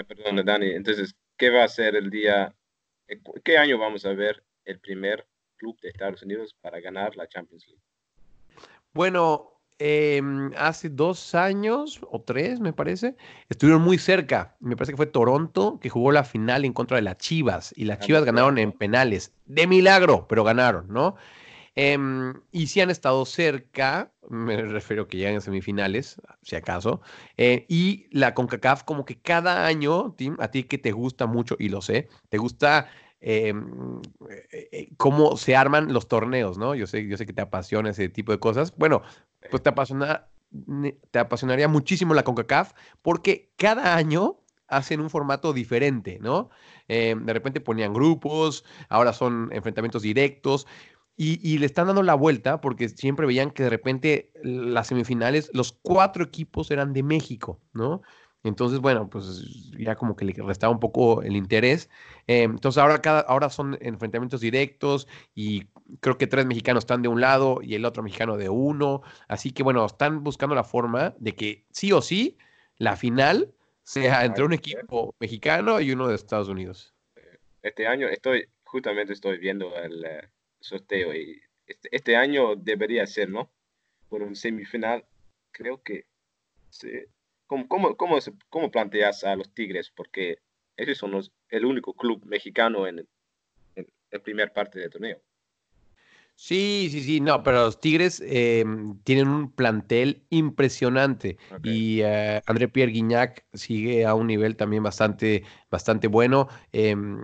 Perdón, 0.03 0.45
Dani. 0.45 0.71
Entonces, 0.71 1.15
¿qué 1.37 1.49
va 1.49 1.63
a 1.63 1.67
ser 1.67 1.95
el 1.95 2.09
día? 2.09 2.53
eh, 3.07 3.19
¿Qué 3.43 3.57
año 3.57 3.77
vamos 3.77 4.05
a 4.05 4.13
ver 4.13 4.43
el 4.65 4.79
primer 4.79 5.25
club 5.57 5.79
de 5.81 5.89
Estados 5.89 6.21
Unidos 6.23 6.55
para 6.61 6.79
ganar 6.81 7.15
la 7.15 7.27
Champions 7.27 7.65
League? 7.67 7.81
Bueno, 8.93 9.61
em, 9.77 10.51
hace 10.57 10.89
dos 10.89 11.33
años 11.35 11.99
o 12.09 12.21
tres, 12.21 12.59
me 12.59 12.73
parece, 12.73 13.15
estuvieron 13.49 13.81
muy 13.81 13.97
cerca. 13.97 14.55
Me 14.59 14.75
parece 14.75 14.93
que 14.93 14.97
fue 14.97 15.05
Toronto 15.05 15.79
que 15.81 15.89
jugó 15.89 16.11
la 16.11 16.23
final 16.23 16.65
en 16.65 16.73
contra 16.73 16.97
de 16.97 17.03
las 17.03 17.17
Chivas 17.17 17.73
y 17.75 17.85
las 17.85 17.99
Ah, 17.99 18.01
Chivas 18.01 18.25
ganaron 18.25 18.57
en 18.57 18.71
penales. 18.71 19.33
De 19.45 19.67
milagro, 19.67 20.27
pero 20.27 20.43
ganaron, 20.43 20.87
¿no? 20.89 21.15
Em, 21.77 22.33
y 22.51 22.67
sí 22.67 22.79
han 22.79 22.89
estado 22.89 23.25
cerca, 23.25 24.13
me 24.29 24.61
refiero 24.61 25.07
que 25.07 25.17
llegan 25.17 25.35
a 25.35 25.41
semifinales, 25.41 26.21
si 26.41 26.55
acaso. 26.55 27.01
eh, 27.37 27.65
y 27.67 28.07
la 28.11 28.33
CONCACAF, 28.33 28.83
como 28.83 29.03
que 29.05 29.19
cada 29.19 29.65
año, 29.65 30.13
Tim, 30.17 30.37
a 30.39 30.49
ti 30.49 30.63
que 30.63 30.77
te 30.77 30.91
gusta 30.93 31.25
mucho, 31.27 31.55
y 31.59 31.69
lo 31.69 31.81
sé, 31.81 32.07
te 32.29 32.37
gusta 32.37 32.87
em, 33.19 34.01
eh, 34.51 34.69
eh, 34.71 34.89
cómo 34.97 35.35
se 35.37 35.55
arman 35.55 35.91
los 35.93 36.07
torneos, 36.07 36.57
¿no? 36.57 36.75
Yo 36.75 36.87
sé, 36.87 37.07
yo 37.07 37.17
sé 37.17 37.25
que 37.25 37.33
te 37.33 37.41
apasiona 37.41 37.89
ese 37.89 38.07
tipo 38.09 38.31
de 38.31 38.39
cosas. 38.39 38.73
Bueno, 38.77 39.01
pues 39.49 39.63
te 39.63 39.69
apasiona, 39.69 40.27
te 41.11 41.19
apasionaría 41.19 41.67
muchísimo 41.67 42.13
la 42.13 42.23
CONCACAF 42.23 42.73
porque 43.01 43.51
cada 43.57 43.95
año 43.95 44.39
hacen 44.67 44.99
un 44.99 45.09
formato 45.09 45.53
diferente, 45.53 46.19
¿no? 46.21 46.49
Eh, 46.87 47.15
de 47.19 47.33
repente 47.33 47.61
ponían 47.61 47.93
grupos, 47.93 48.63
ahora 48.89 49.13
son 49.13 49.49
enfrentamientos 49.51 50.01
directos 50.01 50.67
y, 51.17 51.39
y 51.47 51.57
le 51.57 51.65
están 51.65 51.87
dando 51.87 52.03
la 52.03 52.15
vuelta 52.15 52.61
porque 52.61 52.89
siempre 52.89 53.25
veían 53.25 53.51
que 53.51 53.63
de 53.63 53.69
repente 53.69 54.31
las 54.43 54.87
semifinales, 54.87 55.49
los 55.53 55.73
cuatro 55.81 56.23
equipos 56.23 56.71
eran 56.71 56.93
de 56.93 57.03
México, 57.03 57.59
¿no? 57.73 58.01
Entonces, 58.45 58.79
bueno, 58.79 59.09
pues 59.09 59.43
ya 59.75 59.95
como 59.95 60.15
que 60.15 60.23
le 60.23 60.33
restaba 60.33 60.71
un 60.71 60.79
poco 60.79 61.23
el 61.23 61.35
interés. 61.35 61.89
Eh, 62.27 62.43
entonces 62.43 62.79
ahora, 62.79 63.01
cada, 63.01 63.21
ahora 63.21 63.49
son 63.49 63.75
enfrentamientos 63.81 64.39
directos 64.39 65.07
y 65.33 65.65
creo 65.99 66.19
que 66.19 66.27
tres 66.27 66.45
mexicanos 66.45 66.83
están 66.83 67.01
de 67.01 67.07
un 67.07 67.21
lado 67.21 67.59
y 67.63 67.73
el 67.73 67.85
otro 67.85 68.03
mexicano 68.03 68.37
de 68.37 68.49
uno. 68.49 69.01
Así 69.27 69.51
que 69.51 69.63
bueno, 69.63 69.83
están 69.83 70.23
buscando 70.23 70.53
la 70.53 70.63
forma 70.63 71.15
de 71.17 71.33
que 71.33 71.65
sí 71.71 71.91
o 71.91 72.03
sí 72.03 72.37
la 72.77 72.95
final 72.95 73.51
sea 73.81 74.25
entre 74.25 74.43
un 74.43 74.53
equipo 74.53 75.15
mexicano 75.19 75.81
y 75.81 75.91
uno 75.91 76.07
de 76.07 76.13
Estados 76.13 76.47
Unidos. 76.47 76.93
Este 77.63 77.87
año 77.87 78.07
estoy, 78.07 78.47
justamente 78.63 79.13
estoy 79.13 79.39
viendo 79.39 79.75
el 79.75 80.05
eh, 80.05 80.29
sorteo 80.65 81.13
y 81.15 81.41
este, 81.67 81.89
este 81.91 82.15
año 82.15 82.55
debería 82.55 83.05
ser, 83.07 83.29
¿no? 83.29 83.51
Por 84.09 84.21
un 84.21 84.35
semifinal, 84.35 85.05
creo 85.51 85.81
que 85.83 86.05
sí. 86.69 86.89
¿Cómo, 87.47 87.67
cómo, 87.67 87.95
cómo, 87.97 88.21
se- 88.21 88.33
cómo 88.49 88.71
planteas 88.71 89.23
a 89.23 89.35
los 89.35 89.53
Tigres? 89.53 89.91
Porque 89.91 90.39
ellos 90.77 90.97
son 90.97 91.11
los- 91.11 91.31
el 91.49 91.65
único 91.65 91.93
club 91.93 92.25
mexicano 92.25 92.87
en, 92.87 93.07
en 93.75 93.87
la 94.11 94.19
primera 94.19 94.51
parte 94.53 94.79
del 94.79 94.89
torneo. 94.89 95.21
Sí, 96.37 96.89
sí, 96.91 97.01
sí, 97.01 97.21
no, 97.21 97.43
pero 97.43 97.63
los 97.63 97.79
Tigres 97.79 98.21
eh, 98.25 98.65
tienen 99.05 99.29
un 99.29 99.51
plantel 99.53 100.25
impresionante 100.29 101.37
y 101.61 102.01
eh, 102.01 102.41
André 102.45 102.67
Pierre 102.67 102.91
Guignac 102.91 103.45
sigue 103.53 104.05
a 104.05 104.15
un 104.15 104.27
nivel 104.27 104.57
también 104.57 104.83
bastante, 104.83 105.43
bastante 105.71 106.07
bueno. 106.09 106.49
Em, 106.73 107.17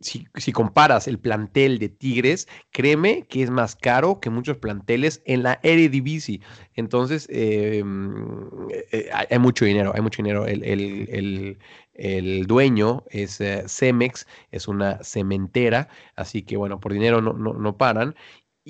si, 0.00 0.26
si 0.34 0.52
comparas 0.52 1.08
el 1.08 1.18
plantel 1.18 1.78
de 1.78 1.88
Tigres, 1.88 2.46
créeme 2.70 3.26
que 3.26 3.42
es 3.42 3.48
más 3.50 3.74
caro 3.74 4.20
que 4.20 4.28
muchos 4.28 4.58
planteles 4.58 5.22
en 5.24 5.42
la 5.44 5.58
Eredivisie. 5.62 6.42
Entonces, 6.74 7.26
em, 7.30 8.68
eh, 8.92 9.08
hay, 9.12 9.26
hay 9.30 9.38
mucho 9.38 9.64
dinero, 9.64 9.92
hay 9.94 10.02
mucho 10.02 10.22
dinero. 10.22 10.46
El, 10.46 10.62
el- 10.64 11.08
el- 11.10 11.58
el 11.94 12.46
dueño 12.46 13.02
es 13.10 13.40
eh, 13.40 13.64
Cemex, 13.66 14.26
es 14.52 14.68
una 14.68 15.02
cementera, 15.02 15.88
así 16.14 16.42
que 16.42 16.56
bueno, 16.56 16.78
por 16.78 16.92
dinero 16.92 17.20
no, 17.20 17.32
no, 17.32 17.54
no 17.54 17.76
paran. 17.76 18.14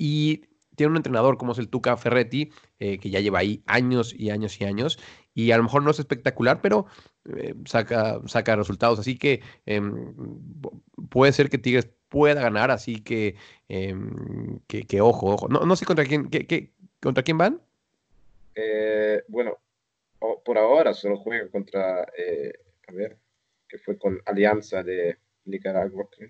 Y 0.01 0.45
tiene 0.77 0.91
un 0.91 0.97
entrenador 0.97 1.37
como 1.37 1.51
es 1.51 1.57
el 1.59 1.67
Tuca 1.67 1.97
Ferretti, 1.97 2.51
eh, 2.79 2.99
que 2.99 3.09
ya 3.09 3.19
lleva 3.19 3.39
ahí 3.39 3.61
años 3.67 4.13
y 4.17 4.29
años 4.29 4.59
y 4.61 4.63
años, 4.63 4.97
y 5.33 5.51
a 5.51 5.57
lo 5.57 5.63
mejor 5.63 5.83
no 5.83 5.91
es 5.91 5.99
espectacular, 5.99 6.61
pero 6.61 6.85
eh, 7.35 7.53
saca, 7.65 8.21
saca 8.27 8.55
resultados. 8.55 8.97
Así 8.97 9.17
que 9.17 9.41
em, 9.65 10.15
pu- 10.61 10.81
puede 11.09 11.33
ser 11.33 11.49
que 11.49 11.57
Tigres 11.57 11.89
pueda 12.07 12.41
ganar, 12.41 12.71
así 12.71 13.01
que, 13.01 13.35
em, 13.67 14.59
que, 14.67 14.83
que 14.83 15.01
ojo, 15.01 15.27
ojo. 15.33 15.49
No, 15.49 15.65
no 15.65 15.75
sé 15.75 15.85
contra 15.85 16.05
quién, 16.05 16.29
qué- 16.29 16.47
qué- 16.47 16.71
contra 17.01 17.23
quién 17.23 17.37
van. 17.37 17.61
Eh, 18.55 19.21
bueno, 19.27 19.57
por 20.45 20.57
ahora 20.57 20.93
solo 20.93 21.17
juega 21.17 21.49
contra, 21.49 22.03
a 22.03 22.91
ver, 22.93 23.17
que 23.67 23.77
fue 23.77 23.97
con 23.97 24.17
Alianza 24.25 24.81
de 24.81 25.17
Nicaragua, 25.45 26.07
creo. 26.09 26.29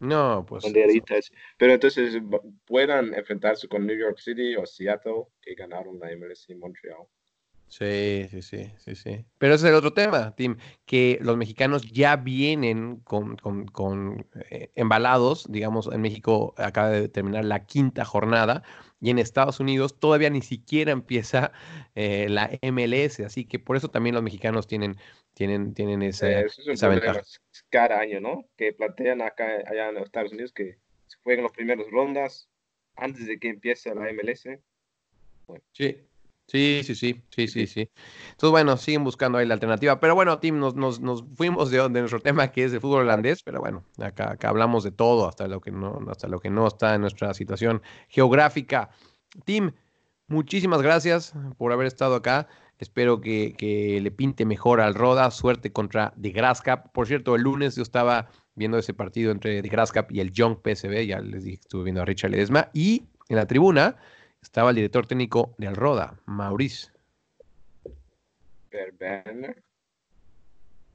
No, 0.00 0.44
pues. 0.46 0.64
Banderitas. 0.64 1.30
Pero 1.56 1.72
entonces 1.72 2.20
puedan 2.66 3.14
enfrentarse 3.14 3.68
con 3.68 3.86
New 3.86 3.96
York 3.96 4.18
City 4.18 4.56
o 4.56 4.64
Seattle, 4.66 5.24
que 5.40 5.54
ganaron 5.54 5.98
la 5.98 6.10
MLS 6.12 6.52
en 6.52 6.60
Montreal. 6.60 6.98
Sí, 7.70 8.26
sí, 8.30 8.40
sí, 8.40 8.70
sí, 8.78 8.94
sí. 8.94 9.26
Pero 9.36 9.54
ese 9.54 9.66
es 9.66 9.70
el 9.70 9.76
otro 9.76 9.92
tema, 9.92 10.34
Tim, 10.34 10.56
que 10.86 11.18
los 11.20 11.36
mexicanos 11.36 11.82
ya 11.92 12.16
vienen 12.16 13.00
con, 13.00 13.36
con- 13.36 13.66
con, 13.66 14.26
eh, 14.50 14.70
embalados, 14.74 15.44
digamos, 15.50 15.86
en 15.92 16.00
México 16.00 16.54
acaba 16.56 16.88
de 16.88 17.08
terminar 17.10 17.44
la 17.44 17.66
quinta 17.66 18.06
jornada 18.06 18.62
y 19.00 19.10
en 19.10 19.18
Estados 19.18 19.60
Unidos 19.60 19.98
todavía 19.98 20.30
ni 20.30 20.42
siquiera 20.42 20.92
empieza 20.92 21.52
eh, 21.94 22.28
la 22.28 22.50
MLS, 22.62 23.20
así 23.20 23.44
que 23.44 23.58
por 23.58 23.76
eso 23.76 23.88
también 23.88 24.14
los 24.14 24.24
mexicanos 24.24 24.66
tienen, 24.66 24.96
tienen, 25.34 25.74
tienen 25.74 26.02
esa, 26.02 26.40
eso 26.40 26.60
es 26.60 26.66
un 26.66 26.72
esa 26.74 26.88
ventaja. 26.88 27.22
cada 27.70 28.00
año, 28.00 28.20
¿no? 28.20 28.48
Que 28.56 28.72
plantean 28.72 29.22
acá, 29.22 29.62
allá 29.66 29.88
en 29.88 29.94
los 29.94 30.04
Estados 30.04 30.32
Unidos 30.32 30.52
que 30.52 30.78
se 31.06 31.16
juegan 31.22 31.44
las 31.44 31.52
primeras 31.52 31.86
rondas 31.90 32.48
antes 32.96 33.26
de 33.26 33.38
que 33.38 33.50
empiece 33.50 33.94
la 33.94 34.12
MLS. 34.12 34.48
Sí. 35.72 36.07
Sí, 36.48 36.80
sí, 36.82 36.94
sí, 36.94 37.22
sí, 37.28 37.46
sí, 37.46 37.66
sí. 37.66 37.90
Entonces, 38.30 38.50
bueno, 38.50 38.78
siguen 38.78 39.04
buscando 39.04 39.36
ahí 39.36 39.46
la 39.46 39.52
alternativa. 39.52 40.00
Pero 40.00 40.14
bueno, 40.14 40.38
Tim, 40.38 40.58
nos, 40.58 40.74
nos, 40.74 40.98
nos 40.98 41.22
fuimos 41.36 41.70
de, 41.70 41.76
de 41.76 42.00
nuestro 42.00 42.20
tema 42.22 42.50
que 42.50 42.64
es 42.64 42.72
el 42.72 42.80
fútbol 42.80 43.02
holandés, 43.02 43.42
pero 43.42 43.60
bueno, 43.60 43.84
acá, 43.98 44.32
acá 44.32 44.48
hablamos 44.48 44.82
de 44.82 44.90
todo, 44.90 45.28
hasta 45.28 45.46
lo 45.46 45.60
que 45.60 45.70
no, 45.70 46.00
hasta 46.10 46.26
lo 46.26 46.40
que 46.40 46.48
no 46.48 46.66
está 46.66 46.94
en 46.94 47.02
nuestra 47.02 47.34
situación 47.34 47.82
geográfica. 48.08 48.88
Tim, 49.44 49.72
muchísimas 50.26 50.80
gracias 50.80 51.34
por 51.58 51.70
haber 51.70 51.86
estado 51.86 52.14
acá. 52.14 52.48
Espero 52.78 53.20
que, 53.20 53.54
que 53.58 54.00
le 54.00 54.10
pinte 54.10 54.46
mejor 54.46 54.80
al 54.80 54.94
Roda. 54.94 55.30
Suerte 55.30 55.70
contra 55.70 56.14
The 56.18 56.30
Grasscap. 56.30 56.92
Por 56.92 57.06
cierto, 57.06 57.34
el 57.34 57.42
lunes 57.42 57.76
yo 57.76 57.82
estaba 57.82 58.30
viendo 58.54 58.78
ese 58.78 58.94
partido 58.94 59.32
entre 59.32 59.60
The 59.60 59.68
Grasscap 59.68 60.10
y 60.12 60.20
el 60.20 60.32
Young 60.32 60.58
PSV. 60.64 61.04
Ya 61.04 61.20
les 61.20 61.44
dije 61.44 61.58
que 61.58 61.62
estuve 61.62 61.84
viendo 61.84 62.00
a 62.00 62.04
Richard 62.06 62.30
Ledesma. 62.30 62.70
Y 62.72 63.08
en 63.28 63.36
la 63.36 63.46
tribuna 63.46 63.96
estaba 64.42 64.70
el 64.70 64.76
director 64.76 65.06
técnico 65.06 65.54
del 65.58 65.76
Roda, 65.76 66.20
Maurice. 66.26 66.90
Per 68.70 68.94
Werner, 69.00 69.62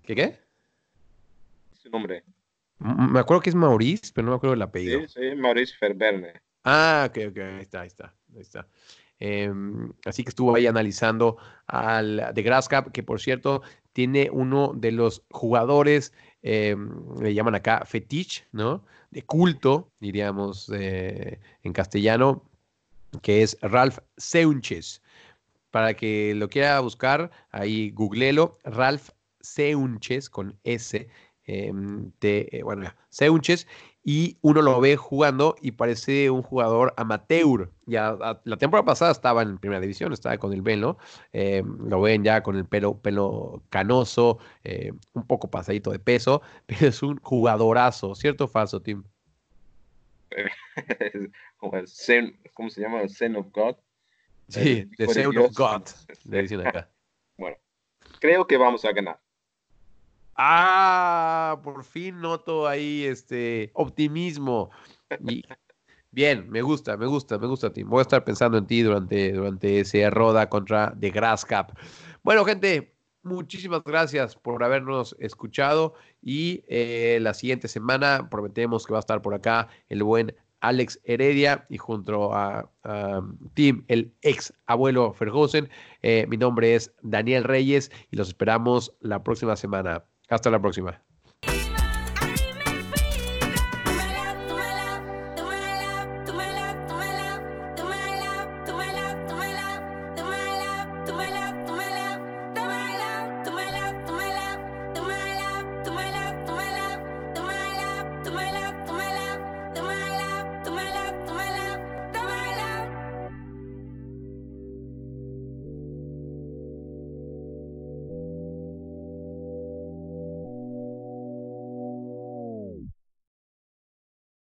¿Qué 0.04 0.16
qué? 0.16 0.40
su 1.72 1.90
nombre. 1.90 2.24
Me 2.80 3.20
acuerdo 3.20 3.42
que 3.42 3.50
es 3.50 3.56
Maurice, 3.56 4.12
pero 4.14 4.26
no 4.26 4.32
me 4.32 4.38
acuerdo 4.38 4.54
el 4.56 4.62
apellido. 4.62 5.02
Sí, 5.02 5.08
sí, 5.08 5.36
Maurice 5.36 5.74
Verberner. 5.80 6.42
Ah, 6.64 7.08
ok, 7.10 7.18
ok, 7.30 7.38
ahí 7.38 7.62
está, 7.62 7.82
ahí 7.82 7.88
está, 7.88 8.16
ahí 8.36 8.42
está. 8.42 8.68
Em, 9.20 9.92
así 10.06 10.24
que 10.24 10.30
estuvo 10.30 10.56
ahí 10.56 10.68
analizando 10.68 11.38
al 11.68 12.34
de 12.34 12.44
Grasscap, 12.44 12.92
que 12.92 13.04
por 13.04 13.22
cierto 13.22 13.62
tiene 13.94 14.30
uno 14.32 14.74
de 14.76 14.92
los 14.92 15.24
jugadores, 15.30 16.14
em, 16.42 16.90
le 17.22 17.34
llaman 17.34 17.56
acá 17.56 17.86
fetiche, 17.86 18.46
¿no? 18.52 18.86
De 19.12 19.24
culto, 19.24 19.92
diríamos 20.00 20.70
eh, 20.74 21.40
en 21.62 21.74
castellano, 21.74 22.50
que 23.22 23.44
es 23.44 23.58
Ralph 23.62 24.00
Seuches. 24.18 25.02
para 25.72 25.96
que 25.96 26.36
lo 26.36 26.50
quiera 26.50 26.80
buscar, 26.82 27.32
ahí 27.52 27.90
googlelo, 27.92 28.60
Ralph 28.64 29.10
Seunches 29.42 30.30
con 30.30 30.58
S, 30.64 31.08
de, 31.46 32.50
eh, 32.52 32.62
bueno, 32.64 32.94
Seunches, 33.10 33.68
y 34.04 34.38
uno 34.42 34.62
lo 34.62 34.80
ve 34.82 34.98
jugando 34.98 35.56
y 35.62 35.72
parece 35.72 36.30
un 36.30 36.42
jugador 36.42 36.94
amateur. 36.98 37.72
Ya 37.86 38.18
la 38.44 38.58
temporada 38.58 38.86
pasada 38.86 39.12
estaba 39.12 39.42
en 39.42 39.58
primera 39.58 39.80
división, 39.80 40.12
estaba 40.12 40.38
con 40.38 40.52
el 40.54 40.62
Velo, 40.62 40.98
eh, 41.32 41.64
lo 41.80 42.02
ven 42.02 42.24
ya 42.24 42.44
con 42.44 42.58
el 42.58 42.66
pelo, 42.66 42.98
pelo 42.98 43.64
canoso, 43.70 44.40
eh, 44.64 44.92
un 45.14 45.26
poco 45.26 45.50
pasadito 45.50 45.92
de 45.92 46.00
peso, 46.00 46.42
pero 46.66 46.88
es 46.88 47.02
un 47.02 47.18
jugadorazo, 47.20 48.16
¿cierto 48.16 48.46
o 48.46 48.48
falso, 48.48 48.82
Tim? 48.82 49.04
Como 51.64 51.78
el 51.78 51.88
Zen, 51.88 52.38
¿cómo 52.56 52.70
se 52.70 52.82
llama? 52.82 53.00
El 53.00 53.10
Zen 53.10 53.38
of 53.38 53.48
God. 53.54 53.78
Sí, 54.50 54.86
El 54.98 55.08
The 55.08 55.28
of 55.28 55.32
Dios. 55.32 55.56
God, 55.56 55.84
le 56.26 56.42
dicen 56.42 56.68
acá. 56.68 56.90
Bueno, 57.38 57.56
creo 58.20 58.46
que 58.46 58.58
vamos 58.58 58.84
a 58.84 58.92
ganar. 58.92 59.18
Ah, 60.36 61.62
por 61.64 61.86
fin 61.86 62.20
noto 62.20 62.68
ahí 62.68 63.06
este 63.06 63.72
optimismo. 63.76 64.72
Y 65.26 65.46
bien, 66.12 66.50
me 66.50 66.62
gusta, 66.62 66.98
me 66.98 67.06
gusta, 67.06 67.38
me 67.38 67.48
gusta, 67.48 67.72
Tim. 67.72 67.90
Voy 67.90 68.00
a 68.00 68.02
estar 68.02 68.26
pensando 68.26 68.58
en 68.58 68.68
ti 68.68 68.82
durante, 68.82 69.32
durante 69.32 69.80
ese 69.80 70.10
Roda 70.10 70.50
contra 70.50 70.94
The 71.00 71.12
Grass 71.12 71.46
Cup. 71.46 71.80
Bueno, 72.24 72.44
gente, 72.44 72.94
muchísimas 73.22 73.86
gracias 73.86 74.36
por 74.36 74.62
habernos 74.66 75.16
escuchado 75.18 75.94
y 76.22 76.66
eh, 76.68 77.20
la 77.22 77.34
siguiente 77.34 77.70
semana 77.70 78.28
prometemos 78.30 78.86
que 78.86 78.92
va 78.92 79.00
a 79.00 79.08
estar 79.08 79.22
por 79.22 79.34
acá 79.34 79.70
el 79.88 80.04
buen 80.04 80.36
Alex 80.64 81.00
Heredia 81.04 81.66
y 81.70 81.78
junto 81.78 82.34
a, 82.34 82.70
Tim, 83.54 83.84
el 83.88 84.14
ex 84.22 84.54
abuelo 84.66 85.14
Ferguson. 85.14 85.70
Eh, 86.02 86.26
mi 86.28 86.38
nombre 86.38 86.76
es 86.76 86.92
Daniel 87.02 87.44
Reyes 87.44 87.92
y 88.12 88.16
los 88.16 88.30
esperamos 88.30 88.96
la 89.02 89.24
próxima 89.24 89.56
semana. 89.56 90.06
Hasta 90.30 90.50
la 90.50 90.60
próxima. 90.60 91.02